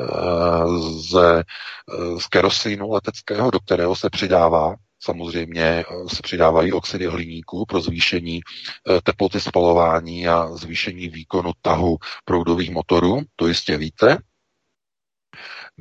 [0.99, 1.43] z, eh,
[2.21, 8.41] z kerosínu leteckého, do kterého se přidává Samozřejmě se přidávají oxidy hliníku pro zvýšení
[9.03, 14.19] teploty spalování a zvýšení výkonu tahu proudových motorů, to jistě víte.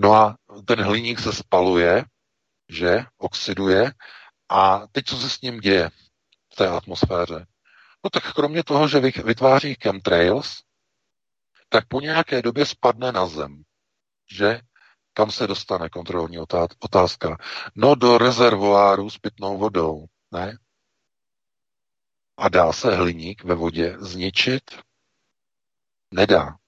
[0.01, 2.05] No a ten hliník se spaluje,
[2.69, 3.93] že, oxiduje
[4.49, 5.89] a teď co se s ním děje
[6.53, 7.45] v té atmosféře?
[8.03, 10.63] No tak kromě toho, že vytváří chemtrails,
[11.69, 13.63] tak po nějaké době spadne na zem,
[14.31, 14.61] že
[15.13, 16.37] kam se dostane kontrolní
[16.79, 17.37] otázka?
[17.75, 20.57] No do rezervoáru s pitnou vodou, ne?
[22.37, 24.63] A dá se hliník ve vodě zničit?
[26.11, 26.58] Nedá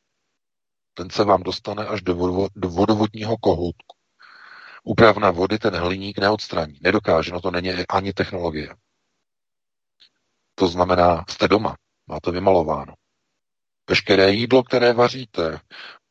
[0.94, 3.96] ten se vám dostane až do, do vodovodního kohoutku.
[4.84, 6.80] Úpravna vody ten hliník neodstraní.
[6.82, 8.76] Nedokáže, no to není ani technologie.
[10.56, 11.76] To znamená, jste doma,
[12.08, 12.94] máte vymalováno.
[13.90, 15.60] Veškeré jídlo, které vaříte,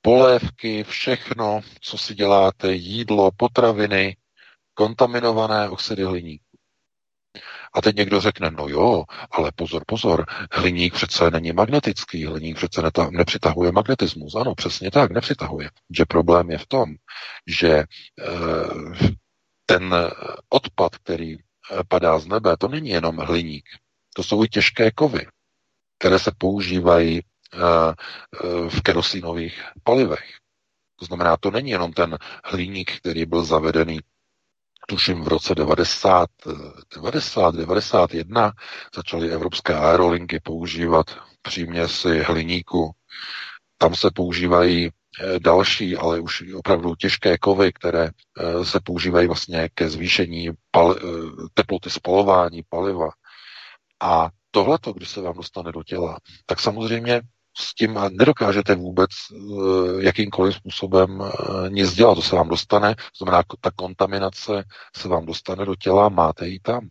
[0.03, 4.17] polévky, všechno, co si děláte, jídlo, potraviny,
[4.75, 6.50] kontaminované oxidy hliníku.
[7.73, 12.83] A teď někdo řekne, no jo, ale pozor, pozor, hliník přece není magnetický, hliník přece
[12.83, 14.35] neta, nepřitahuje magnetismus.
[14.35, 15.71] Ano, přesně tak, nepřitahuje.
[15.91, 16.95] Že problém je v tom,
[17.47, 17.85] že e,
[19.67, 19.95] ten
[20.49, 21.39] odpad, který eh,
[21.89, 23.65] padá z nebe, to není jenom hliník,
[24.15, 25.27] to jsou i těžké kovy,
[25.99, 27.23] které se používají e,
[28.69, 30.27] v kerosínových palivech.
[30.99, 34.01] To znamená, to není jenom ten hliník, který byl zavedený
[34.91, 36.29] tuším v roce 90,
[36.97, 38.53] 90 91
[38.97, 41.07] začaly evropské aerolinky používat
[41.43, 42.91] příměsi hliníku.
[43.79, 49.69] Tam se používají eh, další, ale už opravdu těžké kovy, které eh, se používají vlastně
[49.75, 53.09] ke zvýšení pali- eh, teploty spalování paliva.
[54.01, 57.23] A tohleto, když se vám dostane do těla, tak samozřejmě
[57.61, 59.11] s tím nedokážete vůbec
[59.99, 61.23] jakýmkoliv způsobem
[61.69, 62.15] nic dělat.
[62.15, 64.65] To se vám dostane, to znamená, ta kontaminace
[64.97, 66.89] se vám dostane do těla, máte ji tam.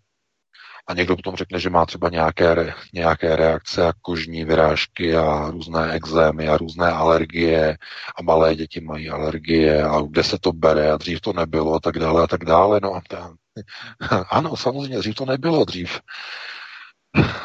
[0.88, 5.92] A někdo potom řekne, že má třeba nějaké, nějaké reakce a kožní vyrážky a různé
[5.92, 7.78] exémy a různé alergie
[8.16, 11.80] a malé děti mají alergie a kde se to bere a dřív to nebylo a
[11.80, 12.80] tak dále a tak dále.
[12.84, 13.34] No a ta,
[14.30, 16.00] ano, samozřejmě, dřív to nebylo, dřív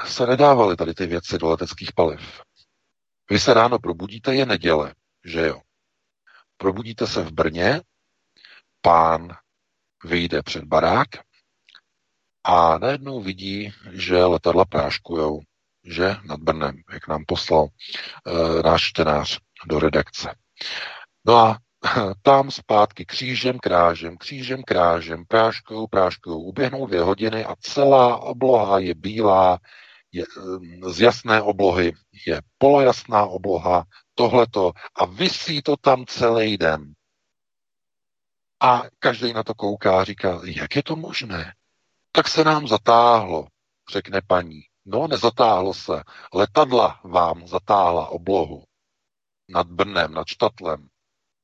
[0.04, 2.20] se nedávaly tady ty věci do leteckých paliv.
[3.30, 4.94] Vy se ráno probudíte, je neděle,
[5.24, 5.60] že jo.
[6.56, 7.80] Probudíte se v Brně,
[8.80, 9.36] pán
[10.04, 11.08] vyjde před barák,
[12.44, 15.40] a najednou vidí, že letadla práškujou,
[15.84, 20.34] že nad Brnem, jak nám poslal e, náš čtenář do redakce.
[21.26, 21.58] No a
[22.22, 28.94] tam zpátky křížem, krážem, křížem, krážem, práškou, práškou, uběhnou dvě hodiny a celá obloha je
[28.94, 29.58] bílá,
[30.14, 30.24] je,
[30.86, 31.92] z jasné oblohy
[32.26, 33.84] je polojasná obloha,
[34.14, 36.94] tohleto a vysí to tam celý den.
[38.62, 41.54] A každý na to kouká a říká, jak je to možné?
[42.16, 43.46] tak se nám zatáhlo,
[43.90, 44.60] řekne paní.
[44.84, 46.02] No, nezatáhlo se.
[46.34, 48.64] Letadla vám zatáhla oblohu.
[49.48, 50.88] Nad Brnem, nad Štatlem.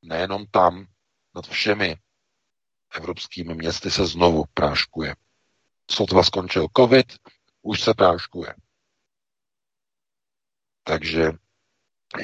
[0.02, 0.86] Nejenom tam,
[1.34, 1.96] nad všemi
[2.94, 5.14] evropskými městy se znovu práškuje.
[5.90, 7.12] Sotva skončil covid,
[7.62, 8.54] už se práškuje.
[10.84, 11.32] Takže,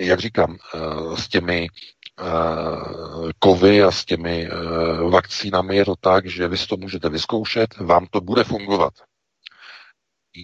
[0.00, 1.68] jak říkám, eh, s těmi
[2.20, 4.50] Eh, kovy a s těmi eh,
[5.10, 8.92] vakcínami je to tak, že vy to můžete vyzkoušet, vám to bude fungovat.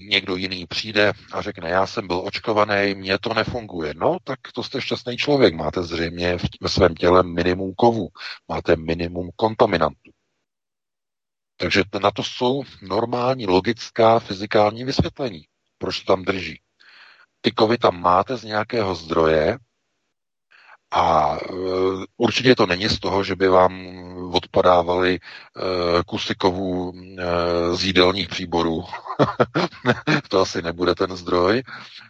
[0.09, 3.95] Někdo jiný přijde a řekne, já jsem byl očkovaný, mně to nefunguje.
[3.97, 5.55] No, tak to jste šťastný člověk.
[5.55, 8.09] Máte zřejmě ve svém těle minimum kovu,
[8.49, 10.12] máte minimum kontaminantů.
[11.63, 15.45] Takže na to jsou normální, logická, fyzikální vysvětlení,
[15.79, 16.61] proč to tam drží.
[17.41, 19.59] Ty kovy tam máte z nějakého zdroje,
[20.95, 23.87] a uh, určitě to není z toho, že by vám
[24.35, 26.97] odpadávaly uh, kusy kovů uh,
[27.77, 28.85] z jídelních příborů.
[30.29, 31.63] to asi nebude ten zdroj.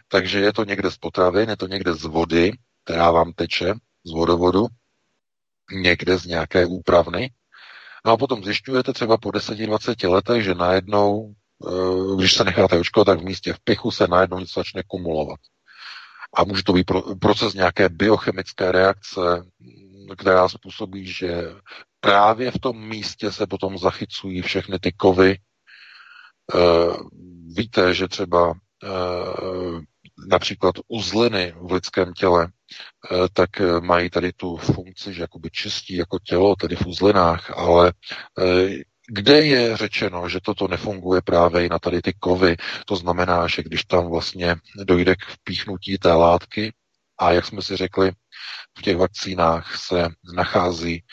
[0.07, 2.51] Takže je to někde z potravin, je to někde z vody,
[2.83, 3.73] která vám teče
[4.03, 4.65] z vodovodu,
[5.71, 7.31] někde z nějaké úpravny.
[8.05, 11.33] No a potom zjišťujete třeba po 10-20 letech, že najednou,
[12.17, 15.39] když se necháte očkovat, tak v místě v pichu se najednou něco začne kumulovat.
[16.35, 19.21] A může to být proces nějaké biochemické reakce,
[20.17, 21.43] která způsobí, že
[21.99, 25.31] právě v tom místě se potom zachycují všechny ty kovy.
[25.31, 25.37] E,
[27.55, 28.53] víte, že třeba
[28.83, 28.87] e,
[30.27, 32.49] například uzliny v lidském těle, e,
[33.33, 33.49] tak
[33.81, 37.93] mají tady tu funkci, že jakoby čistí jako tělo, tedy v uzlinách, ale
[39.07, 42.55] kde je řečeno, že toto nefunguje právě i na tady ty kovy.
[42.85, 46.73] To znamená, že když tam vlastně dojde k vpíchnutí té látky,
[47.19, 48.11] a jak jsme si řekli,
[48.77, 51.03] v těch vakcínách se nachází e,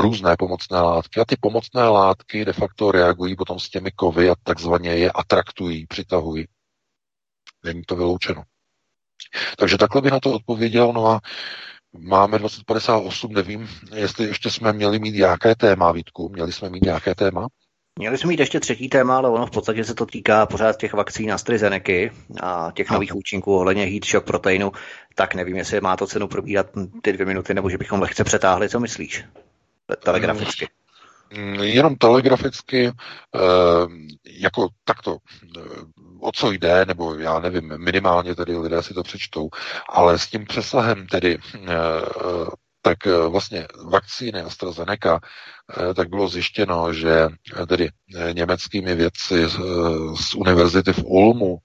[0.00, 4.34] různé pomocné látky a ty pomocné látky de facto reagují potom s těmi kovy a
[4.42, 6.46] takzvaně je atraktují, přitahují.
[7.64, 8.42] Není to vyloučeno.
[9.58, 10.92] Takže takhle by na to odpověděl.
[10.92, 11.20] No a
[11.98, 16.28] Máme 2058, nevím, jestli ještě jsme měli mít nějaké téma, Vítku.
[16.28, 17.48] Měli jsme mít nějaké téma?
[17.98, 20.92] Měli jsme mít ještě třetí téma, ale ono v podstatě se to týká pořád těch
[20.92, 21.92] vakcín AstraZeneca
[22.42, 23.16] a těch nových no.
[23.16, 24.72] účinků ohledně heat shock proteinu.
[25.14, 26.66] Tak nevím, jestli má to cenu probírat
[27.02, 28.68] ty dvě minuty, nebo že bychom lehce přetáhli.
[28.68, 29.24] Co myslíš?
[30.04, 30.68] Telegraficky.
[31.36, 32.90] Mm, jenom telegraficky, eh,
[34.40, 35.16] jako takto,
[35.56, 35.60] eh,
[36.24, 39.48] o co jde, nebo já nevím, minimálně tedy lidé si to přečtou,
[39.88, 41.70] ale s tím přesahem tedy eh,
[42.82, 45.20] tak vlastně vakcíny AstraZeneca,
[45.96, 47.28] tak bylo zjištěno, že
[47.68, 47.88] tedy
[48.32, 49.48] německými vědci
[50.16, 51.58] z univerzity v Ulmu,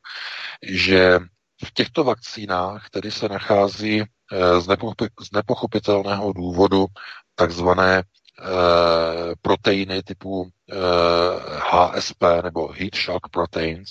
[0.64, 1.20] že
[1.66, 4.04] v těchto vakcínách tedy se nachází
[4.60, 6.86] z nepochopitelného důvodu
[7.36, 8.19] takzvané Eh,
[9.42, 10.50] proteiny typu
[11.72, 13.90] HSP eh, nebo Heat Shock Proteins,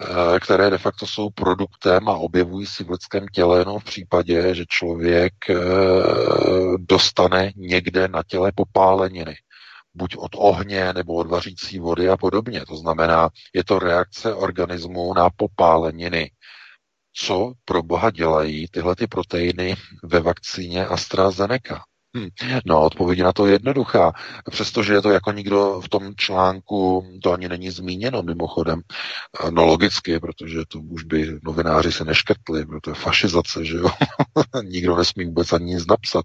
[0.00, 4.54] eh, které de facto jsou produktem a objevují si v lidském těle jenom v případě,
[4.54, 5.32] že člověk
[6.78, 9.36] dostane někde na těle popáleniny
[9.94, 12.66] buď od ohně nebo od vařící vody a podobně.
[12.66, 16.30] To znamená, je to reakce organismu na popáleniny.
[17.12, 21.84] Co pro boha dělají tyhle ty proteiny ve vakcíně AstraZeneca?
[22.16, 22.28] Hmm.
[22.66, 24.12] No, odpověď na to je jednoduchá.
[24.50, 28.82] Přestože je to jako nikdo v tom článku, to ani není zmíněno mimochodem.
[29.50, 33.88] No logicky, protože to už by novináři se neškrtli, protože to je fašizace, že jo.
[34.64, 36.24] Nikdo nesmí vůbec ani nic napsat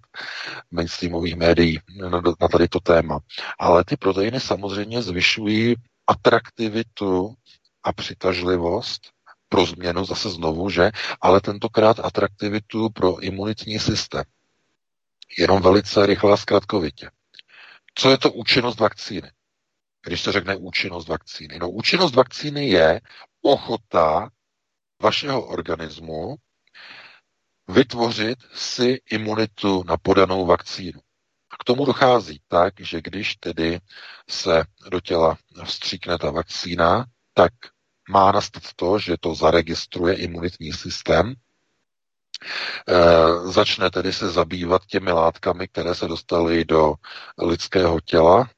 [0.71, 1.79] mainstreamových médií
[2.09, 3.19] na, na tady to téma.
[3.59, 5.75] Ale ty proteiny samozřejmě zvyšují
[6.07, 7.33] atraktivitu
[7.83, 9.01] a přitažlivost
[9.49, 10.91] pro změnu zase znovu, že,
[11.21, 14.23] ale tentokrát atraktivitu pro imunitní systém.
[15.37, 17.09] Jenom velice rychle a zkratkovitě.
[17.95, 19.31] Co je to účinnost vakcíny?
[20.05, 21.59] Když se řekne účinnost vakcíny.
[21.59, 23.01] No účinnost vakcíny je
[23.41, 24.29] ochota
[25.01, 26.35] vašeho organismu
[27.67, 30.99] vytvořit si imunitu na podanou vakcínu.
[31.49, 33.79] A k tomu dochází tak, že když tedy
[34.29, 37.53] se do těla vstříkne ta vakcína, tak
[38.09, 41.33] má nastat to, že to zaregistruje imunitní systém,
[43.45, 46.93] začne tedy se zabývat těmi látkami, které se dostaly do
[47.41, 48.49] lidského těla,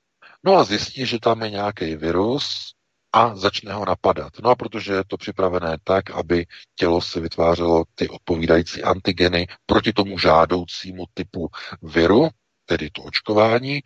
[0.43, 2.73] no a zjistí, že tam je nějaký virus
[3.13, 4.33] a začne ho napadat.
[4.43, 6.45] No a protože je to připravené tak, aby
[6.75, 11.49] tělo si vytvářelo ty odpovídající antigeny proti tomu žádoucímu typu
[11.81, 12.29] viru,
[12.65, 13.81] tedy to očkování,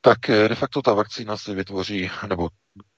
[0.00, 2.48] tak eh, de facto ta vakcína se vytvoří, nebo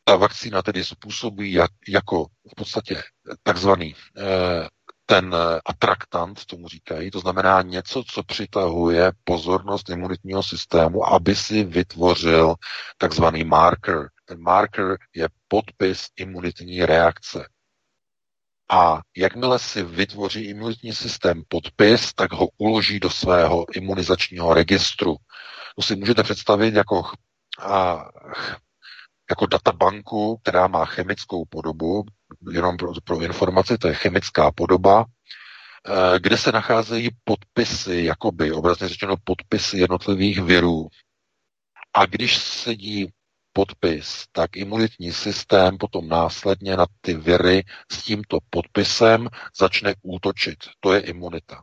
[0.05, 3.03] ta vakcína tedy způsobí jak, jako v podstatě
[3.43, 4.69] takzvaný eh,
[5.07, 11.65] ten eh, atraktant, tomu říkají, to znamená něco, co přitahuje pozornost imunitního systému, aby si
[11.65, 12.55] vytvořil
[12.99, 14.09] takzvaný marker.
[14.25, 17.49] Ten marker je podpis imunitní reakce.
[18.71, 25.17] A jakmile si vytvoří imunitní systém podpis, tak ho uloží do svého imunizačního registru.
[25.77, 27.03] To si můžete představit jako,
[27.59, 28.05] a,
[29.31, 32.05] jako databanku, která má chemickou podobu,
[32.53, 38.89] jenom pro, pro informaci, to je chemická podoba, e, kde se nacházejí podpisy, jakoby obrazně
[38.89, 40.89] řečeno podpisy jednotlivých virů.
[41.95, 43.13] A když sedí
[43.53, 47.63] podpis, tak imunitní systém potom následně na ty viry
[47.93, 49.29] s tímto podpisem
[49.59, 50.59] začne útočit.
[50.81, 51.63] To je imunita.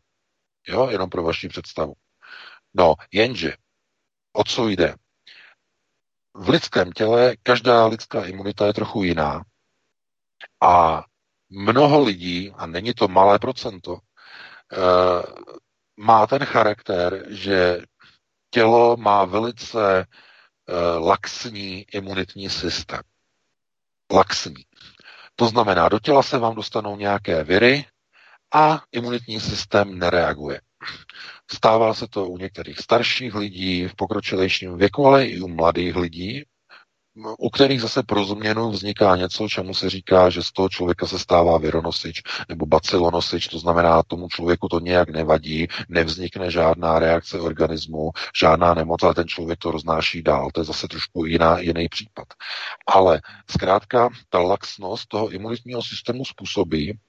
[0.68, 1.94] Jo, jenom pro vaši představu.
[2.74, 3.54] No, jenže,
[4.34, 4.96] o co jde?
[6.34, 9.42] V lidském těle každá lidská imunita je trochu jiná
[10.62, 11.04] a
[11.50, 13.98] mnoho lidí, a není to malé procento,
[14.74, 15.24] eh,
[15.98, 17.82] má ten charakter, že
[18.52, 20.08] tělo má velice
[20.72, 23.02] Eh, laxní imunitní systém.
[24.14, 24.66] Laxní.
[25.36, 27.86] To znamená, do těla se vám dostanou nějaké viry
[28.54, 30.62] a imunitní systém nereaguje.
[31.52, 36.44] Stává se to u některých starších lidí v pokročilejším věku, ale i u mladých lidí,
[37.38, 41.20] u kterých zase pro změnu vzniká něco, čemu se říká, že z toho člověka se
[41.20, 48.12] stává vironosič nebo bacilonosič, to znamená, tomu člověku to nějak nevadí, nevznikne žádná reakce organismu,
[48.40, 50.50] žádná nemoc, ale ten člověk to roznáší dál.
[50.54, 52.28] To je zase trošku jiná, jiný případ.
[52.88, 57.00] Ale zkrátka ta laxnost toho imunitního systému způsobí,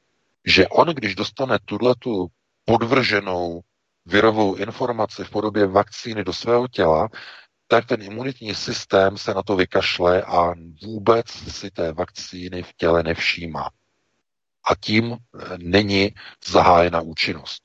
[0.46, 2.26] že on, když dostane tuto
[2.64, 3.60] podvrženou
[4.06, 7.08] virovou informaci v podobě vakcíny do svého těla,
[7.73, 13.03] tak ten imunitní systém se na to vykašle a vůbec si té vakcíny v těle
[13.03, 13.70] nevšímá.
[14.65, 16.15] A tím eh, není
[16.47, 17.62] zahájena účinnost.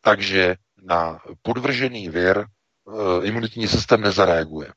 [0.00, 4.72] Takže na podvržený věr eh, imunitní systém nezareaguje.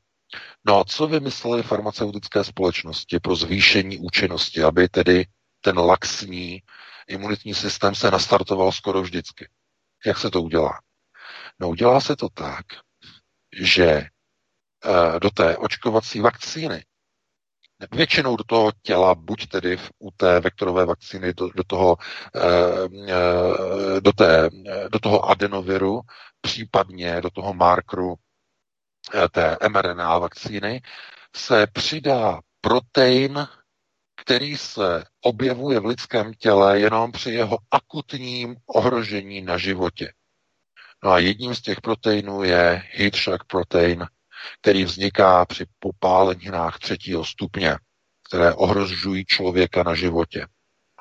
[0.65, 5.25] No a co vymysleli farmaceutické společnosti pro zvýšení účinnosti, aby tedy
[5.61, 6.61] ten laxní
[7.07, 9.49] imunitní systém se nastartoval skoro vždycky?
[10.05, 10.79] Jak se to udělá?
[11.59, 12.65] No udělá se to tak,
[13.61, 14.07] že
[15.19, 16.83] do té očkovací vakcíny,
[17.91, 21.97] většinou do toho těla, buď tedy u té vektorové vakcíny, do, do, toho,
[22.35, 22.41] eh,
[23.09, 24.49] eh, do, té,
[24.91, 26.01] do toho adenoviru,
[26.41, 28.15] případně do toho markru
[29.31, 30.81] té mRNA vakcíny,
[31.35, 33.47] se přidá protein,
[34.15, 40.13] který se objevuje v lidském těle jenom při jeho akutním ohrožení na životě.
[41.03, 44.07] No a jedním z těch proteinů je heat shock protein
[44.61, 47.77] který vzniká při popáleninách třetího stupně,
[48.27, 50.47] které ohrožují člověka na životě.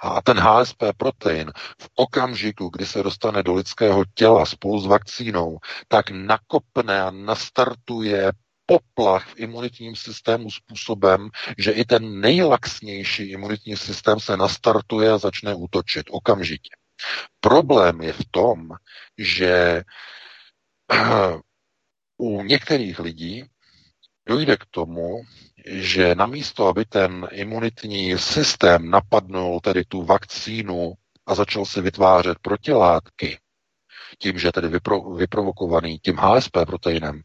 [0.03, 5.59] A ten HSP protein v okamžiku, kdy se dostane do lidského těla spolu s vakcínou,
[5.89, 8.33] tak nakopne a nastartuje
[8.67, 15.55] poplach v imunitním systému způsobem, že i ten nejlaxnější imunitní systém se nastartuje a začne
[15.55, 16.71] útočit okamžitě.
[17.41, 18.69] Problém je v tom,
[19.19, 19.83] že
[22.23, 23.45] u některých lidí
[24.27, 25.23] dojde k tomu,
[25.67, 30.93] že namísto, aby ten imunitní systém napadnul tedy tu vakcínu
[31.27, 33.39] a začal se vytvářet protilátky,
[34.19, 37.23] tím, že tedy vypro, vyprovokovaný tím HSP proteinem,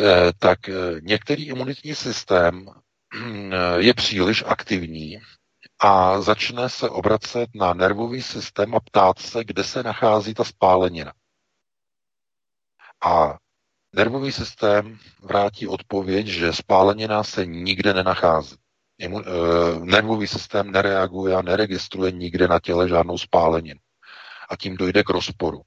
[0.00, 5.18] eh, tak eh, některý imunitní systém eh, je příliš aktivní
[5.80, 11.12] a začne se obracet na nervový systém a ptát se, kde se nachází ta spálenina.
[13.04, 13.38] A
[13.92, 18.56] Nervový systém vrátí odpověď, že spálenina se nikde nenachází.
[18.98, 23.80] Imun, e, nervový systém nereaguje a neregistruje nikde na těle žádnou spáleninu.
[24.50, 25.62] A tím dojde k rozporu.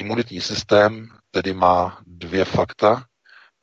[0.00, 3.04] Imunitní systém tedy má dvě fakta.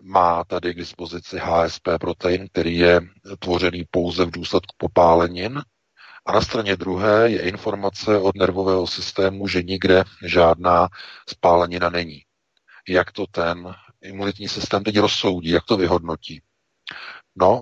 [0.04, 3.02] Má tady k dispozici HSP protein, který je
[3.40, 5.62] tvořený pouze v důsledku popálenin.
[6.26, 10.88] A na straně druhé je informace od nervového systému, že nikde žádná
[11.30, 12.24] spálenina není.
[12.90, 16.42] Jak to ten imunitní systém teď rozsoudí, jak to vyhodnotí?
[17.36, 17.62] No,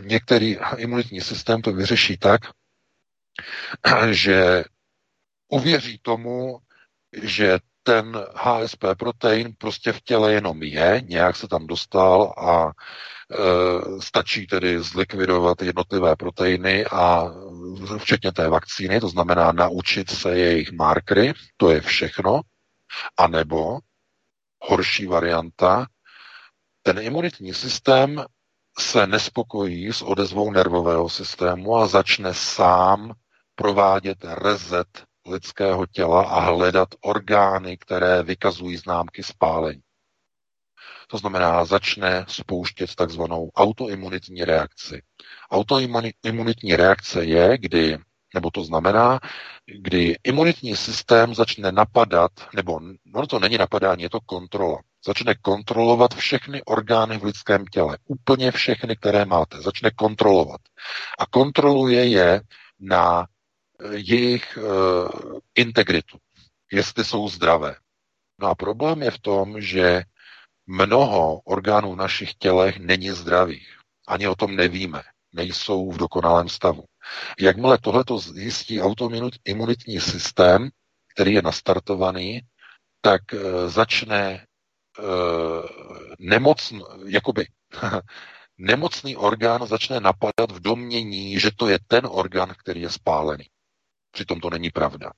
[0.00, 2.40] některý imunitní systém to vyřeší tak,
[4.10, 4.64] že
[5.48, 6.58] uvěří tomu,
[7.22, 14.00] že ten HSP protein prostě v těle jenom je, nějak se tam dostal a e,
[14.00, 17.24] stačí tedy zlikvidovat jednotlivé proteiny a
[17.98, 22.40] včetně té vakcíny, to znamená naučit se jejich markry, to je všechno,
[23.18, 23.78] anebo
[24.60, 25.86] horší varianta,
[26.82, 28.24] ten imunitní systém
[28.78, 33.14] se nespokojí s odezvou nervového systému a začne sám
[33.54, 39.82] provádět rezet lidského těla a hledat orgány, které vykazují známky spálení.
[41.08, 45.02] To znamená, začne spouštět takzvanou autoimunitní reakci.
[45.50, 47.98] Autoimunitní reakce je, kdy,
[48.36, 49.20] nebo to znamená,
[49.66, 54.78] kdy imunitní systém začne napadat, nebo no to není napadání, je to kontrola.
[55.06, 57.98] Začne kontrolovat všechny orgány v lidském těle.
[58.06, 59.62] Úplně všechny, které máte.
[59.62, 60.60] Začne kontrolovat.
[61.18, 62.40] A kontroluje je
[62.80, 63.26] na
[63.90, 66.18] jejich uh, integritu,
[66.72, 67.74] jestli jsou zdravé.
[68.40, 70.02] No a problém je v tom, že
[70.66, 73.68] mnoho orgánů v našich tělech není zdravých.
[74.08, 75.02] Ani o tom nevíme.
[75.36, 76.84] Nejsou v dokonalém stavu.
[77.40, 80.68] Jakmile tohleto zjistí autoimunitní systém,
[81.14, 82.40] který je nastartovaný,
[83.00, 83.40] tak uh,
[83.70, 84.46] začne
[84.98, 85.66] uh,
[86.18, 87.46] nemocn, jakoby
[88.58, 93.44] nemocný orgán začne napadat v domění, že to je ten orgán, který je spálený.
[94.10, 95.10] Přitom to není pravda.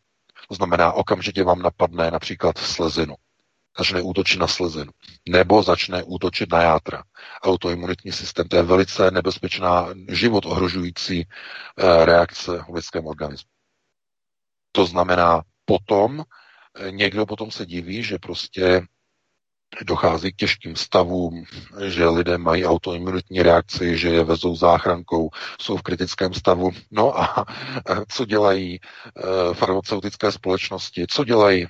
[0.48, 3.14] To znamená, okamžitě vám napadne například slezinu.
[3.78, 4.92] Začne útočit na slezinu.
[5.28, 7.02] Nebo začne útočit na játra.
[7.42, 13.50] Autoimunitní systém, to je velice nebezpečná, život ohrožující eh, reakce v lidském organismu.
[14.72, 16.24] To znamená, potom
[16.76, 18.82] eh, někdo potom se diví, že prostě
[19.84, 21.44] dochází k těžkým stavům,
[21.86, 25.30] že lidé mají autoimunitní reakci, že je vezou záchrankou,
[25.60, 26.70] jsou v kritickém stavu.
[26.90, 27.44] No a
[28.08, 31.06] co dělají eh, farmaceutické společnosti?
[31.08, 31.66] Co dělají?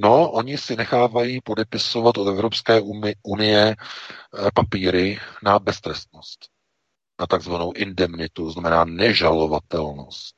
[0.00, 2.80] No, oni si nechávají podepisovat od Evropské
[3.22, 6.48] unie eh, papíry na beztrestnost,
[7.20, 10.34] na takzvanou indemnitu, znamená nežalovatelnost,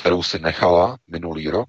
[0.00, 1.68] kterou si nechala minulý rok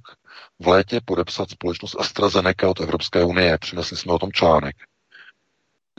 [0.60, 3.58] v létě podepsat společnost AstraZeneca od Evropské unie.
[3.58, 4.76] Přinesli jsme o tom článek.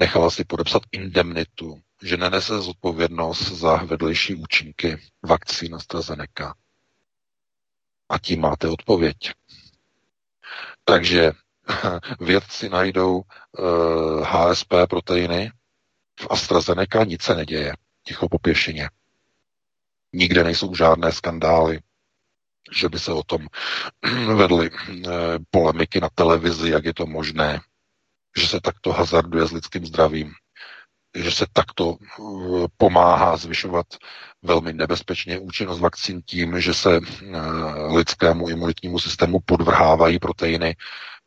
[0.01, 6.55] Nechala si podepsat indemnitu, že nenese zodpovědnost za vedlejší účinky vakcín AstraZeneca.
[8.09, 9.17] A tím máte odpověď.
[10.85, 11.33] Takže
[12.21, 13.23] vědci najdou uh,
[13.59, 15.53] eh, HSP proteiny
[16.21, 17.73] v AstraZeneca, nic se neděje.
[18.07, 18.91] Ticho po pěšině.
[20.13, 21.81] Nikde nejsou žádné skandály,
[22.73, 23.47] že by se o tom
[24.37, 25.09] vedly eh,
[25.51, 27.61] polemiky na televizi, jak je to možné,
[28.37, 30.33] že se takto hazarduje s lidským zdravím,
[31.15, 33.87] že se takto eh, pomáhá zvyšovat
[34.43, 37.39] velmi nebezpečně účinnost vakcín tím, že se eh,
[37.97, 40.77] lidskému imunitnímu systému podvrhávají proteiny,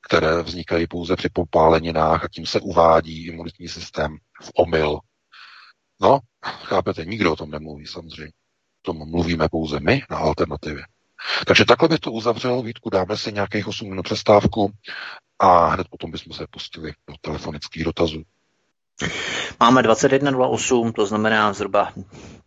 [0.08, 5.00] které vznikají pouze při popáleninách a tím se uvádí imunitní systém v omyl.
[6.02, 8.32] No, chápete, nikdo o tom nemluví samozřejmě.
[8.86, 10.84] O tom mluvíme pouze my na alternativě.
[11.48, 12.62] Takže takhle bych to uzavřel.
[12.62, 14.72] Vítku, dáme si nějakých 8 minut přestávku
[15.40, 18.24] a hned potom bychom se pustili do telefonických dotazů.
[19.60, 21.94] Máme 21.08, to znamená zhruba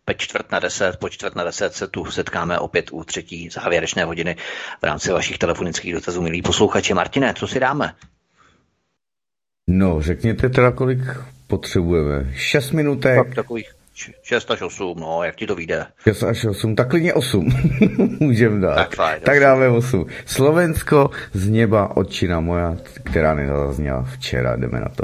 [0.05, 4.05] pe čtvrt na deset, po čtvrt na deset se tu setkáme opět u třetí závěrečné
[4.05, 4.35] hodiny
[4.81, 6.21] v rámci vašich telefonických dotazů.
[6.21, 7.93] Milí posluchači, Martine, co si dáme?
[9.67, 10.99] No, řekněte teda, kolik
[11.47, 12.33] potřebujeme.
[12.35, 13.17] Šest minutek.
[13.17, 13.71] Tak, takových
[14.23, 15.85] 6 až 8, no, jak ti to vyjde?
[16.03, 17.49] 6 až 8, tak klidně 8
[18.19, 18.75] můžeme dát.
[18.75, 20.05] Tak, fajn, tak dáme 8.
[20.25, 25.03] Slovensko z neba, odčina moja, která nezazněla včera, jdeme na to.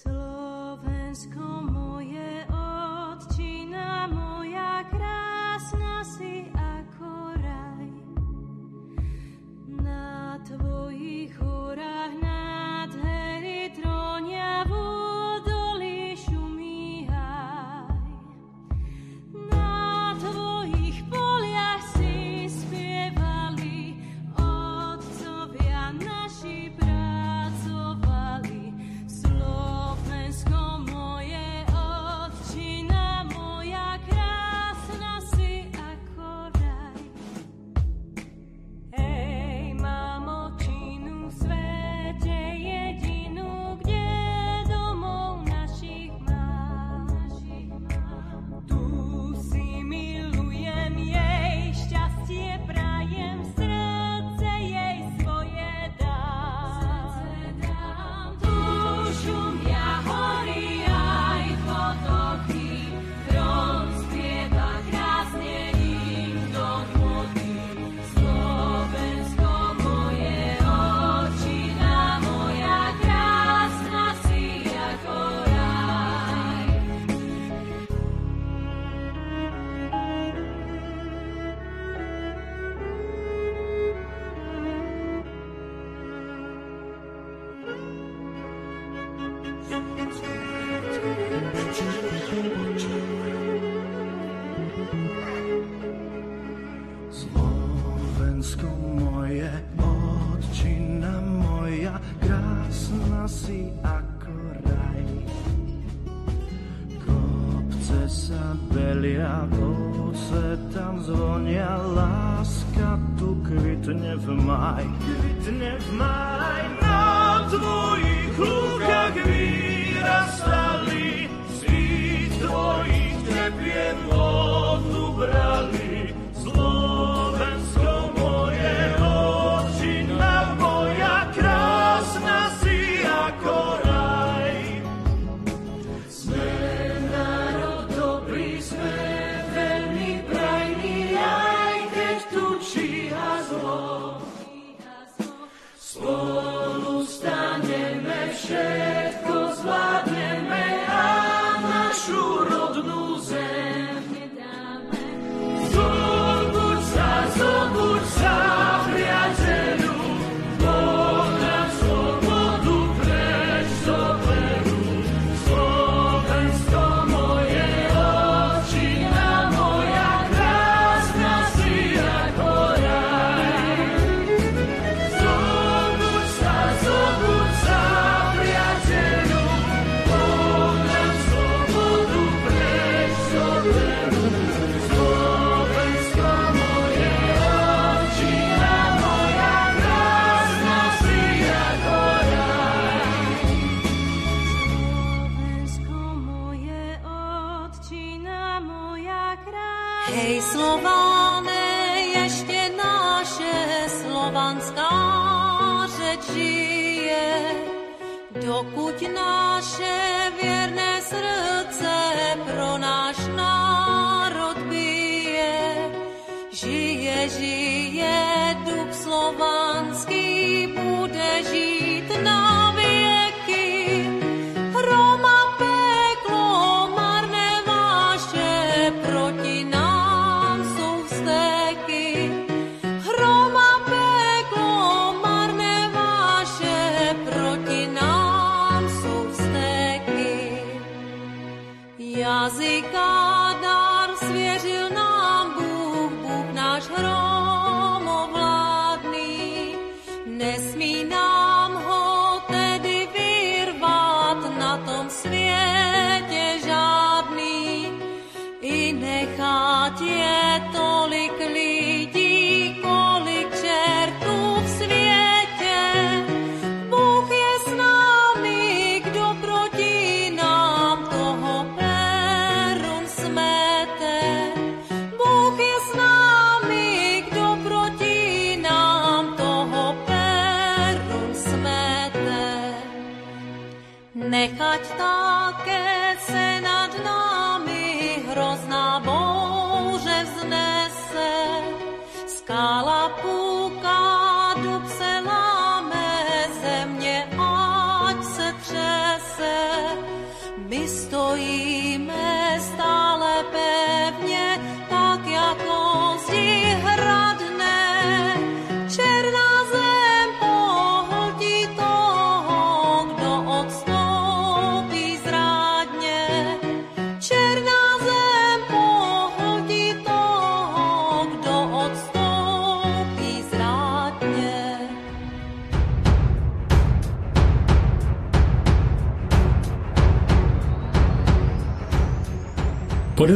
[0.00, 1.59] Slovensko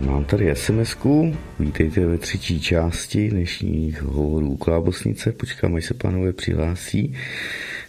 [0.00, 1.36] Mám tady sms -ku.
[1.58, 5.32] Vítejte ve třetí části dnešních hovorů Klábosnice.
[5.32, 7.14] Počkám, až se pánové přihlásí.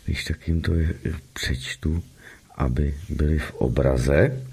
[0.05, 0.93] Když tak jim to je,
[1.33, 2.03] přečtu,
[2.55, 4.43] aby byli v obraze.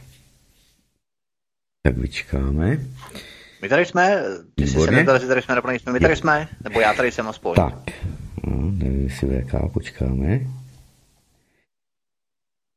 [1.82, 2.78] Tak vyčkáme.
[3.62, 4.22] My tady jsme,
[4.54, 7.12] ty jsi se nedal, že tady jsme, nebo nejsme, my tady jsme, nebo já tady
[7.12, 7.54] jsem aspoň.
[7.54, 7.74] Tak,
[8.46, 10.40] no, nevím, jestli VK, počkáme.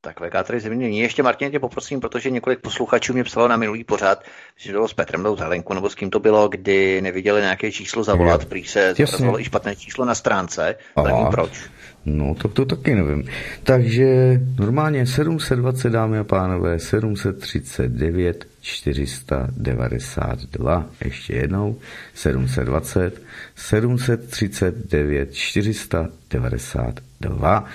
[0.01, 3.83] Tak VK tady země Ještě Martin tě poprosím, protože několik posluchačů mě psalo na minulý
[3.83, 4.23] pořad,
[4.57, 8.03] že bylo s Petrem do Zelenku, nebo s kým to bylo, kdy neviděli nějaké číslo
[8.03, 11.69] zavolat, prý se zobrazovalo i špatné číslo na stránce, tak nevím proč.
[12.05, 13.29] No, to, to taky nevím.
[13.63, 21.79] Takže normálně 720, dámy a pánové, 739 492, ještě jednou,
[22.13, 23.21] 720
[23.55, 27.65] 739 492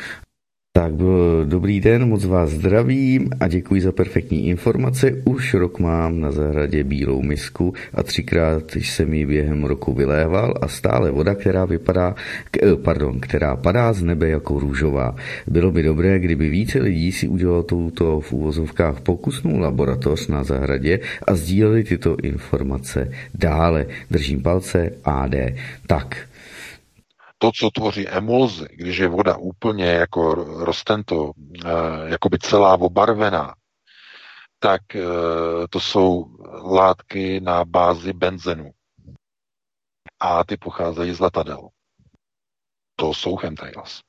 [0.76, 0.92] tak
[1.44, 5.22] dobrý den, moc vás zdravím a děkuji za perfektní informace.
[5.24, 10.68] Už rok mám na zahradě bílou misku a třikrát jsem ji během roku vyléval a
[10.68, 12.14] stále voda, která vypadá,
[12.62, 15.16] eh, pardon, která padá z nebe jako růžová.
[15.46, 21.01] Bylo by dobré, kdyby více lidí si udělalo touto v úvozovkách pokusnou laboratoř na zahradě
[21.26, 23.86] a sdíleli tyto informace dále.
[24.10, 25.34] Držím palce AD.
[25.86, 26.16] Tak,
[27.44, 30.34] to, co tvoří emulzy, když je voda úplně jako
[30.64, 31.32] roztento,
[31.64, 31.70] eh,
[32.06, 33.54] jako by celá obarvená,
[34.58, 35.02] tak eh,
[35.70, 36.26] to jsou
[36.64, 38.70] látky na bázi benzenu.
[40.20, 41.68] A ty pocházejí z letadel.
[42.96, 44.00] To jsou chemtrails.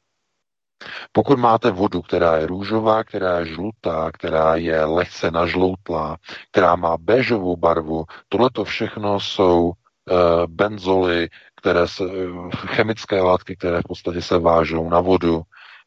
[1.12, 6.18] Pokud máte vodu, která je růžová, která je žlutá, která je lehce nažloutlá,
[6.52, 10.14] která má béžovou barvu, tohle to všechno jsou e,
[10.48, 11.30] benzoly,
[11.66, 12.04] které se,
[12.56, 15.42] chemické látky, které v podstatě se vážou na vodu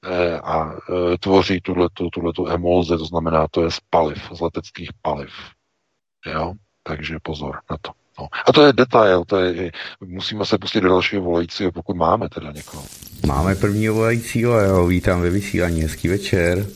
[0.05, 4.91] eh, a eh, tvoří tuhletu, tuhletu emulze, to znamená, to je z paliv, z leteckých
[5.03, 5.31] paliv.
[6.27, 6.53] Jo?
[6.83, 7.91] Takže pozor na to.
[8.19, 8.29] No.
[8.47, 12.53] A to je detail, to je, musíme se pustit do dalšího volajícího, pokud máme teda
[12.53, 12.85] někoho.
[13.27, 15.83] Máme prvního volajícího a já ho vítám ve vysílání.
[15.83, 16.67] Hezký večer.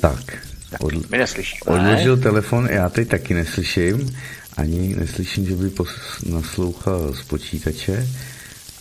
[0.00, 0.46] Tak.
[0.80, 1.60] Od, My neslyšíme.
[1.76, 4.16] Odložil telefon, já teď taky neslyším.
[4.56, 8.08] Ani neslyším, že by pos- naslouchal z počítače.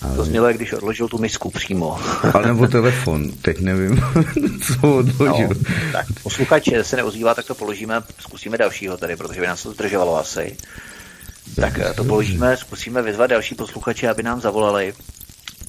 [0.02, 0.16] Ale...
[0.16, 2.00] To znělo, když odložil tu misku přímo.
[2.34, 4.04] Ale nebo telefon, teď nevím,
[4.62, 5.48] co odložil.
[5.48, 5.56] No,
[5.92, 10.18] tak posluchač se neozývá, tak to položíme, zkusíme dalšího tady, protože by nás to zdržovalo
[10.20, 10.58] asi.
[11.56, 14.94] Tak to položíme, zkusíme vyzvat další posluchače, aby nám zavolali.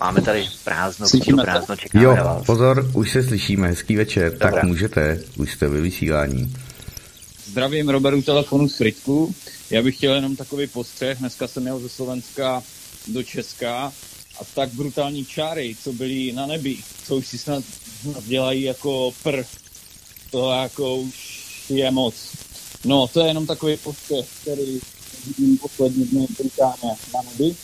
[0.01, 2.47] Máme tady prázdno, Slyšíme prázdno, čekáme jo, na vás.
[2.47, 4.51] pozor, už se slyšíme, hezký večer, Dobrá.
[4.51, 6.55] tak můžete, už jste ve vysílání.
[7.47, 9.35] Zdravím Roberu telefonu z Fritku.
[9.71, 11.19] Já bych chtěl jenom takový postřeh.
[11.19, 12.63] Dneska jsem jel ze Slovenska
[13.07, 13.93] do Česka
[14.41, 17.65] a tak brutální čáry, co byly na nebi, co už si snad
[18.27, 19.45] dělají jako pr.
[20.31, 22.15] To jako už je moc.
[22.85, 24.81] No, to je jenom takový postřeh, který
[25.27, 27.57] vidím poslední dny brutálně na nebi.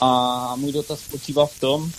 [0.00, 1.90] A můj dotaz spočívá v tom,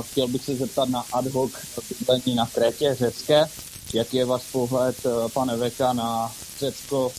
[0.00, 1.52] chtěl bych se zeptat na ad hoc
[1.98, 3.44] bydlení na Krétě řecké.
[3.94, 4.96] Jaký je váš pohled,
[5.32, 7.12] pane Veka, na Řecko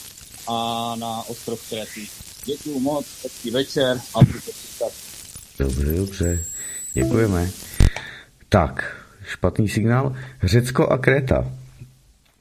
[0.51, 2.07] a na ostrov Kréty?
[2.45, 4.51] Děkuji moc, hezký večer a buďte
[5.59, 6.45] Dobře, dobře.
[6.93, 7.49] Děkujeme.
[8.49, 10.15] Tak, špatný signál.
[10.43, 11.45] Řecko a Kréta.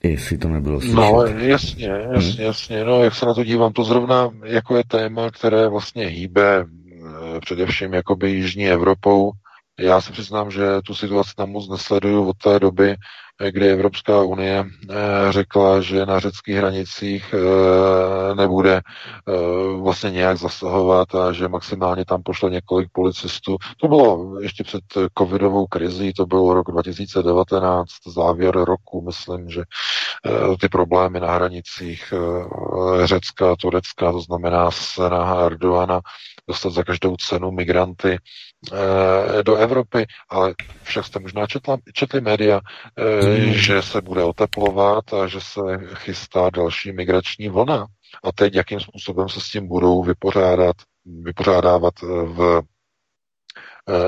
[0.02, 0.96] Jestli to nebylo slyšet.
[0.96, 2.46] No, jasně, jasně, hmm.
[2.46, 2.84] jasně.
[2.84, 7.40] No, jak se na to dívám, to zrovna jako je téma, které vlastně hýbe eh,
[7.40, 9.32] především jakoby Jižní Evropou.
[9.80, 12.96] Já se přiznám, že tu situaci tam moc nesleduju od té doby,
[13.48, 14.94] kdy Evropská unie eh,
[15.32, 19.32] řekla, že na řeckých hranicích eh, nebude eh,
[19.82, 23.56] vlastně nějak zasahovat a že maximálně tam pošle několik policistů.
[23.76, 24.82] To bylo ještě před
[25.18, 29.62] covidovou krizí, to byl rok 2019, závěr roku, myslím, že
[30.60, 32.14] ty problémy na hranicích
[33.04, 36.00] Řecka a Turecka, to znamená snaha Erdoana
[36.48, 38.18] dostat za každou cenu migranty
[39.42, 42.60] do Evropy, ale však jste možná četla, četli média,
[42.96, 43.52] hmm.
[43.52, 45.60] že se bude oteplovat a že se
[45.94, 47.86] chystá další migrační vlna.
[48.24, 52.62] A teď jakým způsobem se s tím budou vypořádat, vypořádávat v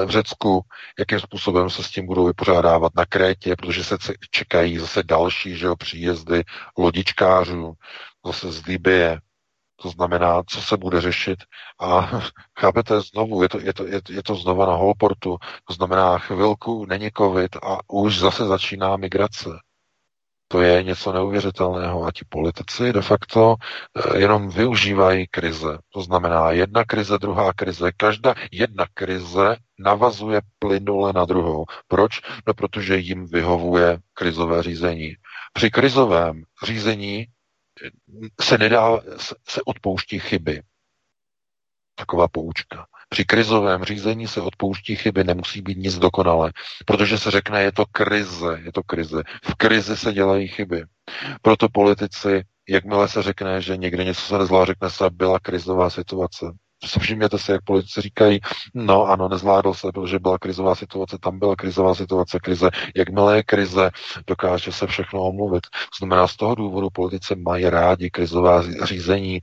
[0.06, 0.60] v Řecku,
[0.98, 3.96] jakým způsobem se s tím budou vypořádávat na Krétě, protože se
[4.30, 6.42] čekají zase další že jo, příjezdy
[6.78, 7.72] lodičkářů,
[8.26, 9.18] zase z Libie,
[9.82, 11.38] to znamená, co se bude řešit.
[11.80, 12.10] A
[12.60, 15.36] chápete, znovu, je to, je to, je, to znova na Holportu,
[15.68, 19.50] to znamená, chvilku není covid a už zase začíná migrace.
[20.48, 25.78] To je něco neuvěřitelného a ti politici de facto eh, jenom využívají krize.
[25.92, 27.92] To znamená jedna krize, druhá krize.
[27.96, 31.64] Každá jedna krize navazuje plynule na druhou.
[31.88, 32.20] Proč?
[32.46, 35.14] No, protože jim vyhovuje krizové řízení.
[35.52, 37.26] Při krizovém řízení
[38.40, 39.00] se nedá,
[39.48, 40.62] se odpouští chyby.
[41.94, 42.86] Taková poučka.
[43.08, 46.52] Při krizovém řízení se odpouští chyby, nemusí být nic dokonale,
[46.86, 49.22] protože se řekne, je to krize, je to krize.
[49.44, 50.84] V krizi se dělají chyby.
[51.42, 56.46] Proto politici, jakmile se řekne, že někde něco se nezvládlo, řekne se, byla krizová situace.
[56.98, 58.40] Všimněte si, jak politici říkají,
[58.74, 62.70] no ano, nezvládl se, protože byla krizová situace, tam byla krizová situace, krize.
[62.96, 63.90] Jakmile je krize,
[64.26, 65.66] dokáže se všechno omluvit.
[65.98, 69.36] Znamená, z toho důvodu politici mají rádi krizová řízení.
[69.36, 69.40] E,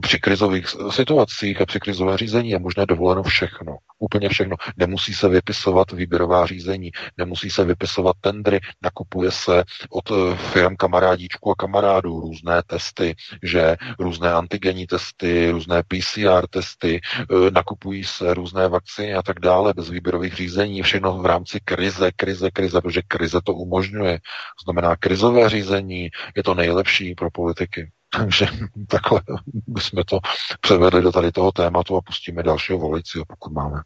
[0.00, 3.76] při krizových situacích a při krizové řízení je možné dovoleno všechno.
[3.98, 4.56] Úplně všechno.
[4.76, 11.50] Nemusí se vypisovat výběrová řízení, nemusí se vypisovat tendry, nakupuje se od e, firm kamarádíčku
[11.50, 17.00] a kamarádů různé testy, že různé antigenní testy, různé PCR testy, testy,
[17.46, 22.12] e, nakupují se různé vakcíny a tak dále bez výběrových řízení, všechno v rámci krize,
[22.16, 24.18] krize, krize, protože krize to umožňuje.
[24.64, 27.90] Znamená, krizové řízení je to nejlepší pro politiky.
[28.10, 28.46] Takže
[28.88, 29.22] takhle
[29.66, 30.18] bychom to
[30.60, 33.80] převedli do tady toho tématu a pustíme dalšího volici, pokud máme.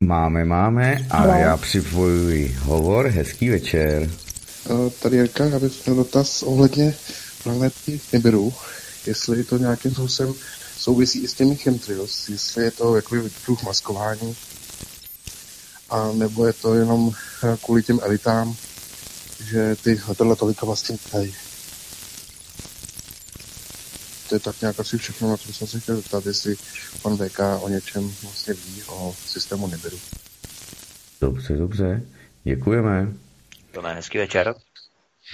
[0.00, 1.32] Máme, máme a no.
[1.32, 3.06] já připojuji hovor.
[3.06, 4.02] Hezký večer.
[4.02, 6.94] E, tady Jirka, já bych měl dotaz ohledně
[7.42, 8.52] planety Nibiru
[9.06, 10.34] jestli to nějakým způsobem
[10.76, 13.16] souvisí i s těmi chemtrails, jestli je to jako
[13.46, 14.36] druh maskování,
[15.90, 17.12] a nebo je to jenom
[17.44, 18.56] eh, kvůli těm elitám,
[19.44, 21.34] že ty letadla tolika vlastně tady.
[24.28, 26.56] To je tak nějak asi všechno, na co jsem se chtěl zeptat, jestli
[27.02, 29.98] pan VK o něčem vlastně ví, o systému Nibiru.
[31.20, 32.02] Dobře, dobře.
[32.44, 33.12] Děkujeme.
[33.72, 34.54] To hezký večer.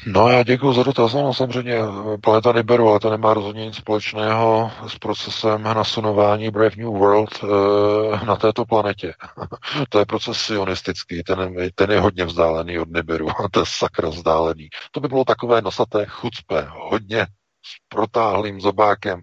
[0.07, 1.15] No já děkuji za dotaz.
[1.15, 1.79] No, samozřejmě
[2.23, 8.27] planeta neberu, ale to nemá rozhodně nic společného s procesem nasunování Brave New World e,
[8.27, 9.15] na této planetě.
[9.89, 14.69] to je proces sionistický, ten, ten je hodně vzdálený od Nibiru, to je sakra vzdálený.
[14.91, 17.27] To by bylo takové nosaté chucpe, hodně
[17.63, 19.21] s protáhlým zobákem,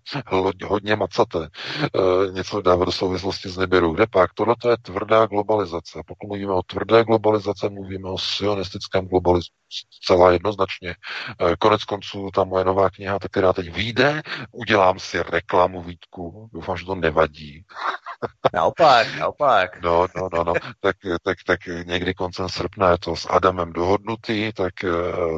[0.66, 3.94] hodně macaté, e, něco dává do souvislosti s Nibiru.
[3.94, 4.34] Kde pak?
[4.34, 6.02] Tohle to je tvrdá globalizace.
[6.08, 9.56] Pokud mluvíme o tvrdé globalizace, mluvíme o sionistickém globalismu.
[9.92, 10.90] Zcela jednoznačně.
[10.90, 10.96] E,
[11.60, 14.22] konec konců ta moje nová kniha, tak která teď vyjde,
[14.52, 16.50] udělám si reklamu Vítku.
[16.54, 17.64] Doufám, že to nevadí.
[18.54, 19.82] Naopak, naopak.
[19.82, 20.54] No, no, no, no.
[20.80, 24.90] Tak, tak, tak někdy koncem srpna je to s Adamem dohodnutý, tak e,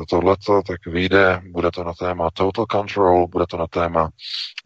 [0.10, 4.10] tohleto, tak vyjde, bude to na téma Total Control, bude to na téma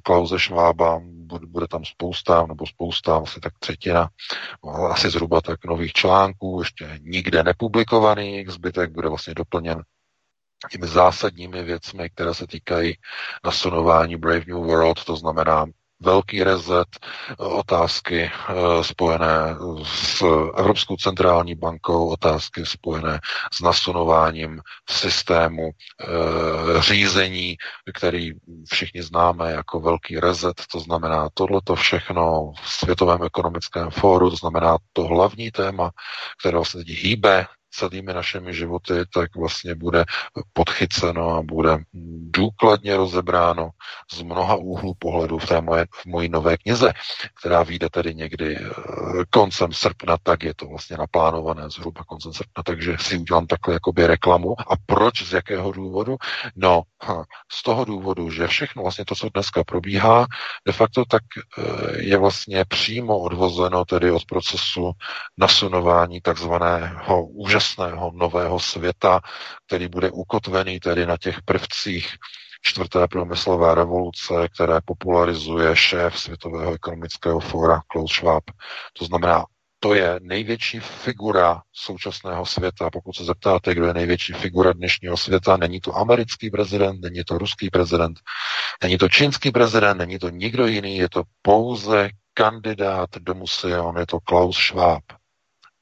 [0.03, 1.01] Klause Schwaba,
[1.39, 4.09] bude, tam spousta, nebo spousta, asi tak třetina,
[4.89, 9.83] asi zhruba tak nových článků, ještě nikde nepublikovaných, zbytek bude vlastně doplněn
[10.71, 12.97] těmi zásadními věcmi, které se týkají
[13.45, 15.65] nasunování Brave New World, to znamená
[16.05, 16.87] velký rezet,
[17.37, 18.31] otázky
[18.81, 20.23] spojené s
[20.57, 23.19] Evropskou centrální bankou, otázky spojené
[23.53, 25.71] s nasunováním systému
[26.79, 27.57] řízení,
[27.93, 28.31] který
[28.69, 34.77] všichni známe jako velký rezet, to znamená tohleto všechno v Světovém ekonomickém fóru, to znamená
[34.93, 35.91] to hlavní téma,
[36.39, 40.05] které vlastně hýbe celými našimi životy, tak vlastně bude
[40.53, 41.77] podchyceno a bude
[42.33, 43.69] důkladně rozebráno
[44.11, 46.93] z mnoha úhlů pohledu v té moje, v mojí nové knize,
[47.39, 48.69] která vyjde tedy někdy eh,
[49.29, 54.07] koncem srpna, tak je to vlastně naplánované zhruba koncem srpna, takže si udělám takhle jakoby
[54.07, 54.55] reklamu.
[54.59, 56.15] A proč, z jakého důvodu?
[56.55, 56.81] No,
[57.51, 60.25] z toho důvodu, že všechno vlastně to, co dneska probíhá,
[60.67, 61.23] de facto tak
[61.57, 64.91] eh, je vlastně přímo odvozeno tedy od procesu
[65.37, 69.21] nasunování takzvaného úžasného úžasného nového světa,
[69.67, 72.15] který bude ukotvený tedy na těch prvcích
[72.61, 78.43] čtvrté průmyslové revoluce, které popularizuje šéf Světového ekonomického fóra Klaus Schwab.
[78.99, 79.45] To znamená,
[79.79, 82.89] to je největší figura současného světa.
[82.89, 87.37] Pokud se zeptáte, kdo je největší figura dnešního světa, není to americký prezident, není to
[87.37, 88.19] ruský prezident,
[88.83, 94.05] není to čínský prezident, není to nikdo jiný, je to pouze kandidát do museum, je
[94.05, 95.03] to Klaus Schwab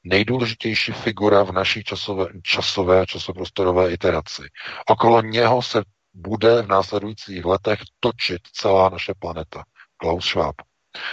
[0.04, 4.42] nejdůležitější figura v naší časové, časové a časoprostorové iteraci.
[4.88, 5.82] Okolo něho se
[6.14, 9.62] bude v následujících letech točit celá naše planeta.
[9.96, 10.56] Klaus Schwab.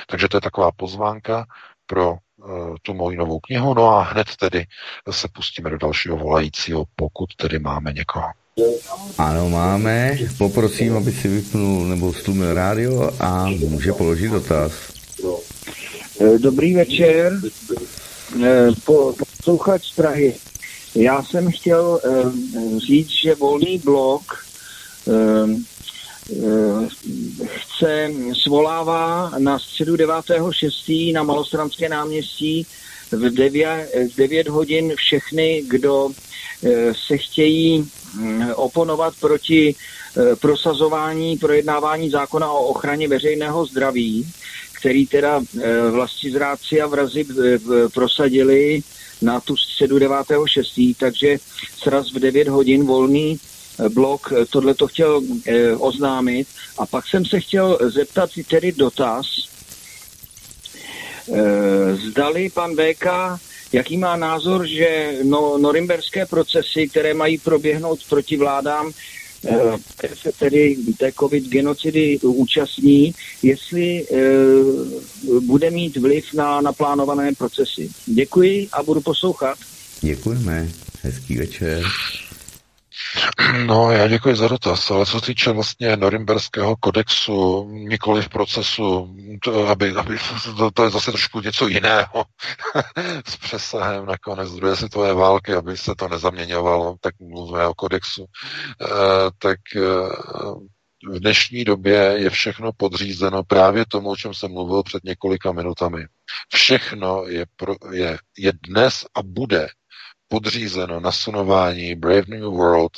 [0.08, 1.46] Takže to je taková pozvánka
[1.86, 3.74] pro uh, tu moji novou knihu.
[3.74, 4.66] No a hned tedy
[5.12, 8.26] se pustíme do dalšího volajícího, pokud tedy máme někoho.
[9.18, 10.18] Ano, máme.
[10.38, 14.72] Poprosím, aby si vypnul nebo stlumil rádio a může položit dotaz.
[16.42, 17.34] Dobrý večer.
[18.36, 19.16] Eh, po,
[19.82, 20.36] z Prahy.
[20.96, 24.46] Já jsem chtěl uh, říct, že volný blok
[25.06, 25.50] uh,
[27.46, 28.12] chce,
[28.44, 31.14] svolává na středu 9.6.
[31.14, 32.66] na Malostranské náměstí
[33.12, 36.10] v 9, 9 hodin všechny, kdo
[37.08, 39.76] se chtějí um, oponovat proti
[40.42, 44.34] prosazování, projednávání zákona o ochraně veřejného zdraví
[44.80, 47.60] který teda eh, vlastizráci a vrazi eh,
[47.94, 48.82] prosadili
[49.22, 51.38] na tu středu 9.6., takže
[51.78, 55.22] sraz v 9 hodin volný eh, blok tohle to chtěl
[55.78, 56.48] oznámit.
[56.78, 59.26] A pak jsem se chtěl zeptat tedy dotaz,
[62.10, 63.06] zdali pan VK,
[63.72, 68.92] jaký má názor, že no, norimberské procesy, které mají proběhnout proti vládám,
[69.46, 69.80] Eh,
[70.22, 73.14] se tedy té covid genocidy účastní,
[73.44, 74.06] jestli e,
[75.40, 77.90] bude mít vliv na naplánované procesy.
[78.06, 79.58] Děkuji a budu poslouchat.
[80.02, 80.70] Děkujeme.
[81.02, 81.84] Hezký večer.
[83.66, 89.16] No, já děkuji za dotaz, ale co se týče vlastně norimberského kodexu, nikoli v procesu,
[89.44, 90.18] to, aby, aby,
[90.58, 92.26] to, to je zase trošku něco jiného
[93.28, 98.26] s přesahem na konec druhé světové války, aby se to nezaměňovalo, tak mluvíme o kodexu,
[98.26, 98.86] e,
[99.40, 99.80] tak e,
[101.08, 106.06] v dnešní době je všechno podřízeno právě tomu, o čem jsem mluvil před několika minutami.
[106.54, 109.68] Všechno je, pro, je, je dnes a bude
[110.30, 112.92] podřízeno nasunování Brave New World,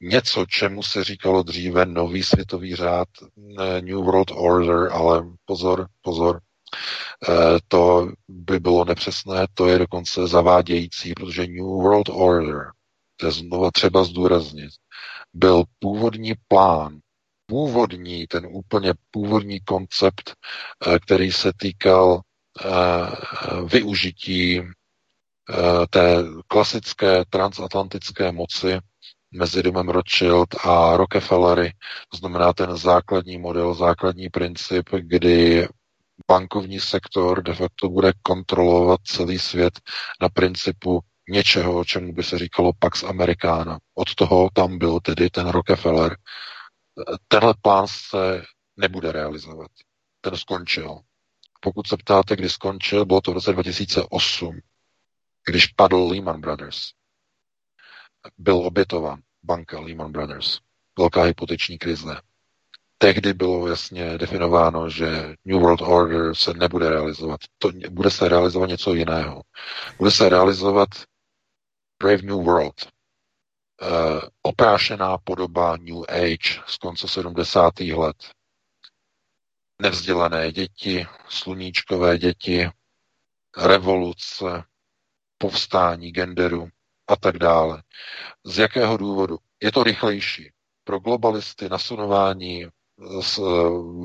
[0.00, 3.08] něco, čemu se říkalo dříve nový světový řád,
[3.80, 6.40] New World Order, ale pozor, pozor,
[7.28, 12.70] eh, to by bylo nepřesné, to je dokonce zavádějící, protože New World Order,
[13.16, 14.70] to je znova třeba zdůraznit,
[15.34, 16.98] byl původní plán,
[17.46, 20.34] původní, ten úplně původní koncept,
[20.86, 22.20] eh, který se týkal
[22.64, 22.70] eh,
[23.66, 24.60] využití
[25.90, 26.16] té
[26.48, 28.78] klasické transatlantické moci
[29.34, 31.72] mezi domem Rothschild a Rockefellery,
[32.10, 35.68] to znamená ten základní model, základní princip, kdy
[36.28, 39.80] bankovní sektor de facto bude kontrolovat celý svět
[40.20, 43.78] na principu něčeho, čemu by se říkalo Pax Americana.
[43.94, 46.16] Od toho tam byl tedy ten Rockefeller.
[47.28, 48.42] Tenhle plán se
[48.76, 49.70] nebude realizovat.
[50.20, 50.98] Ten skončil.
[51.60, 54.60] Pokud se ptáte, kdy skončil, bylo to v roce 2008
[55.44, 56.92] když padl Lehman Brothers,
[58.38, 60.58] byl obětovan banka Lehman Brothers,
[60.98, 62.20] velká hypoteční krize.
[62.98, 67.40] Tehdy bylo jasně definováno, že New World Order se nebude realizovat.
[67.58, 69.42] To, bude se realizovat něco jiného.
[69.98, 70.88] Bude se realizovat
[72.02, 72.74] Brave New World,
[73.82, 77.80] uh, oprášená podoba New Age z konce 70.
[77.80, 78.16] let.
[79.82, 82.70] Nevzdělané děti, sluníčkové děti,
[83.56, 84.64] revoluce,
[85.42, 86.68] povstání genderu
[87.08, 87.82] a tak dále.
[88.44, 89.38] Z jakého důvodu?
[89.62, 90.50] Je to rychlejší.
[90.84, 92.66] Pro globalisty nasunování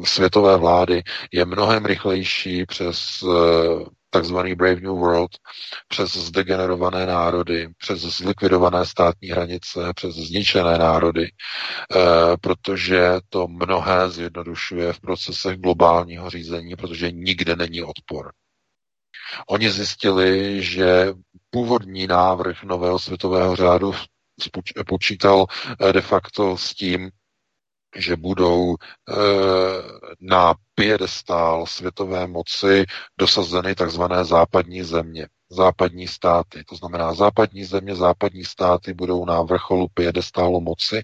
[0.03, 3.23] světové vlády je mnohem rychlejší přes
[4.09, 5.31] takzvaný Brave New World,
[5.88, 11.30] přes zdegenerované národy, přes zlikvidované státní hranice, přes zničené národy,
[12.41, 18.31] protože to mnohé zjednodušuje v procesech globálního řízení, protože nikde není odpor.
[19.49, 21.13] Oni zjistili, že
[21.49, 23.93] původní návrh nového světového řádu
[24.87, 25.45] počítal
[25.89, 27.11] eh, de facto s tím,
[27.95, 28.77] že budou e,
[30.21, 32.85] na piedestál světové moci
[33.19, 36.63] dosazeny takzvané západní země, západní státy.
[36.63, 41.01] To znamená, západní země, západní státy budou na vrcholu piedestálu moci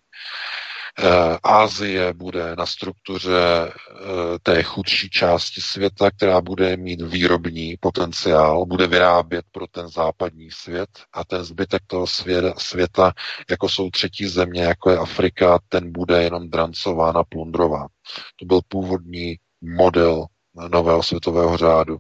[1.44, 3.38] Ázie bude na struktuře
[3.68, 10.52] eh, té chudší části světa, která bude mít výrobní potenciál, bude vyrábět pro ten západní
[10.52, 13.14] svět a ten zbytek toho světa, světa
[13.50, 17.88] jako jsou třetí země, jako je Afrika, ten bude jenom drancován a plundrován.
[18.36, 20.26] To byl původní model
[20.72, 21.98] nového světového řádu.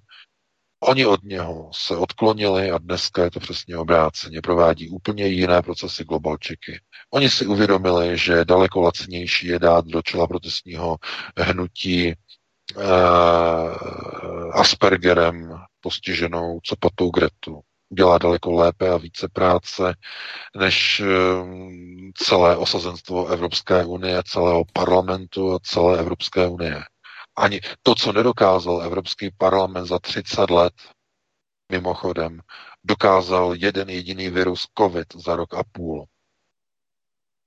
[0.86, 4.42] Oni od něho se odklonili a dneska je to přesně obráceně.
[4.42, 6.80] Provádí úplně jiné procesy globalčiky.
[7.12, 10.98] Oni si uvědomili, že daleko lacnější je dát do čela protestního
[11.38, 12.16] hnutí eh,
[14.54, 17.62] Aspergerem postiženou copatou Gretu.
[17.98, 19.94] Dělá daleko lépe a více práce
[20.58, 21.06] než eh,
[22.16, 26.84] celé osazenstvo Evropské unie, celého parlamentu a celé Evropské unie.
[27.36, 30.74] Ani to, co nedokázal Evropský parlament za 30 let,
[31.72, 32.42] mimochodem,
[32.84, 36.08] dokázal jeden jediný virus COVID za rok a půl.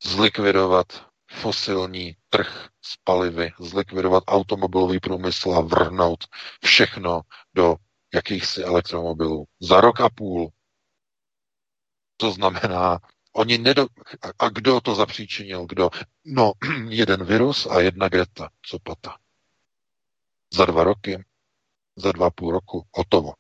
[0.04, 6.24] Zlikvidovat fosilní trh s palivy, zlikvidovat automobilový průmysl a vrhnout
[6.64, 7.20] všechno
[7.54, 7.76] do
[8.14, 9.44] jakýchsi elektromobilů.
[9.60, 10.50] Za rok a půl.
[12.16, 12.98] To znamená,
[13.32, 13.86] oni nedo...
[14.38, 15.66] A kdo to zapříčinil?
[15.66, 15.90] Kdo?
[16.24, 16.52] No,
[16.88, 18.48] jeden virus a jedna Greta.
[18.62, 19.18] Co pata?
[20.54, 21.24] Za dva roky,
[21.96, 23.32] za dva půl roku, hotovo.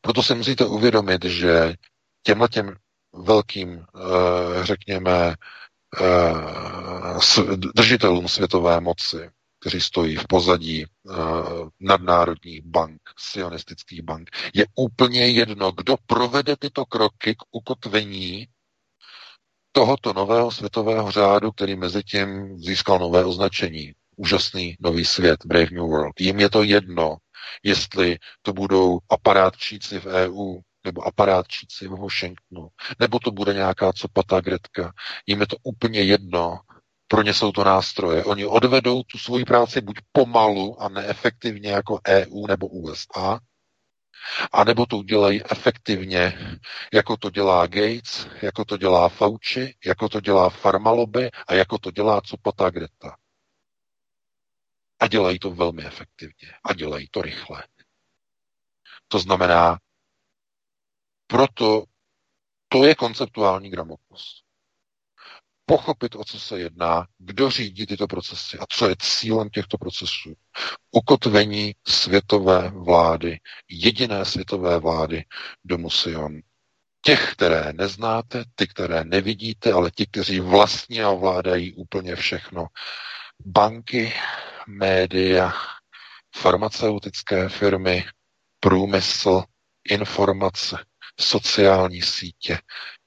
[0.00, 1.74] Proto si musíte uvědomit, že
[2.22, 2.76] těmhle těm
[3.12, 5.34] velkým, eh, řekněme,
[6.00, 9.30] eh, držitelům světové moci,
[9.60, 14.30] kteří stojí v pozadí uh, nadnárodních bank, sionistických bank.
[14.54, 18.46] Je úplně jedno, kdo provede tyto kroky k ukotvení
[19.72, 25.82] tohoto nového světového řádu, který mezi tím získal nové označení úžasný nový svět, Brave New
[25.88, 26.20] World.
[26.20, 27.16] Jim je to jedno,
[27.62, 32.68] jestli to budou aparátčíci v EU, nebo aparátčíci v Washingtonu,
[32.98, 34.92] nebo to bude nějaká copatá Gretka.
[35.26, 36.58] Jim je to úplně jedno,
[37.08, 38.24] pro ně jsou to nástroje.
[38.24, 43.40] Oni odvedou tu svoji práci buď pomalu a neefektivně jako EU nebo USA,
[44.52, 46.38] a nebo to udělají efektivně,
[46.92, 51.90] jako to dělá Gates, jako to dělá Fauci, jako to dělá Farmaloby a jako to
[51.90, 53.16] dělá Copata Greta.
[55.00, 56.52] A dělají to velmi efektivně.
[56.64, 57.64] A dělají to rychle.
[59.08, 59.78] To znamená,
[61.26, 61.84] proto
[62.68, 64.44] to je konceptuální gramotnost.
[65.66, 70.34] Pochopit, o co se jedná, kdo řídí tyto procesy a co je cílem těchto procesů.
[70.90, 75.24] Ukotvení světové vlády, jediné světové vlády
[75.64, 76.40] do Musion.
[77.02, 82.66] Těch, které neznáte, ty, které nevidíte, ale ti, kteří vlastně ovládají úplně všechno.
[83.46, 84.12] Banky,
[84.66, 85.52] média,
[86.36, 88.04] farmaceutické firmy,
[88.60, 89.42] průmysl,
[89.90, 90.84] informace,
[91.20, 92.58] sociální sítě,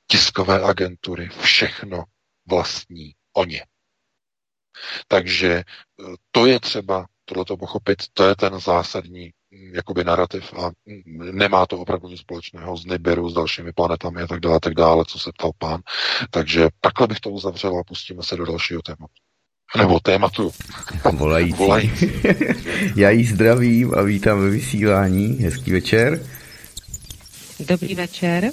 [0.08, 2.04] tiskové agentury, všechno
[2.50, 3.62] vlastní oni.
[5.08, 5.64] Takže e,
[6.32, 11.66] to je třeba tohleto pochopit, to je ten zásadní mm, jakoby narrativ a mm, nemá
[11.66, 15.20] to opravdu nic společného s Nibiru, s dalšími planetami a tak dále, tak dále, co
[15.20, 15.82] se ptal pán.
[16.30, 19.23] Takže takhle bych to uzavřel a pustíme se do dalšího tématu.
[19.78, 20.52] Nebo tématu.
[21.12, 21.58] Volající.
[21.58, 22.12] Volající.
[22.96, 25.38] Já jí zdravím a vítám ve vysílání.
[25.38, 26.28] Hezký večer.
[27.60, 28.52] Dobrý večer.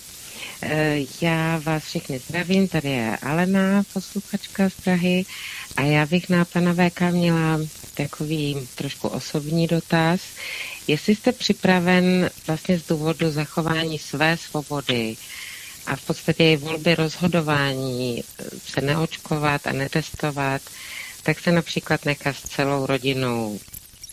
[0.62, 5.24] Eh, já vás všechny zdravím, tady je Alena, posluchačka z Prahy
[5.76, 7.58] a já bych na pana VK měla
[7.94, 10.20] takový trošku osobní dotaz.
[10.86, 15.16] Jestli jste připraven vlastně z důvodu zachování své svobody
[15.86, 18.24] a v podstatě i volby rozhodování
[18.66, 20.62] se neočkovat a netestovat,
[21.22, 23.60] tak se například nechá s celou rodinou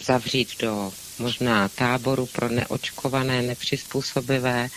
[0.05, 4.67] zavřít do možná táboru pro neočkované, nepřizpůsobivé,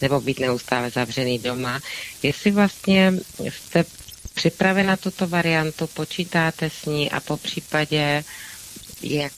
[0.00, 1.80] nebo být neustále zavřený doma.
[2.22, 3.84] Jestli vlastně jste
[4.34, 8.24] připravena na tuto variantu, počítáte s ní a po případě,
[9.02, 9.32] jak,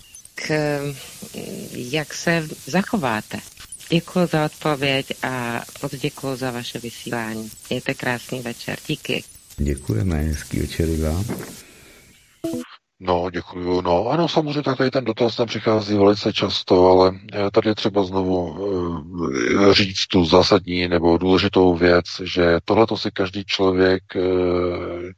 [1.72, 3.40] jak se zachováte.
[3.88, 7.50] Děkuji za odpověď a moc děkuji za vaše vysílání.
[7.70, 8.78] Mějte krásný večer.
[8.86, 9.24] Díky.
[9.56, 11.24] Děkujeme, hezký večer vám.
[13.00, 13.80] No, děkuju.
[13.80, 17.74] No, ano, samozřejmě tak tady ten dotaz tam přichází velice často, ale eh, tady je
[17.74, 24.22] třeba znovu uh, říct tu zásadní nebo důležitou věc, že tohle si každý člověk uh,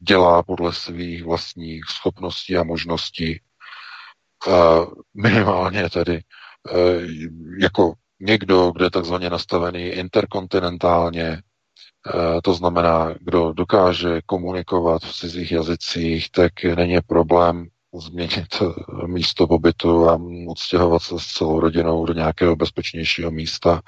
[0.01, 3.41] dělá podle svých vlastních schopností a možností.
[4.47, 6.21] Uh, minimálně tedy
[7.61, 11.43] jako někdo, kde je takzvaně nastavený interkontinentálně,
[12.43, 17.67] to znamená, kdo dokáže komunikovat v cizích jazycích, tak není problém
[18.01, 20.19] změnit eh, místo pobytu a
[20.49, 23.83] odstěhovat se s celou rodinou do nějakého bezpečnějšího místa,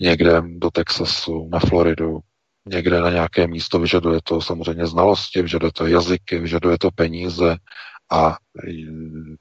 [0.00, 2.18] někde do Texasu, na Floridu,
[2.66, 7.56] někde na nějaké místo, vyžaduje to samozřejmě znalosti, vyžaduje to jazyky, vyžaduje to peníze
[8.10, 8.36] a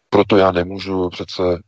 [0.09, 1.59] proto já nemůžu přece Eh,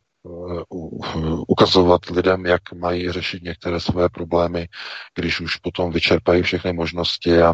[1.48, 4.68] ukazovat lidem, jak mají řešit některé své problémy,
[5.16, 7.54] když už potom vyčerpají všechny možnosti a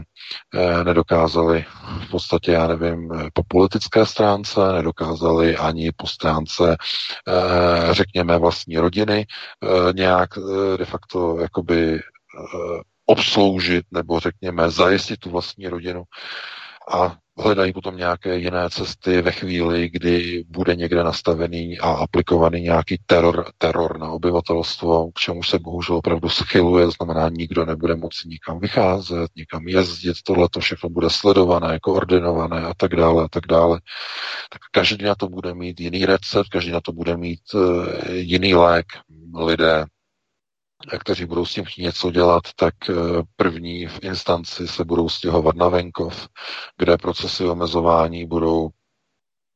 [0.54, 1.66] eh, nedokázali
[2.08, 6.78] v podstatě, já nevím, po politické stránce, nedokázali ani po stránce,
[7.28, 9.26] eh, řekněme, vlastní rodiny
[9.94, 10.30] nějak
[10.78, 12.00] de facto jakoby
[13.06, 16.04] obsloužit nebo řekněme zajistit tu vlastní rodinu.
[16.92, 23.00] A hledají potom nějaké jiné cesty ve chvíli, kdy bude někde nastavený a aplikovaný nějaký
[23.06, 28.60] teror, teror na obyvatelstvo, k čemu se bohužel opravdu schyluje, znamená, nikdo nebude moci nikam
[28.60, 33.80] vycházet, nikam jezdit, tohle to všechno bude sledované, koordinované a tak dále a tak dále.
[34.52, 38.56] Tak každý na to bude mít jiný recept, každý na to bude mít uh, jiný
[38.56, 38.86] lék.
[39.36, 39.86] Lidé
[41.00, 42.94] kteří budou s tím něco dělat, tak eh,
[43.36, 46.28] první v instanci se budou stěhovat na venkov,
[46.78, 48.70] kde procesy omezování budou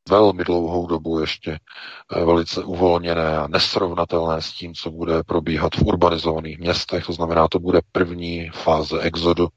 [0.10, 5.82] velmi dlouhou dobu ještě eh, velice uvolněné a nesrovnatelné s tím, co bude probíhat v
[5.82, 7.06] urbanizovaných městech.
[7.06, 9.48] To znamená, to bude první fáze exodu.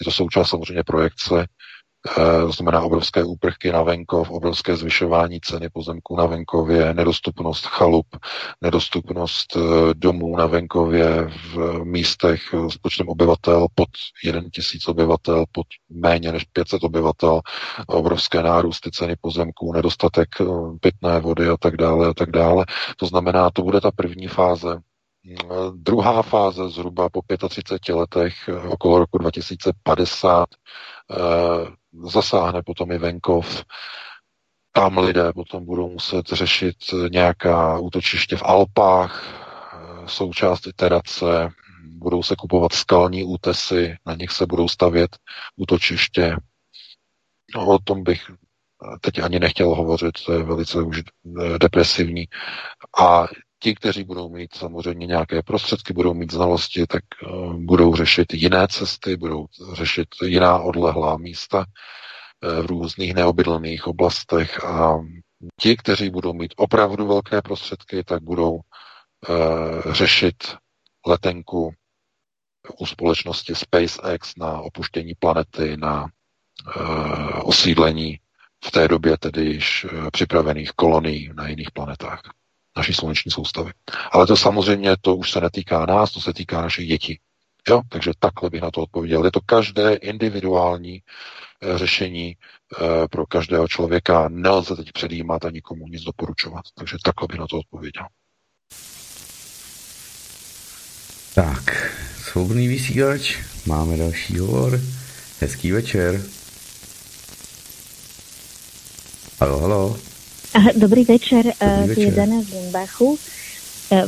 [0.00, 1.46] Je to součást samozřejmě projekce
[2.14, 8.06] to znamená obrovské úprchy na venkov, obrovské zvyšování ceny pozemků na venkově, nedostupnost chalup,
[8.60, 9.60] nedostupnost eh,
[9.94, 13.88] domů na venkově v místech s počtem obyvatel pod
[14.24, 17.40] 1 tisíc obyvatel, pod méně než 500 obyvatel,
[17.86, 20.44] obrovské nárůsty ceny pozemků, nedostatek eh,
[20.80, 22.64] pitné vody a tak dále a tak dále.
[22.96, 24.80] To znamená, to bude ta první fáze
[25.74, 28.34] Druhá fáze zhruba po 35 letech,
[28.68, 30.48] okolo roku 2050,
[32.04, 33.64] zasáhne potom i venkov.
[34.72, 36.76] Tam lidé potom budou muset řešit
[37.10, 39.24] nějaká útočiště v Alpách,
[40.06, 41.48] součást iterace,
[41.84, 45.16] budou se kupovat skalní útesy, na nich se budou stavět
[45.56, 46.36] útočiště.
[47.54, 48.30] No, o tom bych
[49.00, 51.02] teď ani nechtěl hovořit, to je velice už
[51.58, 52.24] depresivní.
[53.00, 53.26] A
[53.66, 58.68] ti, kteří budou mít samozřejmě nějaké prostředky, budou mít znalosti, tak uh, budou řešit jiné
[58.68, 64.64] cesty, budou řešit jiná odlehlá místa uh, v různých neobydlených oblastech.
[64.64, 64.98] A
[65.60, 68.62] ti, kteří budou mít opravdu velké prostředky, tak budou uh,
[69.92, 70.36] řešit
[71.06, 71.74] letenku
[72.78, 76.06] u společnosti SpaceX na opuštění planety, na
[77.42, 78.18] osídlení
[78.64, 82.22] v té době tedy již připravených kolonií na jiných planetách
[82.76, 83.72] naší sluneční soustavy.
[84.12, 87.20] Ale to samozřejmě, to už se netýká nás, to se týká našich dětí.
[87.68, 87.82] Jo?
[87.88, 89.24] Takže takhle bych na to odpověděl.
[89.24, 92.36] Je to každé individuální e, řešení e,
[93.08, 94.28] pro každého člověka.
[94.28, 96.64] Nelze teď předjímat a nikomu nic doporučovat.
[96.74, 98.06] Takže takhle bych na to odpověděl.
[101.34, 104.80] Tak, svobodný vysílač, máme další hovor.
[105.40, 106.22] Hezký večer.
[109.40, 110.15] Halo, halo.
[110.84, 112.04] Dobrý večer, Dobrý večer.
[112.04, 113.16] je Dana z Limbachu.
[113.16, 113.18] E,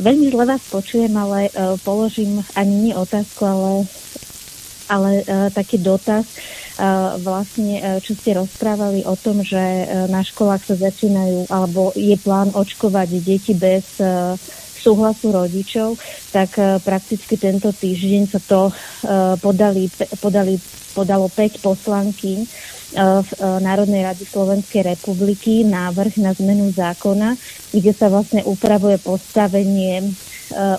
[0.01, 1.51] veľmi zle vás počujem, ale e,
[1.85, 3.85] položím ani nie otázku, ale,
[4.89, 5.09] ale
[5.53, 6.25] taký dotaz.
[7.19, 9.59] Vlastne, čo ste rozprávali o tom, že
[10.07, 13.99] na školách sa začínajú, alebo je plán očkovať deti bez
[14.79, 15.99] súhlasu rodičov,
[16.31, 16.55] tak
[16.87, 18.71] prakticky tento týždeň sa to
[19.43, 19.91] podali,
[20.23, 20.55] podali,
[20.95, 22.47] podalo 5 poslanky
[22.93, 27.37] v e, Národnej rady Slovenskej republiky návrh na zmenu zákona,
[27.69, 30.05] kde sa vlastne upravuje postavenie e,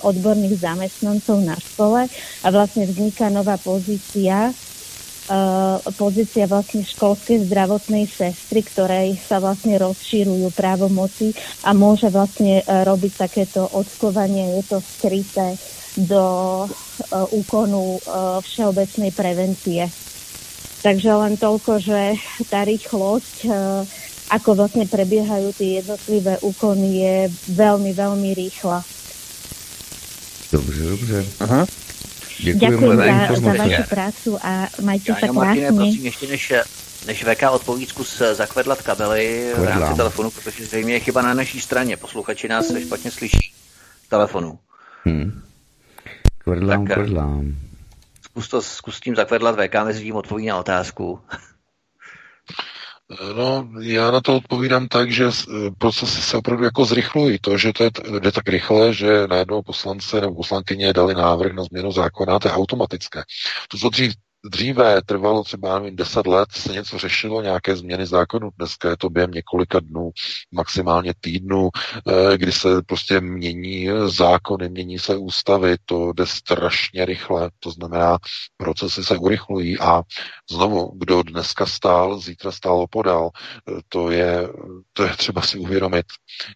[0.03, 2.11] odborných zamestnancov na škole
[2.43, 4.51] a vlastne vzniká nová pozícia,
[5.95, 11.31] pozícia vlastne školskej zdravotnej sestry, ktorej sa vlastne rozšírujú právomoci
[11.63, 15.55] a môže vlastne robiť takéto očkovanie, je to skryté
[16.03, 16.67] do
[17.31, 18.03] úkonu
[18.43, 19.87] všeobecnej prevencie.
[20.83, 22.17] Takže len toľko, že
[22.49, 23.49] tá rýchlosť, e,
[24.33, 27.17] ako vlastne prebiehajú tie jednotlivé úkony, je
[27.53, 28.85] veľmi, veľmi rýchla.
[30.53, 31.25] Dobře, dobře.
[31.41, 31.67] Aha.
[32.43, 35.73] Děkuji za, za vaši prácu a majte se krásně.
[35.73, 36.53] Prosím, ještě než
[37.07, 41.61] než VK odpoví, zkus zakvedlat kabely v rámci telefonu, protože zřejmě je chyba na naší
[41.61, 41.97] straně.
[41.97, 43.53] Posluchači nás špatně slyší
[44.09, 44.59] telefonu.
[45.05, 45.43] Hmm.
[46.39, 47.55] Kvedlám, tak, kvedlám.
[48.31, 51.21] Zkus, to, zkus tím zakvedlat VK, mezi tím odpoví na otázku.
[53.37, 55.25] No, já na to odpovídám tak, že
[55.79, 57.39] procesy se opravdu jako zrychlují.
[57.41, 61.53] To, že to je, jde tak rychle, že na jednoho poslance nebo poslankyně dali návrh
[61.53, 63.23] na změnu zákona, to je automatické.
[63.69, 64.15] To, co dřív
[64.45, 68.51] Dříve trvalo třeba nevím, 10 let, se něco řešilo, nějaké změny zákonu.
[68.59, 70.11] Dneska je to během několika dnů,
[70.53, 71.69] maximálně týdnů,
[72.09, 78.19] eh, kdy se prostě mění zákony, mění se ústavy, to jde strašně rychle, to znamená,
[78.57, 80.03] procesy se urychlují a
[80.51, 83.31] znovu, kdo dneska stál, zítra stálo podal,
[83.69, 84.49] eh, to je,
[84.93, 86.07] to je třeba si uvědomit.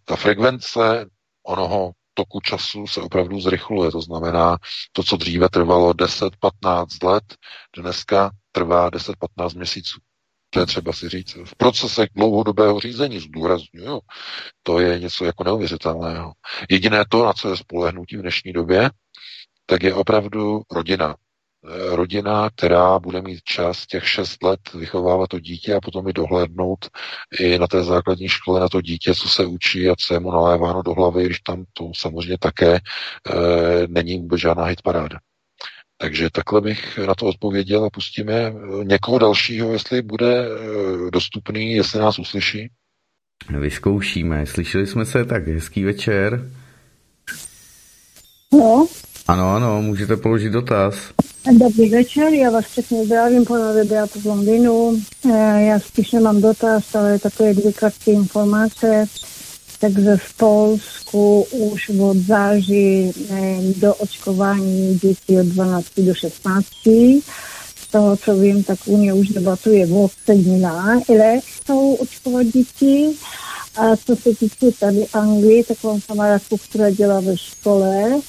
[0.05, 1.07] Ta frekvence
[1.43, 3.91] onoho toku času se opravdu zrychluje.
[3.91, 4.57] To znamená,
[4.93, 6.31] to, co dříve trvalo 10-15
[7.09, 7.25] let,
[7.77, 10.01] dneska trvá 10-15 měsíců.
[10.51, 11.37] To je třeba si říct.
[11.45, 14.01] V procesech dlouhodobého řízení, zdůraznuju,
[14.63, 16.33] to je něco jako neuvěřitelného.
[16.71, 18.91] Jediné to, na co je spolehnutí v dnešní době,
[19.67, 21.17] tak je opravdu rodina.
[21.67, 26.13] Eh, rodina, která bude mít čas těch šest let vychovávat to dítě a potom i
[26.13, 26.89] dohlédnout
[27.41, 30.31] i na té základní škole na to dítě, co se učí a co je mu
[30.31, 32.81] naléváno do hlavy, když tam to samozřejmě také e,
[33.89, 35.19] není vůbec žádná hitparáda.
[35.97, 38.53] Takže takhle bych na to odpověděl a pustíme eh,
[38.85, 40.49] někoho dalšího, jestli bude
[41.11, 42.71] dostupný, jestli nás uslyší.
[43.59, 44.47] Vyzkoušíme.
[44.47, 46.51] Slyšeli jsme se, tak hezký večer.
[48.53, 48.87] No.
[49.29, 51.13] Ano, ano, můžete položit dotaz.
[51.53, 55.01] Dobrý večer, já vás všechny zdravím, ponově Beata z Londýnu.
[55.33, 59.07] Eh, já spíš nemám dotaz, ale takové dvě krátké informace.
[59.81, 66.67] Takže v Polsku už od září eh, do očkování dětí od 12 do 16.
[67.77, 73.11] Z toho, co vím, tak Unie už debatuje o sedminách, ale chcou očkovat děti.
[73.77, 78.21] A co se týče tady Anglii, tak mám kamarádku, která dělá ve škole,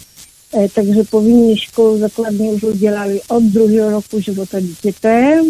[0.75, 5.41] takže povinní školu základní už udělali od druhého roku života dítěte,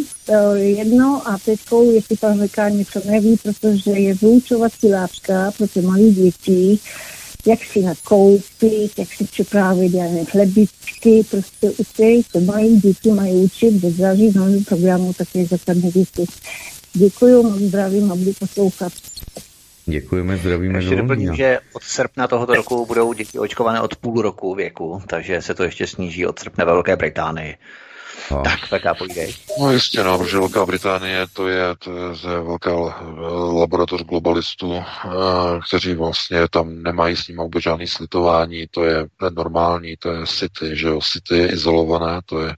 [0.53, 6.09] jedno a teďkou, jestli pan lekár něco neví, protože je vyučovací látka pro ty malé
[6.09, 6.79] děti,
[7.47, 13.71] jak si nakoupit, jak si připravit, nevím, chlebičky, prostě učej, co mají děti, mají učit
[13.71, 16.25] bez zařízení programu také základní děti.
[16.93, 18.93] Děkuji, zdravím a budu poslouchat.
[19.85, 20.79] Děkujeme, zdravíme.
[20.79, 25.41] Ještě doplním, že od srpna tohoto roku budou děti očkované od půl roku věku, takže
[25.41, 27.57] se to ještě sníží od srpna ve Velké Británii.
[28.31, 28.43] No.
[28.43, 29.35] Tak, VK, povídej.
[29.59, 32.71] No jistě, no, protože Velká Británie to je, to je velká
[33.53, 35.09] laboratoř globalistů, eh,
[35.67, 40.77] kteří vlastně tam nemají s ním vůbec žádný slitování, to je normální, to je city,
[40.77, 42.55] že jo, city je izolované, to je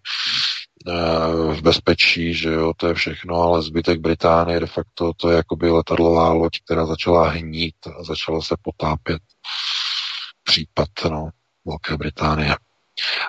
[1.54, 5.70] v bezpečí, že jo, to je všechno, ale zbytek Británie de facto to je jakoby
[5.70, 9.22] letadlová loď, která začala hnít a začala se potápět.
[10.44, 11.30] Případ, no,
[11.66, 12.56] Velké Británie.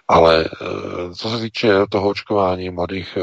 [0.08, 3.22] Ale eh, co se týče toho očkování mladých eh,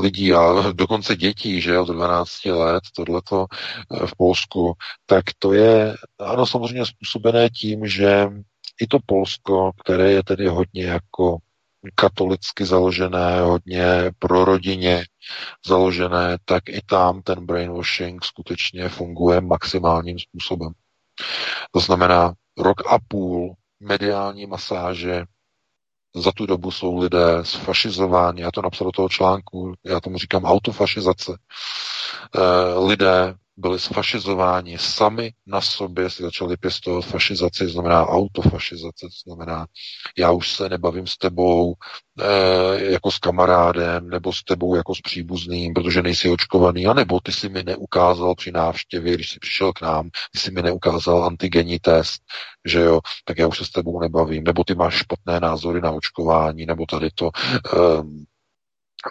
[0.00, 3.46] lidí a dokonce dětí, že od 12 let, tohleto
[4.06, 4.72] v Polsku,
[5.06, 8.28] tak to je, ano, samozřejmě způsobené tím, že
[8.80, 11.38] i to Polsko, které je tedy hodně jako
[11.94, 15.04] katolicky založené, hodně prorodině
[15.66, 20.72] založené, tak i tam ten brainwashing skutečně funguje maximálním způsobem.
[21.72, 25.24] To znamená rok a půl mediální masáže,
[26.16, 30.44] za tu dobu jsou lidé sfašizováni, já to napsal do toho článku, já tomu říkám
[30.44, 31.32] autofašizace.
[32.34, 39.30] E, lidé byli sfašizováni sami na sobě, si začali pěstovat fašizaci, to znamená autofašizace, to
[39.30, 39.66] znamená,
[40.18, 41.74] já už se nebavím s tebou
[42.20, 47.32] e, jako s kamarádem, nebo s tebou jako s příbuzným, protože nejsi očkovaný, anebo ty
[47.32, 51.78] si mi neukázal při návštěvě, když jsi přišel k nám, ty si mi neukázal antigenní
[51.78, 52.22] test,
[52.66, 55.90] že jo, tak já už se s tebou nebavím, nebo ty máš špatné názory na
[55.90, 57.30] očkování, nebo tady to,
[57.74, 57.78] e,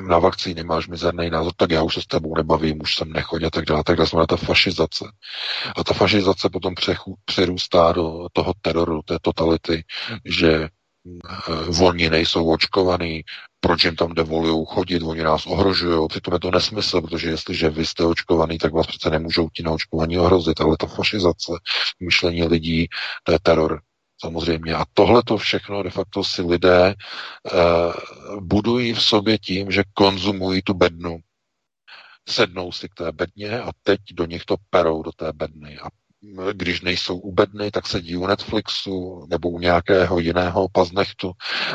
[0.01, 3.45] na vakcíny máš mizerný názor, tak já už se s tebou nebavím, už jsem nechodí
[3.45, 5.05] a tak dále, tak dále, ta fašizace.
[5.75, 6.73] A ta fašizace potom
[7.25, 9.83] přerůstá do toho teroru, té totality,
[10.25, 13.23] že eh, oni nejsou očkovaní,
[13.59, 17.85] proč jim tam devolují chodit, oni nás ohrožují, přitom je to nesmysl, protože jestliže vy
[17.85, 21.51] jste očkovaný, tak vás přece nemůžou ti na očkování ohrozit, ale ta fašizace,
[21.99, 22.87] myšlení lidí,
[23.23, 23.81] to je teror.
[24.19, 24.73] Samozřejmě.
[24.75, 26.95] A tohle to všechno de facto si lidé
[27.53, 31.19] uh, budují v sobě tím, že konzumují tu bednu.
[32.29, 35.77] Sednou si k té bedně a teď do nich to perou do té bedny.
[35.79, 35.87] A
[36.53, 41.31] když nejsou u bedny, tak sedí u Netflixu nebo u nějakého jiného paznechtu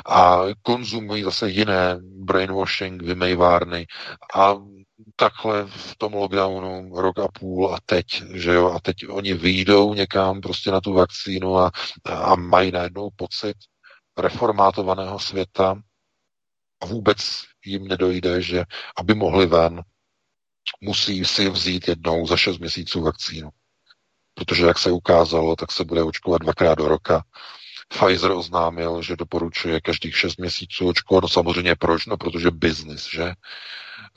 [0.06, 3.86] a konzumují zase jiné brainwashing, vymejvárny
[4.34, 4.54] a
[5.16, 9.94] takhle v tom lockdownu rok a půl a teď, že jo, a teď oni vyjdou
[9.94, 11.70] někam prostě na tu vakcínu a,
[12.04, 13.56] a mají najednou pocit
[14.18, 15.82] reformátovaného světa
[16.82, 18.64] a vůbec jim nedojde, že
[18.98, 19.82] aby mohli ven,
[20.80, 23.50] musí si vzít jednou za šest měsíců vakcínu.
[24.34, 27.24] Protože, jak se ukázalo, tak se bude očkovat dvakrát do roka.
[27.88, 31.22] Pfizer oznámil, že doporučuje každých šest měsíců očkovat.
[31.22, 32.06] No samozřejmě proč?
[32.06, 33.32] No, protože biznis, že?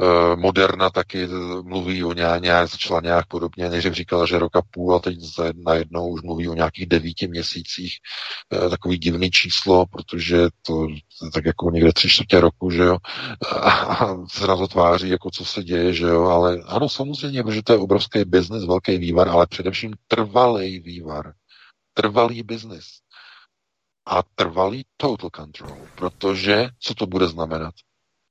[0.01, 1.27] Eh, Moderna taky
[1.61, 5.17] mluví o nějak, začala nějak podobně, než říkala, že roka půl a teď
[5.65, 7.97] najednou už mluví o nějakých devíti měsících.
[8.53, 10.87] Eh, takový divný číslo, protože to
[11.33, 12.97] tak jako někde tři čtvrtě roku, že jo,
[13.51, 14.15] a
[14.47, 17.79] na to tváří, jako co se děje, že jo, ale ano, samozřejmě, protože to je
[17.79, 21.33] obrovský biznis, velký vývar, ale především trvalý vývar,
[21.93, 22.85] trvalý biznis
[24.05, 27.73] a trvalý total control, protože co to bude znamenat?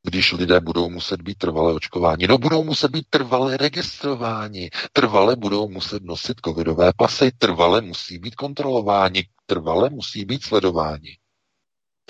[0.05, 2.26] Když lidé budou muset být trvale očkováni.
[2.26, 8.35] No budou muset být trvale registrováni, trvale budou muset nosit covidové pasy, trvale musí být
[8.35, 11.16] kontrolováni, trvale musí být sledováni.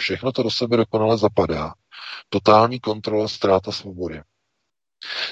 [0.00, 1.72] Všechno to do sebe dokonale zapadá.
[2.28, 4.20] Totální kontrola, ztráta svobody.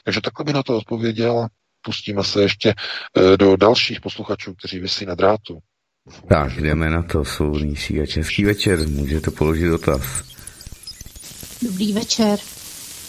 [0.04, 1.46] Takže takhle by na to odpověděl.
[1.84, 2.74] Pustíme se ještě
[3.16, 5.58] eh, do dalších posluchačů, kteří vysí na drátu.
[6.28, 10.32] Tak, jdeme na to, svobodný a český večer, můžete položit dotaz.
[11.62, 12.38] Dobrý večer.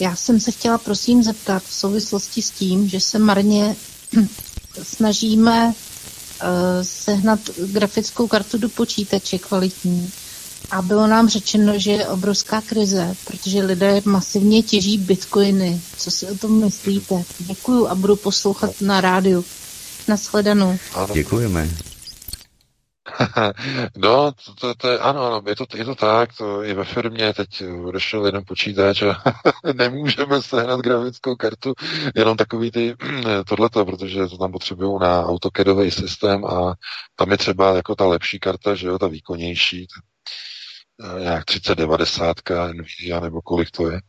[0.00, 3.76] Já jsem se chtěla prosím zeptat v souvislosti s tím, že se marně
[4.82, 5.74] snažíme uh,
[6.82, 7.40] sehnat
[7.72, 10.10] grafickou kartu do počítače kvalitní.
[10.70, 15.80] A bylo nám řečeno, že je obrovská krize, protože lidé masivně těží bitcoiny.
[15.98, 17.24] Co si o tom myslíte?
[17.38, 19.44] Děkuju a budu poslouchat na rádiu.
[20.08, 20.78] Naschledanou.
[21.12, 21.70] Děkujeme.
[23.96, 26.84] No, to, to, to je, ano, ano, je to, je to tak, to je ve
[26.84, 29.22] firmě, teď odešel jeden počítač a
[29.74, 31.74] nemůžeme sehnat grafickou kartu,
[32.14, 32.96] jenom takový ty
[33.48, 36.74] tohleto, protože to tam potřebují na AutoCADový systém a
[37.16, 39.86] tam je třeba jako ta lepší karta, že jo, ta výkonnější,
[41.18, 42.36] nějak 3090
[42.72, 44.00] Nvidia nebo kolik to je.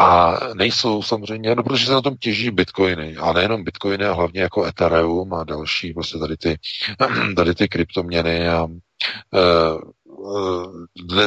[0.00, 4.40] A nejsou samozřejmě, no protože se na tom těží bitcoiny, a nejenom bitcoiny, a hlavně
[4.40, 6.58] jako Ethereum a další, prostě tady ty,
[7.36, 9.80] tady ty kryptoměny a uh,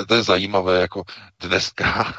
[0.08, 1.04] to je zajímavé, jako
[1.40, 2.14] dneska,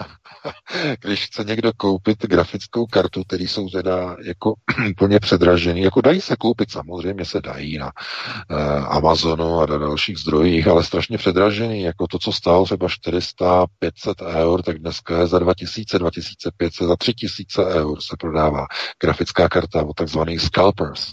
[1.00, 4.54] když chce někdo koupit grafickou kartu, který jsou teda jako
[4.90, 7.92] úplně předražený, jako dají se koupit, samozřejmě se dají na
[8.50, 8.58] uh,
[8.96, 14.22] Amazonu a na dalších zdrojích, ale strašně předražený, jako to, co stálo třeba 400, 500
[14.22, 18.66] eur, tak dneska je za 2000, 2500, za 3000 eur se prodává
[19.00, 21.12] grafická karta od takzvaných scalpers.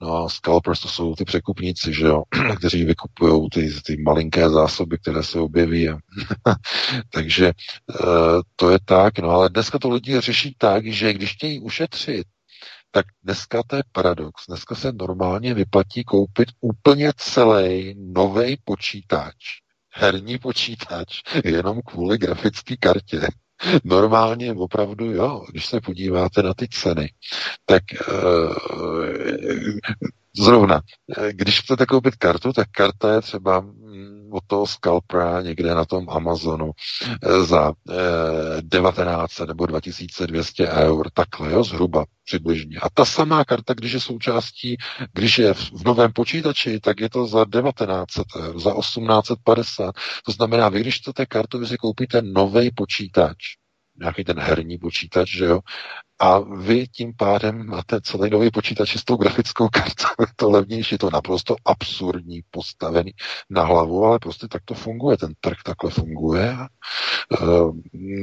[0.00, 2.22] No, scalpers to jsou ty překupníci, že jo,
[2.58, 5.88] kteří vykupují ty, ty malinké zásoby, které se objeví.
[7.10, 7.52] Takže e,
[8.56, 12.26] to je tak, no ale dneska to lidi řeší tak, že když chtějí ušetřit,
[12.90, 14.46] tak dneska to je paradox.
[14.48, 19.34] Dneska se normálně vyplatí koupit úplně celý nový počítač,
[19.94, 23.28] herní počítač, jenom kvůli grafické kartě.
[23.84, 27.12] Normálně opravdu jo, když se podíváte na ty ceny,
[27.66, 27.96] tak e,
[30.36, 30.80] zrovna,
[31.30, 33.64] když chcete koupit kartu, tak karta je třeba
[34.32, 36.70] od toho skalpra někde na tom Amazonu
[37.22, 37.94] eh, za eh,
[38.62, 42.78] 19 nebo 2200 eur, takhle, jo, zhruba přibližně.
[42.82, 44.76] A ta samá karta, když je součástí,
[45.12, 49.94] když je v novém počítači, tak je to za 1900 eur, za 1850.
[50.26, 53.36] To znamená, vy když chcete kartu, vy si koupíte nový počítač,
[54.00, 55.60] nějaký ten herní počítač, že jo,
[56.20, 61.10] a vy tím pádem máte celý nový počítač s tou grafickou kartou, to levnější, to
[61.10, 63.12] naprosto absurdní, postavený
[63.50, 66.56] na hlavu, ale prostě tak to funguje, ten trh takhle funguje.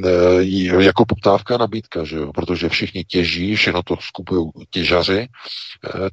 [0.06, 2.34] E, jako poptávka nabídka, že jo?
[2.34, 5.28] protože všichni těží, všechno to skupují těžaři, e,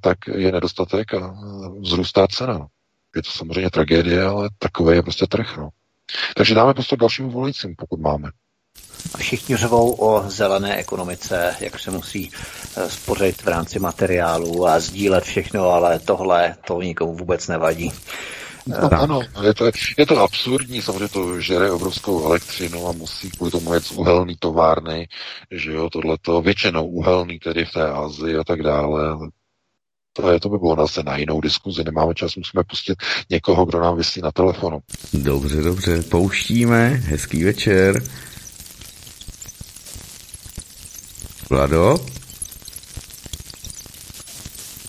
[0.00, 1.34] tak je nedostatek a
[1.80, 2.66] vzrůstá cena.
[3.16, 5.56] Je to samozřejmě tragédie, ale takové je prostě trh.
[5.56, 5.68] No.
[6.36, 8.30] Takže dáme prostě dalším voličím, pokud máme.
[9.14, 12.30] A všichni řvou o zelené ekonomice, jak se musí
[12.76, 17.92] eh, spořit v rámci materiálu a sdílet všechno, ale tohle to nikomu vůbec nevadí.
[18.66, 23.50] No, ano, je to, je to absurdní, samozřejmě to žere obrovskou elektřinu a musí kvůli
[23.50, 25.08] tomu jet z uhelný továrny,
[25.50, 29.02] že jo, tohleto, většinou uhelný tedy v té Azii a tak dále,
[30.12, 32.98] to, je, to by bylo zase na jinou diskuzi, nemáme čas, musíme pustit
[33.30, 34.80] někoho, kdo nám vysí na telefonu.
[35.12, 38.02] Dobře, dobře, pouštíme, hezký večer.
[41.52, 42.00] Vlado?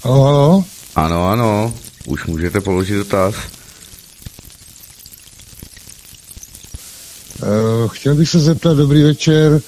[0.03, 0.66] Halo, halo?
[0.95, 1.74] Ano, ano,
[2.06, 3.35] už můžete položit dotaz.
[7.42, 9.61] Uh, chtěl bych se zeptat, dobrý večer,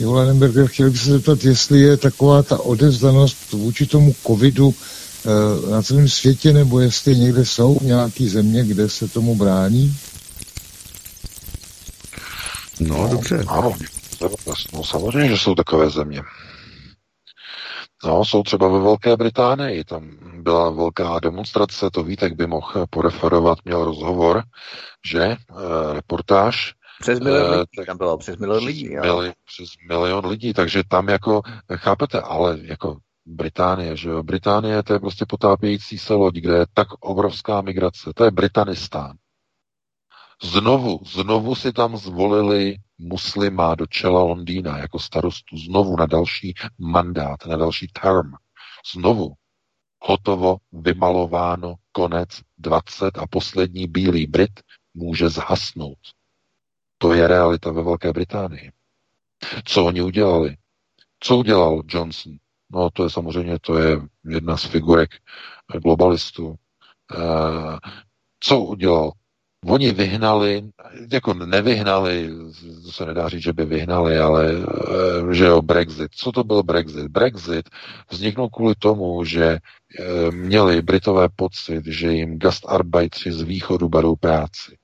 [0.00, 5.70] Jo, Lenenberger, chtěl bych se zeptat, jestli je taková ta odezdanost vůči tomu covidu e,
[5.70, 9.96] na celém světě, nebo jestli někde jsou nějaké země, kde se tomu brání?
[12.80, 13.44] No, no dobře.
[13.46, 13.72] Ano,
[14.72, 16.22] no, samozřejmě, že jsou takové země.
[18.04, 20.10] No, jsou třeba ve Velké Británii, tam
[20.42, 24.42] byla velká demonstrace, to Vítek by mohl poreferovat, měl rozhovor,
[25.06, 25.36] že, e,
[25.92, 26.74] reportáž.
[27.00, 28.88] Přes milion e, lidí, tam bylo přes milion lidí.
[28.88, 31.42] Přes, mili, přes milion lidí, takže tam jako,
[31.76, 32.96] chápete, ale jako
[33.26, 38.10] Británie, že jo, Británie to je prostě potápějící se loď, kde je tak obrovská migrace,
[38.14, 39.16] to je Britanistán.
[40.42, 47.46] Znovu, znovu si tam zvolili muslima do čela Londýna jako starostu znovu na další mandát,
[47.46, 48.32] na další term.
[48.94, 49.34] Znovu
[49.98, 54.60] hotovo, vymalováno, konec, 20 a poslední bílý Brit
[54.94, 55.98] může zhasnout.
[56.98, 58.72] To je realita ve Velké Británii.
[59.64, 60.56] Co oni udělali?
[61.20, 62.32] Co udělal Johnson?
[62.70, 65.10] No to je samozřejmě, to je jedna z figurek
[65.82, 66.46] globalistů.
[66.46, 67.78] Uh,
[68.40, 69.12] co udělal?
[69.68, 70.62] Oni vyhnali,
[71.12, 72.30] jako nevyhnali,
[72.84, 76.14] to se nedá říct, že by vyhnali, ale eh, že jo, Brexit.
[76.14, 77.06] Co to byl Brexit?
[77.06, 77.70] Brexit
[78.10, 84.76] vzniknul kvůli tomu, že eh, měli Britové pocit, že jim gastarbeitři z východu berou práci.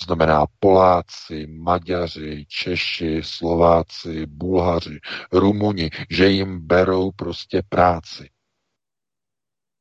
[0.00, 5.00] To znamená Poláci, Maďaři, Češi, Slováci, Bulhaři,
[5.32, 8.28] Rumuni, že jim berou prostě práci.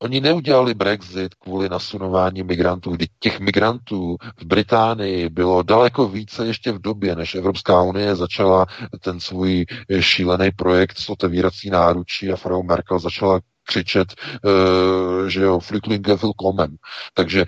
[0.01, 6.71] Oni neudělali Brexit kvůli nasunování migrantů, kdy těch migrantů v Británii bylo daleko více ještě
[6.71, 8.65] v době, než Evropská unie začala
[8.99, 9.65] ten svůj
[9.99, 16.75] šílený projekt s otevírací náručí a Frau Merkel začala křičet, uh, že jo, Flüchtlinge willkommen.
[17.13, 17.45] Takže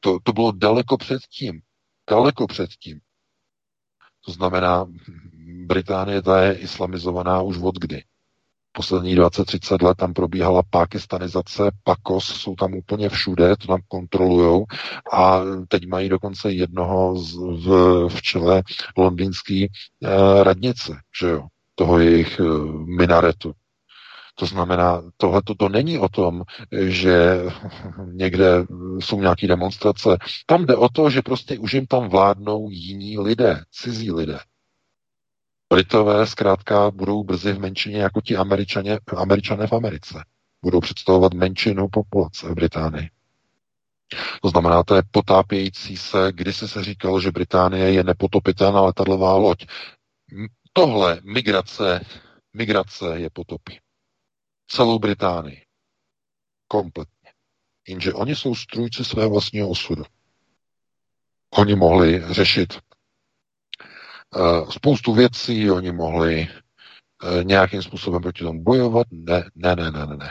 [0.00, 1.60] to, to bylo daleko předtím.
[2.10, 3.00] Daleko předtím.
[4.26, 4.86] To znamená,
[5.66, 8.02] Británie ta je islamizovaná už od kdy
[8.74, 14.64] poslední 20-30 let tam probíhala pakistanizace, pakos, jsou tam úplně všude, to tam kontrolujou
[15.12, 17.68] a teď mají dokonce jednoho z, v,
[18.08, 18.62] v čele
[18.96, 22.44] londýnský eh, radnice, že jo, toho jejich eh,
[22.96, 23.52] minaretu.
[24.34, 27.42] To znamená, tohle to není o tom, že
[28.12, 28.66] někde
[29.00, 30.16] jsou nějaké demonstrace.
[30.46, 34.38] Tam jde o to, že prostě už jim tam vládnou jiní lidé, cizí lidé.
[35.74, 40.24] Britové zkrátka budou brzy v menšině jako ti američané, američané v Americe.
[40.62, 43.10] Budou představovat menšinu populace v Británii.
[44.42, 49.66] To znamená, to je potápějící se, když se říkalo, že Británie je nepotopitelná letadlová loď.
[50.72, 52.00] Tohle migrace,
[52.52, 53.78] migrace je potopí.
[54.66, 55.62] Celou Británii.
[56.68, 57.30] Kompletně.
[57.88, 60.04] Jenže oni jsou strůjci svého vlastního osudu.
[61.50, 62.78] Oni mohli řešit
[64.70, 69.06] spoustu věcí, oni mohli eh, nějakým způsobem proti tomu bojovat.
[69.10, 70.30] Ne, ne, ne, ne, ne.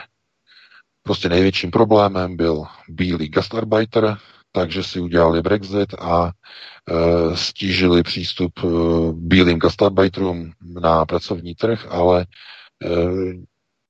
[1.02, 4.16] Prostě největším problémem byl bílý gastarbeiter,
[4.52, 8.66] takže si udělali Brexit a e, stížili přístup e,
[9.12, 12.26] bílým gastarbeiterům na pracovní trh, ale e,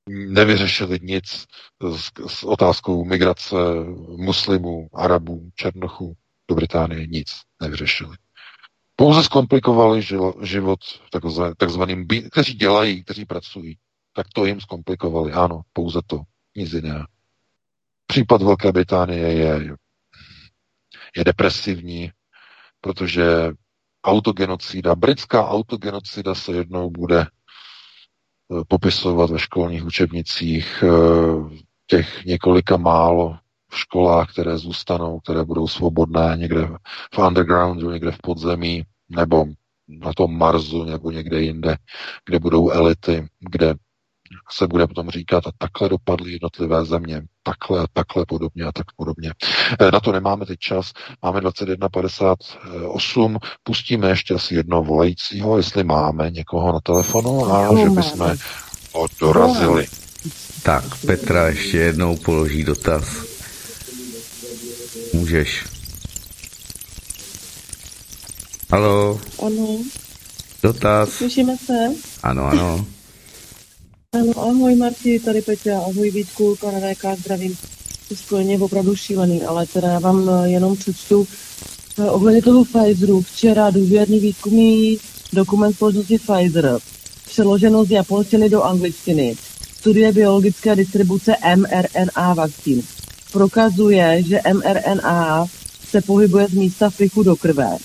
[0.08, 1.46] nevyřešili nic
[1.96, 3.56] s, s otázkou migrace
[4.16, 6.14] muslimů, arabů, černochů
[6.48, 7.06] do Británie.
[7.06, 7.28] Nic
[7.62, 8.16] nevyřešili.
[8.96, 10.02] Pouze zkomplikovali
[10.42, 10.80] život
[11.58, 13.78] takzvaným, kteří dělají, kteří pracují.
[14.12, 15.32] Tak to jim zkomplikovali.
[15.32, 16.20] Ano, pouze to.
[16.56, 17.06] Nic jiného.
[18.06, 19.76] Případ Velké Británie je,
[21.16, 22.10] je depresivní,
[22.80, 23.24] protože
[24.04, 27.26] autogenocida, britská autogenocida se jednou bude eh,
[28.68, 33.38] popisovat ve školních učebnicích eh, těch několika málo
[33.74, 36.68] v školách, které zůstanou, které budou svobodné někde
[37.14, 39.44] v undergroundu, někde v podzemí, nebo
[39.88, 41.76] na tom Marsu, nebo někde jinde,
[42.26, 43.74] kde budou elity, kde
[44.50, 48.86] se bude potom říkat, a takhle dopadly jednotlivé země, takhle a takhle podobně a tak
[48.96, 49.32] podobně.
[49.80, 56.30] Eh, na to nemáme teď čas, máme 21.58, pustíme ještě asi jedno volajícího, jestli máme
[56.30, 58.36] někoho na telefonu a že bychom
[58.92, 59.86] ho dorazili.
[60.62, 63.33] Tak, Petra ještě jednou položí dotaz.
[65.14, 65.64] Můžeš.
[68.70, 69.20] Halo.
[69.46, 69.78] Ano.
[70.62, 71.10] Dotaz.
[71.10, 71.94] Slyšíme se?
[72.22, 72.86] Ano, ano.
[74.14, 77.56] Ano, ahoj Marti, tady Peťa, ahoj Vítku, pana VK, zdravím.
[78.08, 81.26] To spojeně opravdu šílený, ale teda já vám eh, jenom přečtu
[81.98, 83.22] eh, ohledně toho Pfizeru.
[83.22, 84.98] Včera důvěrný výzkumný
[85.32, 86.78] dokument společnosti Pfizer,
[87.26, 89.36] přeloženo z japonštiny do angličtiny.
[89.78, 92.82] Studie biologické distribuce mRNA vakcín
[93.34, 95.46] prokazuje, že mRNA
[95.88, 97.76] se pohybuje z místa vpichu do krve.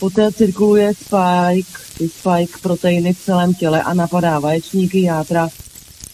[0.00, 5.48] Poté cirkuluje spike, ty spike proteiny v celém těle a napadá vaječníky, játra,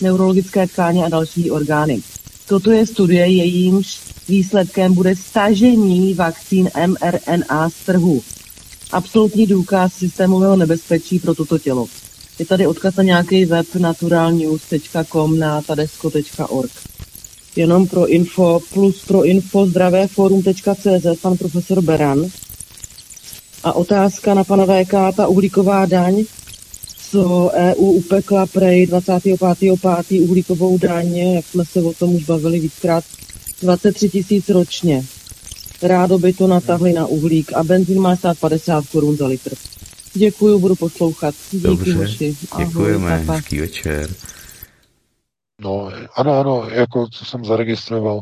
[0.00, 2.00] neurologické tkáně a další orgány.
[2.48, 8.22] Toto je studie, jejímž výsledkem bude stažení vakcín mRNA z trhu.
[8.92, 11.86] Absolutní důkaz systémového nebezpečí pro toto tělo.
[12.38, 16.89] Je tady odkaz na nějaký web naturalnews.com na tadesko.org.
[17.56, 22.26] Jenom pro info, plus pro info zdravéforum.cz, pan profesor Beran.
[23.64, 26.24] A otázka na pana VK, ta uhlíková daň,
[27.10, 30.22] co EU upekla prej 25.5.
[30.22, 33.04] uhlíkovou daň, jak jsme se o tom už bavili víckrát,
[33.62, 35.04] 23 tisíc ročně.
[35.82, 39.54] Rádo by to natahli na uhlík a benzín má stát 50 korun za litr.
[40.14, 41.34] Děkuju, budu poslouchat.
[41.52, 42.36] Díky, Dobře, hoši.
[42.58, 44.10] děkujeme, Ahoj, hezký večer.
[45.60, 48.20] No, ano, ano, jako co jsem zaregistroval,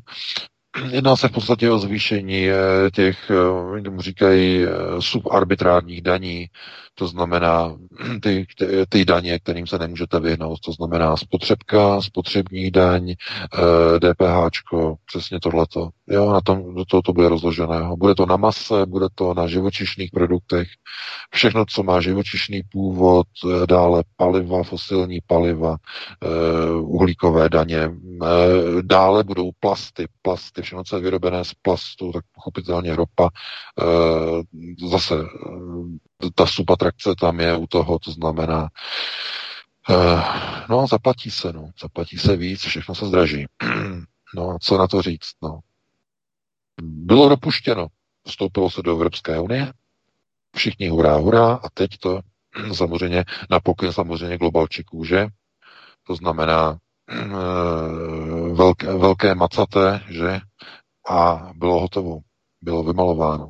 [0.90, 4.68] jedná se v podstatě o zvýšení eh, těch, eh, jak tomu říkají, eh,
[5.00, 6.46] subarbitrárních daní,
[6.98, 7.76] to znamená
[8.22, 8.46] ty,
[8.88, 13.14] ty daně, kterým se nemůžete vyhnout, to znamená spotřebka, spotřební daň,
[13.98, 14.50] DPH,
[15.06, 15.88] přesně tohleto.
[16.08, 17.96] Jo, na tom, toho to bude rozloženého.
[17.96, 20.68] Bude to na mase, bude to na živočišných produktech,
[21.30, 23.26] všechno, co má živočišný původ,
[23.66, 25.76] dále paliva, fosilní paliva,
[26.80, 27.90] uhlíkové daně,
[28.82, 33.28] dále budou plasty, plasty, všechno, co je vyrobené z plastu, tak pochopitelně ropa,
[34.90, 35.14] zase
[36.34, 38.68] ta subatrakce tam je u toho, to znamená,
[40.68, 43.46] no zaplatí se, no, zaplatí se víc, všechno se zdraží.
[44.34, 45.60] no a co na to říct, no.
[46.82, 47.86] Bylo dopuštěno,
[48.26, 49.72] vstoupilo se do Evropské unie,
[50.56, 52.20] všichni hurá, hurá, a teď to
[52.74, 55.26] samozřejmě na pokyn samozřejmě globalčí kůže,
[56.06, 56.78] to znamená
[58.52, 60.40] velké, velké macaté, že?
[61.10, 62.20] A bylo hotovo,
[62.62, 63.48] bylo vymalováno.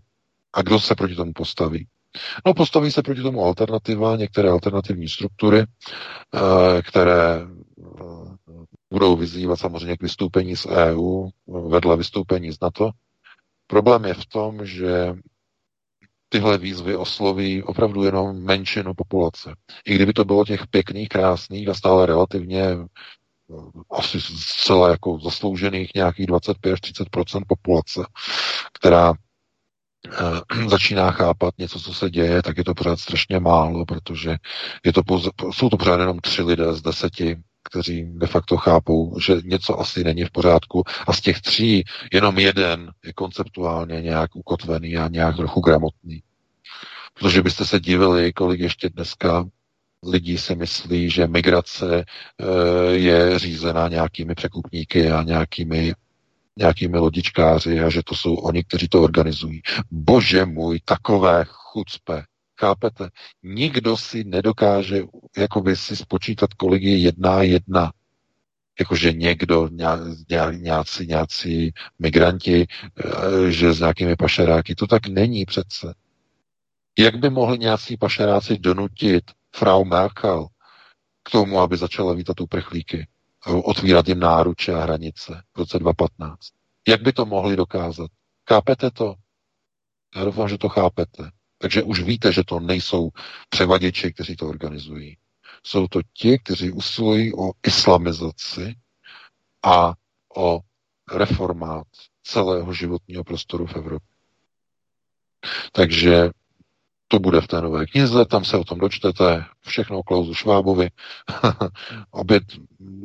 [0.53, 1.87] A kdo se proti tomu postaví?
[2.47, 5.65] No, postaví se proti tomu alternativa, některé alternativní struktury,
[6.85, 7.47] které
[8.93, 11.29] budou vyzývat samozřejmě k vystoupení z EU,
[11.69, 12.91] vedle vystoupení z NATO.
[13.67, 15.15] Problém je v tom, že
[16.29, 19.55] tyhle výzvy osloví opravdu jenom menšinu populace.
[19.87, 22.63] I kdyby to bylo těch pěkných, krásných a stále relativně
[23.91, 28.01] asi zcela jako zasloužených nějakých 25-30% populace,
[28.73, 29.15] která
[30.69, 34.37] začíná chápat něco, co se děje, tak je to pořád strašně málo, protože
[34.85, 37.37] je to poz, jsou to pořád jenom tři lidé z deseti,
[37.71, 42.39] kteří de facto chápou, že něco asi není v pořádku a z těch tří jenom
[42.39, 46.23] jeden je konceptuálně nějak ukotvený a nějak trochu gramotný.
[47.15, 49.45] Protože byste se divili, kolik ještě dneska
[50.07, 52.45] lidí si myslí, že migrace eh,
[52.93, 55.95] je řízená nějakými překupníky a nějakými
[56.59, 59.63] nějakými lodičkáři a že to jsou oni, kteří to organizují.
[59.91, 62.25] Bože můj, takové chucpe.
[62.61, 63.09] Chápete?
[63.43, 65.03] Nikdo si nedokáže
[65.37, 67.93] jakoby si spočítat, kolik je jedna jedna.
[68.81, 69.87] Jakože někdo, ně,
[70.51, 74.75] nějací, nějací migranti, eh, že s nějakými pašeráky.
[74.75, 75.95] To tak není přece.
[76.99, 80.47] Jak by mohli nějací pašeráci donutit Frau Merkel
[81.23, 83.07] k tomu, aby začala vítat uprchlíky,
[83.49, 86.39] otvírat jim náruče a hranice v roce 2015.
[86.89, 88.11] Jak by to mohli dokázat?
[88.49, 89.15] Chápete to?
[90.17, 91.31] Já doufám, že to chápete.
[91.59, 93.11] Takže už víte, že to nejsou
[93.49, 95.17] převaděči, kteří to organizují.
[95.63, 98.75] Jsou to ti, kteří usilují o islamizaci
[99.63, 99.95] a
[100.37, 100.61] o
[101.13, 101.87] reformát
[102.23, 104.09] celého životního prostoru v Evropě.
[105.73, 106.31] Takže
[107.09, 110.89] to bude v té nové knize, tam se o tom dočtete, všechno o Klausu Švábovi.
[112.11, 112.43] Opět,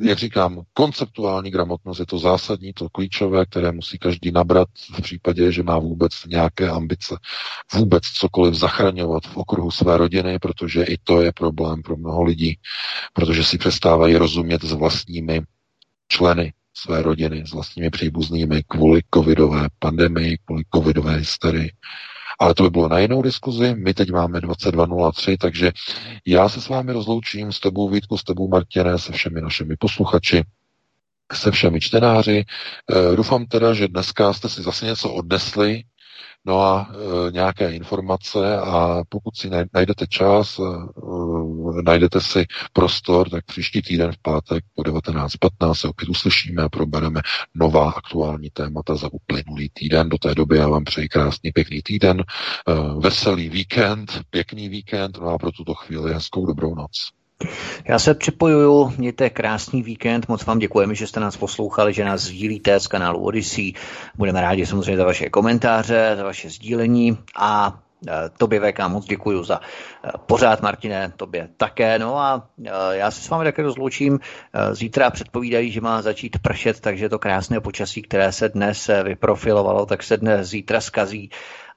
[0.01, 5.51] jak říkám, konceptuální gramotnost je to zásadní, to klíčové, které musí každý nabrat v případě,
[5.51, 7.15] že má vůbec nějaké ambice,
[7.73, 12.57] vůbec cokoliv zachraňovat v okruhu své rodiny, protože i to je problém pro mnoho lidí,
[13.13, 15.41] protože si přestávají rozumět s vlastními
[16.07, 21.71] členy své rodiny, s vlastními příbuznými kvůli covidové pandemii, kvůli covidové hysterii.
[22.39, 23.75] Ale to by bylo na jinou diskuzi.
[23.75, 25.71] My teď máme 22.03, takže
[26.27, 30.43] já se s vámi rozloučím s tebou Vítku, s tebou Martěne, se všemi našimi posluchači
[31.33, 32.45] se všemi čtenáři.
[33.13, 35.83] E, doufám teda, že dneska jste si zase něco odnesli
[36.45, 36.91] No a
[37.27, 40.63] e, nějaké informace a pokud si najdete čas, e,
[41.81, 47.21] najdete si prostor, tak příští týden v pátek po 19.15 se opět uslyšíme a probereme
[47.55, 50.09] nová aktuální témata za uplynulý týden.
[50.09, 52.23] Do té doby já vám přeji krásný, pěkný týden, e,
[52.99, 57.11] veselý víkend, pěkný víkend, no a pro tuto chvíli hezkou dobrou noc.
[57.85, 62.21] Já se připojuju, mějte krásný víkend, moc vám děkujeme, že jste nás poslouchali, že nás
[62.21, 63.73] sdílíte z kanálu Odyssey.
[64.15, 67.79] Budeme rádi samozřejmě za vaše komentáře, za vaše sdílení a
[68.37, 69.59] tobě VK moc děkuji za
[70.25, 71.99] pořád, Martine, tobě také.
[71.99, 72.47] No a
[72.91, 74.19] já se s vámi také rozloučím.
[74.71, 80.03] Zítra předpovídají, že má začít pršet, takže to krásné počasí, které se dnes vyprofilovalo, tak
[80.03, 81.29] se dnes zítra skazí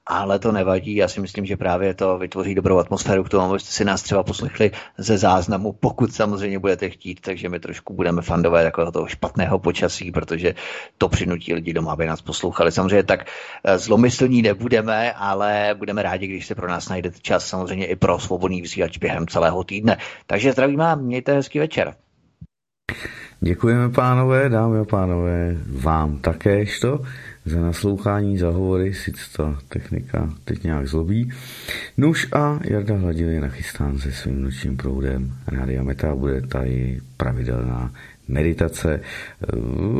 [0.07, 0.95] ale to nevadí.
[0.95, 4.23] Já si myslím, že právě to vytvoří dobrou atmosféru k tomu, abyste si nás třeba
[4.23, 9.59] poslechli ze záznamu, pokud samozřejmě budete chtít, takže my trošku budeme fandové jako toho špatného
[9.59, 10.55] počasí, protože
[10.97, 12.71] to přinutí lidi doma, aby nás poslouchali.
[12.71, 13.25] Samozřejmě tak
[13.63, 18.19] eh, zlomyslní nebudeme, ale budeme rádi, když se pro nás najdete čas samozřejmě i pro
[18.19, 19.97] svobodný vysílač během celého týdne.
[20.27, 21.93] Takže zdravím a mějte hezký večer.
[23.39, 26.99] Děkujeme pánové, dámy a pánové, vám také to
[27.47, 31.31] za naslouchání, za hovory, sice ta technika teď nějak zlobí.
[31.97, 35.33] Nuž a Jarda Hladil je nachystán se svým nočním proudem.
[35.47, 37.93] Rádia Meta bude tady pravidelná
[38.27, 39.55] meditace, eh,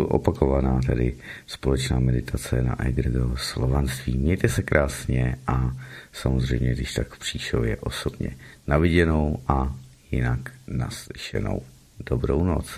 [0.08, 1.16] opakovaná tedy
[1.48, 4.18] společná meditace na Egredo slovanství.
[4.18, 5.72] Mějte se krásně a
[6.14, 8.36] samozřejmě, když tak příšově osobně
[8.68, 9.76] naviděnou a
[10.12, 11.62] jinak naslyšenou.
[12.10, 12.78] Dobrou noc.